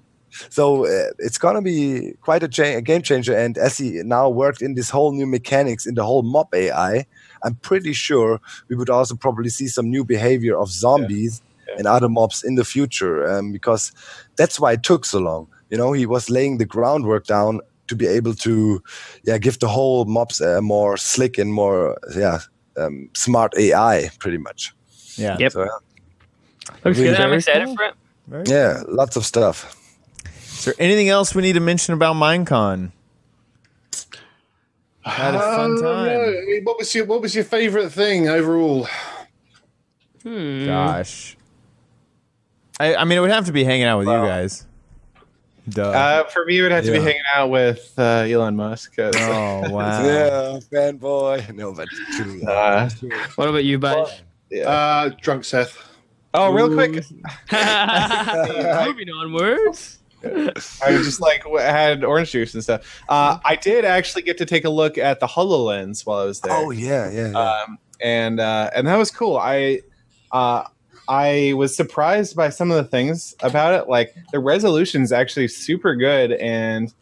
[0.50, 3.36] So uh, it's gonna be quite a, cha- a game changer.
[3.36, 7.06] And as he now worked in this whole new mechanics in the whole mob AI,
[7.44, 11.74] I'm pretty sure we would also probably see some new behavior of zombies Yeah.
[11.78, 13.26] and other mobs in the future.
[13.28, 13.92] Um, because
[14.36, 15.48] that's why it took so long.
[15.70, 18.82] You know, he was laying the groundwork down to be able to,
[19.24, 22.38] yeah, give the whole mobs a more slick and more, yeah,
[22.76, 24.74] um, smart AI, pretty much.
[25.16, 25.36] Yeah.
[25.38, 25.52] Yep.
[25.52, 25.70] So yeah,
[26.84, 27.20] Looks Really good.
[27.20, 27.76] I'm excited cool.
[27.76, 27.94] for it.
[28.28, 29.76] Very yeah, lots of stuff.
[30.66, 32.90] Is there anything else we need to mention about Minecon?
[35.04, 36.06] Had a fun Uh, time.
[36.48, 36.58] yeah.
[36.64, 38.88] What was your What was your favorite thing overall?
[40.24, 40.64] Hmm.
[40.66, 41.36] Gosh.
[42.80, 44.66] I, I mean, it would have to be hanging out with you guys.
[45.68, 45.88] Duh.
[45.88, 48.96] Uh, for me, it would have to be hanging out with uh, Elon Musk.
[48.96, 50.02] 'cause, oh wow.
[50.04, 51.54] Yeah, fanboy.
[51.54, 51.86] No, but
[52.16, 52.42] true.
[52.44, 52.90] Uh,
[53.36, 54.08] What about you, bud?
[54.50, 54.68] yeah.
[54.68, 55.78] Uh, drunk Seth.
[56.34, 56.90] oh, real quick,
[57.52, 59.98] Moving onwards.
[60.84, 63.02] I just like had orange juice and stuff.
[63.08, 66.40] Uh, I did actually get to take a look at the Hololens while I was
[66.40, 66.52] there.
[66.56, 67.30] Oh yeah, yeah.
[67.32, 67.38] yeah.
[67.64, 69.36] um, and uh, and that was cool.
[69.36, 69.80] I
[70.32, 70.64] uh,
[71.08, 73.88] I was surprised by some of the things about it.
[73.88, 76.92] Like the resolution is actually super good, and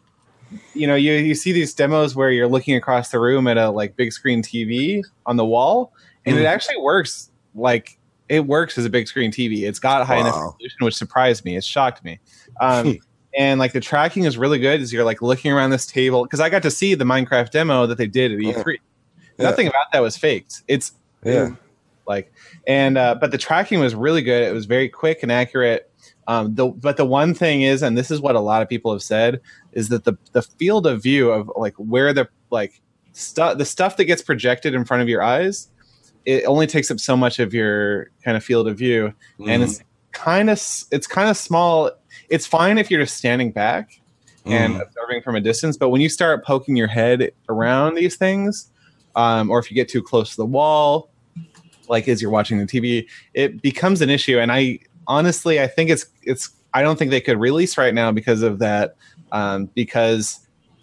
[0.73, 3.69] you know you you see these demos where you're looking across the room at a
[3.69, 5.91] like big screen TV on the wall,
[6.25, 6.45] and it Mm.
[6.45, 7.31] actually works.
[7.55, 7.97] Like
[8.27, 9.67] it works as a big screen TV.
[9.67, 11.55] It's got high enough resolution, which surprised me.
[11.57, 12.19] It shocked me.
[12.59, 12.97] Um,
[13.37, 16.39] and like the tracking is really good as you're like looking around this table because
[16.39, 18.77] I got to see the Minecraft demo that they did at E3.
[19.37, 19.49] Yeah.
[19.49, 20.63] Nothing about that was faked.
[20.67, 20.93] It's
[21.23, 21.51] yeah.
[22.07, 22.31] like
[22.67, 24.43] and uh, but the tracking was really good.
[24.43, 25.91] It was very quick and accurate.
[26.27, 28.91] Um, the, but the one thing is, and this is what a lot of people
[28.91, 29.41] have said,
[29.73, 32.81] is that the the field of view of like where the like
[33.13, 35.69] stuff the stuff that gets projected in front of your eyes,
[36.25, 39.13] it only takes up so much of your kind of field of view,
[39.47, 39.81] and it's
[40.11, 40.59] kind of
[40.91, 41.91] it's kind of small.
[42.29, 44.01] It's fine if you're just standing back
[44.45, 44.81] and Mm.
[44.81, 48.69] observing from a distance, but when you start poking your head around these things,
[49.15, 51.09] um, or if you get too close to the wall,
[51.87, 54.39] like as you're watching the TV, it becomes an issue.
[54.39, 56.49] And I honestly, I think it's it's.
[56.73, 58.95] I don't think they could release right now because of that,
[59.31, 60.39] um, because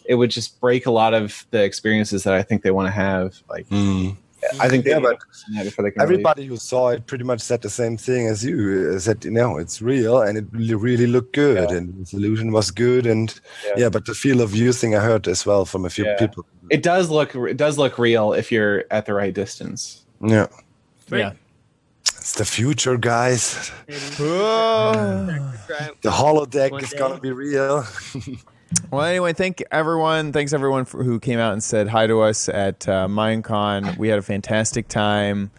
[0.07, 2.93] it would just break a lot of the experiences that I think they want to
[2.93, 3.35] have.
[3.49, 4.17] Like, Mm.
[4.61, 6.13] I think Yeah, but focus on that before they can release.
[6.15, 8.93] Everybody who saw it pretty much said the same thing as you.
[8.95, 11.77] uh, Said you know it's real and it really, really looked good Yeah.
[11.77, 13.33] and the solution was good and
[13.67, 13.75] Yeah.
[13.83, 13.89] yeah.
[13.89, 16.17] but the feel of using I heard as well from a few Yeah.
[16.19, 16.45] people.
[16.71, 20.05] It does look it does look real if you're at the right distance.
[20.21, 20.47] Yeah,
[21.11, 21.33] Yeah.
[22.07, 23.71] it's the future, guys.
[26.03, 26.99] The holodeck One is day.
[26.99, 27.85] gonna be real.
[28.91, 30.33] Well, anyway, thank everyone.
[30.33, 33.97] Thanks everyone for, who came out and said hi to us at uh, Minecon.
[33.97, 35.51] We had a fantastic time,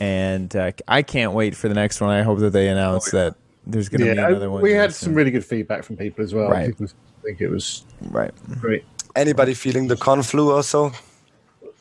[0.00, 2.10] and uh, I can't wait for the next one.
[2.10, 3.34] I hope that they announce that
[3.66, 4.62] there's going to be another one.
[4.62, 5.14] we had some soon.
[5.14, 6.48] really good feedback from people as well.
[6.48, 6.68] Right.
[6.68, 6.88] People
[7.22, 8.32] think it was right.
[8.60, 8.84] great.
[9.14, 10.92] Anybody feeling the con flu also?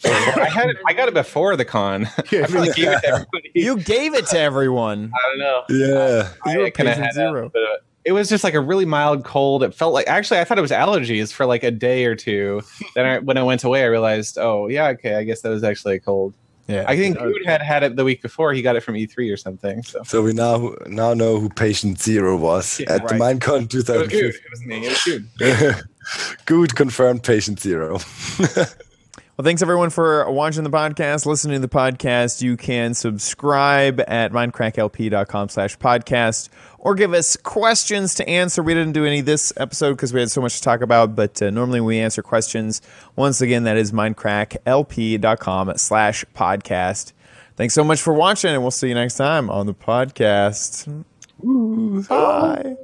[0.03, 2.07] I had it, I got it before the con.
[2.31, 3.51] Yeah, I really gave it to everybody.
[3.55, 5.11] You gave it to everyone.
[5.15, 5.63] I don't know.
[5.69, 6.51] Yeah.
[6.51, 7.47] You were I kinda had zero.
[7.47, 9.63] A, bit of- it was just like a really mild cold.
[9.63, 12.61] It felt like actually I thought it was allergies for like a day or two.
[12.95, 15.63] Then I, when I went away, I realized, oh yeah, okay, I guess that was
[15.63, 16.33] actually a cold.
[16.67, 16.85] Yeah.
[16.87, 18.53] I think Guude had had it the week before.
[18.53, 19.83] He got it from E3 or something.
[19.83, 23.39] So, So we now now know who patient zero was Yeah, at the right.
[23.39, 24.13] Minecon it was good.
[24.13, 24.85] It was me.
[24.85, 25.27] It was good.
[26.45, 27.99] Guude confirmed patient zero.
[29.37, 32.41] Well, thanks everyone for watching the podcast, listening to the podcast.
[32.41, 36.49] You can subscribe at mindcracklp.com slash podcast
[36.79, 38.63] or give us questions to answer.
[38.63, 41.39] We didn't do any this episode because we had so much to talk about, but
[41.39, 42.81] uh, normally we answer questions.
[43.15, 47.13] Once again, that is mindcracklp.com slash podcast.
[47.55, 51.05] Thanks so much for watching, and we'll see you next time on the podcast.
[51.45, 52.75] Ooh, Bye.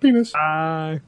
[0.00, 0.32] Penis.
[0.32, 1.02] Bye.